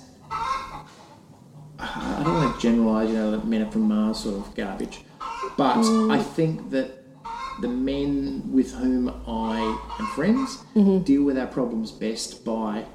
I 1.78 2.22
don't 2.24 2.34
want 2.34 2.56
to 2.56 2.62
generalise, 2.62 3.10
you 3.10 3.16
know, 3.16 3.32
that 3.32 3.46
men 3.46 3.62
are 3.62 3.72
from 3.72 3.90
Mars 3.90 4.20
sort 4.20 4.36
of 4.36 4.56
garbage, 4.56 5.02
but 5.58 5.76
mm. 5.76 6.14
I 6.14 6.22
think 6.24 6.70
that 6.72 7.04
the 7.62 7.68
men 7.68 8.42
with 8.52 8.74
whom 8.74 9.10
I 9.28 9.60
am 10.00 10.08
friends 10.08 10.58
mm-hmm. 10.76 11.00
deal 11.00 11.24
with 11.24 11.38
our 11.38 11.48
problems 11.48 11.92
best 11.92 12.44
by 12.46 12.86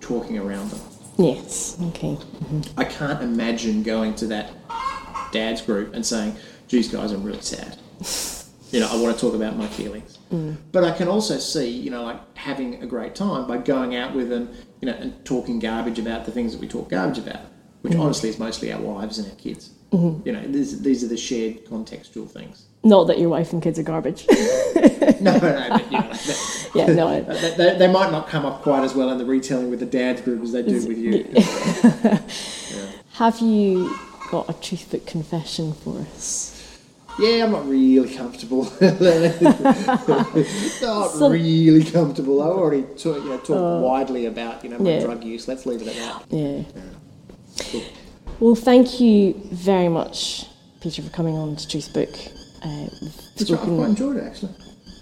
talking 0.00 0.38
around 0.38 0.70
them. 0.70 0.80
Yes. 1.18 1.76
Okay. 1.88 2.16
I 2.76 2.84
can't 2.84 3.22
imagine 3.22 3.82
going 3.82 4.14
to 4.16 4.26
that 4.28 4.52
dad's 5.32 5.60
group 5.60 5.92
and 5.94 6.06
saying, 6.06 6.36
geez, 6.68 6.88
guys, 6.88 7.12
I'm 7.12 7.24
really 7.24 7.42
sad. 7.42 7.78
You 8.70 8.80
know, 8.80 8.88
I 8.90 9.00
want 9.00 9.16
to 9.16 9.18
talk 9.18 9.34
about 9.34 9.56
my 9.56 9.66
feelings. 9.66 10.18
Mm. 10.30 10.58
But 10.72 10.84
I 10.84 10.90
can 10.90 11.08
also 11.08 11.38
see, 11.38 11.70
you 11.70 11.90
know, 11.90 12.02
like 12.02 12.36
having 12.36 12.82
a 12.82 12.86
great 12.86 13.14
time 13.14 13.46
by 13.46 13.56
going 13.56 13.96
out 13.96 14.14
with 14.14 14.28
them, 14.28 14.54
you 14.82 14.86
know, 14.90 14.92
and 14.92 15.24
talking 15.24 15.58
garbage 15.58 15.98
about 15.98 16.26
the 16.26 16.32
things 16.32 16.52
that 16.52 16.60
we 16.60 16.68
talk 16.68 16.90
garbage 16.90 17.16
about, 17.16 17.40
which 17.80 17.94
mm. 17.94 18.00
honestly 18.00 18.28
is 18.28 18.38
mostly 18.38 18.70
our 18.70 18.78
wives 18.78 19.18
and 19.18 19.26
our 19.26 19.36
kids. 19.36 19.70
Mm-hmm. 19.90 20.28
You 20.28 20.34
know, 20.34 20.42
these, 20.42 20.82
these 20.82 21.02
are 21.02 21.08
the 21.08 21.16
shared 21.16 21.64
contextual 21.64 22.30
things. 22.30 22.66
Not 22.84 23.08
that 23.08 23.18
your 23.18 23.28
wife 23.28 23.52
and 23.52 23.62
kids 23.62 23.78
are 23.78 23.82
garbage. 23.82 24.26
No, 25.20 25.32
no, 25.32 25.40
but, 25.40 25.90
you 25.90 25.98
know, 25.98 26.12
they, 26.12 26.34
yeah. 26.74 26.86
No. 26.86 27.20
They, 27.40 27.54
they, 27.56 27.78
they 27.78 27.88
might 27.88 28.12
not 28.12 28.28
come 28.28 28.46
up 28.46 28.62
quite 28.62 28.84
as 28.84 28.94
well 28.94 29.10
in 29.10 29.18
the 29.18 29.24
retelling 29.24 29.68
with 29.68 29.80
the 29.80 29.86
dad's 29.86 30.20
group 30.20 30.42
as 30.44 30.52
they 30.52 30.62
do 30.62 30.86
with 30.86 30.96
you. 30.96 31.24
Have 33.14 33.40
you 33.40 33.98
got 34.30 34.48
a 34.48 34.52
truth 34.52 34.92
book 34.92 35.06
confession 35.06 35.72
for 35.72 35.98
us? 35.98 36.54
Yeah, 37.18 37.44
I'm 37.46 37.50
not 37.50 37.66
really 37.68 38.14
comfortable. 38.14 38.62
not 38.80 39.00
Some- 41.10 41.32
really 41.32 41.82
comfortable. 41.84 42.42
I 42.42 42.46
already 42.46 42.82
talk, 42.82 43.16
you 43.16 43.30
know, 43.30 43.38
talked 43.38 43.50
oh. 43.50 43.80
widely 43.80 44.26
about 44.26 44.62
you 44.62 44.70
know 44.70 44.78
my 44.78 44.90
Yeah. 44.90 45.00
drug 45.00 45.24
use. 45.24 45.48
Let's 45.48 45.66
leave 45.66 45.82
it 45.82 45.88
at 45.88 45.96
that. 45.96 46.24
Yeah. 46.30 46.62
Cool. 47.72 47.82
Well, 48.38 48.54
thank 48.54 49.00
you 49.00 49.34
very 49.50 49.88
much, 49.88 50.46
Peter, 50.80 51.02
for 51.02 51.10
coming 51.10 51.34
on 51.34 51.56
to 51.56 51.66
Truth 51.66 51.92
Book. 51.92 52.16
Uh, 52.62 52.88
we've 53.00 53.14
That's 53.36 53.50
I've 53.50 53.60
quite 53.60 53.88
enjoyed 53.88 54.16
it 54.16 54.24
actually. 54.24 54.52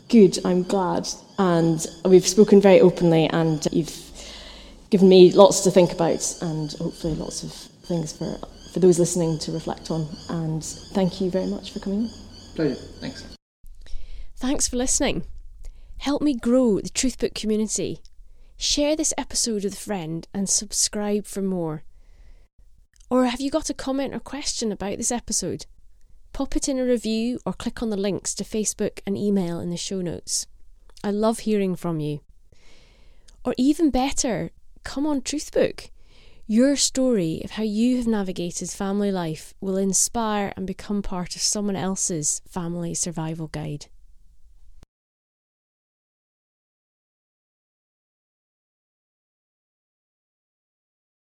good. 0.09 0.39
I'm 0.45 0.63
glad, 0.63 1.09
and 1.39 1.85
we've 2.05 2.27
spoken 2.27 2.61
very 2.61 2.81
openly, 2.81 3.27
and 3.27 3.67
you've 3.73 3.97
given 4.91 5.09
me 5.09 5.33
lots 5.33 5.61
to 5.61 5.71
think 5.71 5.93
about, 5.93 6.37
and 6.43 6.73
hopefully 6.75 7.15
lots 7.15 7.43
of 7.43 7.53
things 7.87 8.13
for 8.13 8.39
for 8.73 8.81
those 8.81 8.99
listening 8.99 9.39
to 9.39 9.53
reflect 9.53 9.91
on. 9.91 10.07
And 10.29 10.63
thank 10.65 11.21
you 11.21 11.31
very 11.31 11.47
much 11.47 11.73
for 11.73 11.81
coming. 11.81 12.09
Pleasure. 12.55 12.75
Thanks. 13.01 13.25
Thanks 14.37 14.69
for 14.69 14.77
listening. 14.77 15.25
Help 15.99 16.21
me 16.21 16.35
grow 16.35 16.81
the 16.81 16.91
Truthbook 16.91 17.35
community. 17.35 18.01
Share 18.59 18.95
this 18.95 19.15
episode 19.17 19.65
with 19.65 19.73
a 19.75 19.77
friend 19.77 20.29
and 20.35 20.49
subscribe 20.49 21.25
for 21.27 21.41
more. 21.43 21.85
Or 23.09 23.25
have 23.27 23.41
you 23.41 23.51
got 23.51 23.71
a 23.71 23.75
comment 23.75 24.15
or 24.15 24.21
question 24.21 24.73
about 24.73 24.99
this 24.99 25.13
episode? 25.13 25.65
Pop 26.37 26.55
it 26.55 26.69
in 26.69 26.79
a 26.79 26.85
review 26.85 27.41
or 27.47 27.55
click 27.55 27.83
on 27.83 27.89
the 27.89 27.97
links 27.97 28.35
to 28.35 28.45
Facebook 28.45 29.01
and 29.07 29.17
email 29.17 29.59
in 29.59 29.71
the 29.71 29.77
show 29.79 30.03
notes. 30.03 30.47
I 31.03 31.11
love 31.11 31.39
hearing 31.39 31.77
from 31.77 31.99
you. 31.99 32.21
Or 33.43 33.55
even 33.57 33.89
better, 33.89 34.51
come 34.85 35.07
on 35.07 35.23
Truthbook. 35.23 35.89
Your 36.47 36.77
story 36.77 37.41
of 37.43 37.53
how 37.53 37.63
you 37.63 37.97
have 37.97 38.07
navigated 38.07 38.69
family 38.69 39.11
life 39.11 39.55
will 39.63 39.79
inspire 39.79 40.53
and 40.59 40.67
become 40.67 41.01
part 41.01 41.37
of 41.37 41.41
someone 41.41 41.75
else's 41.75 42.43
family 42.47 42.93
survival 42.93 43.47
guide. 43.47 43.87